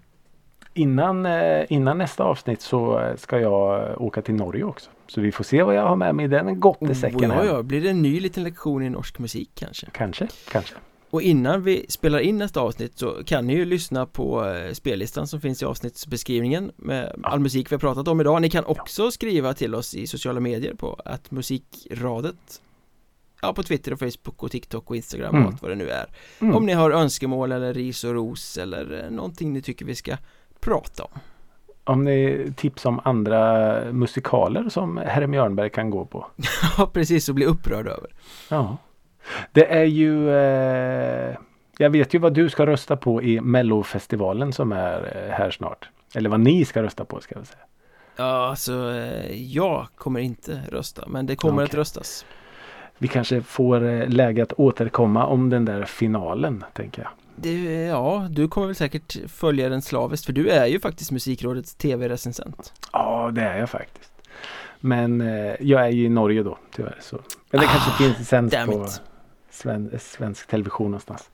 Innan, 0.73 1.25
eh, 1.25 1.65
innan 1.69 1.97
nästa 1.97 2.23
avsnitt 2.23 2.61
så 2.61 3.11
ska 3.17 3.39
jag 3.39 4.01
åka 4.01 4.21
till 4.21 4.33
Norge 4.35 4.63
också. 4.63 4.89
Så 5.07 5.21
vi 5.21 5.31
får 5.31 5.43
se 5.43 5.63
vad 5.63 5.75
jag 5.75 5.87
har 5.87 5.95
med 5.95 6.15
mig 6.15 6.25
i 6.25 6.27
den 6.27 6.59
gottesäcken. 6.59 7.31
Oh, 7.31 7.35
ja, 7.35 7.45
ja. 7.45 7.63
Blir 7.63 7.81
det 7.81 7.89
en 7.89 8.01
ny 8.01 8.19
liten 8.19 8.43
lektion 8.43 8.83
i 8.83 8.89
norsk 8.89 9.19
musik 9.19 9.49
kanske? 9.55 9.87
Kanske, 9.91 10.27
kanske. 10.51 10.75
Och 11.13 11.21
innan 11.21 11.63
vi 11.63 11.85
spelar 11.89 12.19
in 12.19 12.37
nästa 12.37 12.61
avsnitt 12.61 12.97
så 12.99 13.23
kan 13.25 13.47
ni 13.47 13.53
ju 13.53 13.65
lyssna 13.65 14.05
på 14.05 14.45
eh, 14.49 14.71
spellistan 14.73 15.27
som 15.27 15.41
finns 15.41 15.61
i 15.61 15.65
avsnittsbeskrivningen 15.65 16.71
med 16.75 17.15
all 17.23 17.39
musik 17.39 17.71
vi 17.71 17.75
har 17.75 17.79
pratat 17.79 18.07
om 18.07 18.21
idag. 18.21 18.41
Ni 18.41 18.49
kan 18.49 18.65
också 18.65 19.11
skriva 19.11 19.53
till 19.53 19.75
oss 19.75 19.95
i 19.95 20.07
sociala 20.07 20.39
medier 20.39 20.73
på 20.73 21.01
att 21.05 21.31
musikradet 21.31 22.61
Ja, 23.41 23.53
på 23.53 23.63
Twitter 23.63 23.93
och 23.93 23.99
Facebook 23.99 24.43
och 24.43 24.51
TikTok 24.51 24.89
och 24.89 24.95
Instagram 24.95 25.29
Mm. 25.35 25.45
och 25.47 25.51
allt 25.51 25.61
vad 25.61 25.71
det 25.71 25.75
nu 25.75 25.89
är. 25.89 26.05
Mm. 26.39 26.55
Om 26.55 26.65
ni 26.65 26.73
har 26.73 26.91
önskemål 26.91 27.51
eller 27.51 27.73
ris 27.73 28.03
och 28.03 28.13
ros 28.13 28.57
eller 28.57 29.03
eh, 29.03 29.11
någonting 29.11 29.53
ni 29.53 29.61
tycker 29.61 29.85
vi 29.85 29.95
ska 29.95 30.17
prata 30.59 31.03
om. 31.03 31.19
Om 31.83 32.03
ni 32.03 32.53
tips 32.57 32.85
om 32.85 32.99
andra 33.03 33.73
musikaler 33.91 34.69
som 34.69 34.97
Herre 34.97 35.27
Björnberg 35.27 35.69
kan 35.69 35.89
gå 35.89 36.05
på. 36.05 36.25
Ja, 36.77 36.87
precis 36.93 37.29
och 37.29 37.35
bli 37.35 37.45
upprörd 37.45 37.87
över. 37.87 38.09
Ja. 38.49 38.77
Det 39.51 39.73
är 39.73 39.83
ju 39.83 40.29
eh, 40.29 41.35
Jag 41.77 41.89
vet 41.89 42.13
ju 42.13 42.19
vad 42.19 42.33
du 42.33 42.49
ska 42.49 42.65
rösta 42.65 42.97
på 42.97 43.21
i 43.21 43.41
Mellofestivalen 43.41 44.53
som 44.53 44.71
är 44.71 45.27
eh, 45.27 45.33
här 45.33 45.51
snart. 45.51 45.89
Eller 46.15 46.29
vad 46.29 46.39
ni 46.39 46.65
ska 46.65 46.83
rösta 46.83 47.05
på 47.05 47.19
ska 47.19 47.35
jag 47.35 47.47
säga. 47.47 47.59
Ja, 48.15 48.47
alltså 48.49 48.91
eh, 48.91 49.41
jag 49.41 49.87
kommer 49.95 50.19
inte 50.19 50.61
rösta, 50.71 51.03
men 51.07 51.25
det 51.25 51.35
kommer 51.35 51.55
Okej. 51.57 51.63
att 51.63 51.73
röstas. 51.73 52.25
Vi 52.97 53.07
kanske 53.07 53.41
får 53.41 53.83
eh, 53.83 54.07
läge 54.09 54.43
att 54.43 54.53
återkomma 54.53 55.25
om 55.25 55.49
den 55.49 55.65
där 55.65 55.83
finalen 55.83 56.63
tänker 56.73 57.01
jag. 57.01 57.11
Det, 57.35 57.83
ja, 57.85 58.27
du 58.29 58.47
kommer 58.47 58.67
väl 58.67 58.75
säkert 58.75 59.17
följa 59.31 59.69
den 59.69 59.81
slaviskt, 59.81 60.25
för 60.25 60.33
du 60.33 60.49
är 60.49 60.65
ju 60.65 60.79
faktiskt 60.79 61.11
Musikrådets 61.11 61.75
tv-recensent. 61.75 62.73
Ja 62.93 63.31
det 63.33 63.41
är 63.41 63.57
jag 63.59 63.69
faktiskt. 63.69 64.11
Men 64.79 65.21
eh, 65.21 65.55
jag 65.59 65.81
är 65.85 65.89
ju 65.89 66.05
i 66.05 66.09
Norge 66.09 66.43
då 66.43 66.57
tyvärr. 66.75 66.97
Så. 67.01 67.19
Men 67.51 67.61
det 67.61 67.67
kanske 67.67 68.03
finns 68.03 68.27
sänds 68.27 68.55
på 68.65 68.85
it 68.85 69.01
sven, 69.53 69.91
svensk 69.99 70.47
television 70.47 70.91
någonstans. 70.91 71.29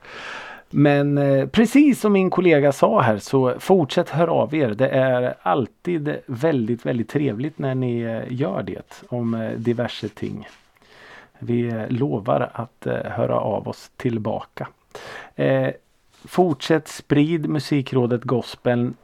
Men 0.70 1.18
eh, 1.18 1.48
precis 1.48 2.00
som 2.00 2.14
min 2.14 2.30
kollega 2.30 2.72
sa 2.72 3.02
här 3.02 3.18
så 3.18 3.60
fortsätt 3.60 4.10
höra 4.10 4.32
av 4.32 4.56
er. 4.56 4.70
Det 4.70 4.90
är 4.90 5.36
alltid 5.42 6.16
väldigt 6.26 6.86
väldigt 6.86 7.10
trevligt 7.10 7.60
när 7.60 7.76
ni 7.76 8.02
eh, 8.02 8.34
gör 8.34 8.64
det 8.64 9.04
om 9.08 9.34
eh, 9.34 9.52
diverse 9.52 10.10
ting. 10.10 10.48
Vi 11.40 11.68
eh, 11.68 11.90
lovar 11.90 12.50
att 12.54 12.88
eh, 12.88 13.04
höra 13.04 13.40
av 13.40 13.68
oss 13.68 13.92
tillbaka. 13.98 14.68
Eh, 15.36 15.70
fortsätt 16.26 16.88
sprid 16.88 17.50
musikrådet 17.50 18.24
gospeln. 18.24 18.96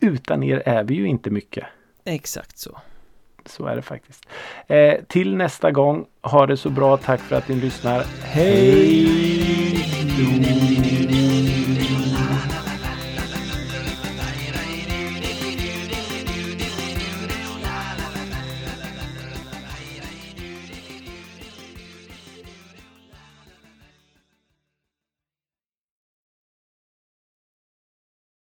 Utan 0.00 0.42
er 0.42 0.62
är 0.66 0.84
vi 0.84 0.94
ju 0.94 1.06
inte 1.06 1.30
mycket. 1.30 1.64
Exakt 2.04 2.58
så. 2.58 2.78
Så 3.48 3.66
är 3.66 3.76
det 3.76 3.82
faktiskt. 3.82 4.28
Eh, 4.66 4.94
till 5.08 5.36
nästa 5.36 5.70
gång. 5.70 6.04
Ha 6.22 6.46
det 6.46 6.56
så 6.56 6.70
bra. 6.70 6.96
Tack 6.96 7.20
för 7.20 7.36
att 7.36 7.48
ni 7.48 7.54
lyssnar. 7.54 8.04
Hej 8.22 9.18
då! 10.18 10.77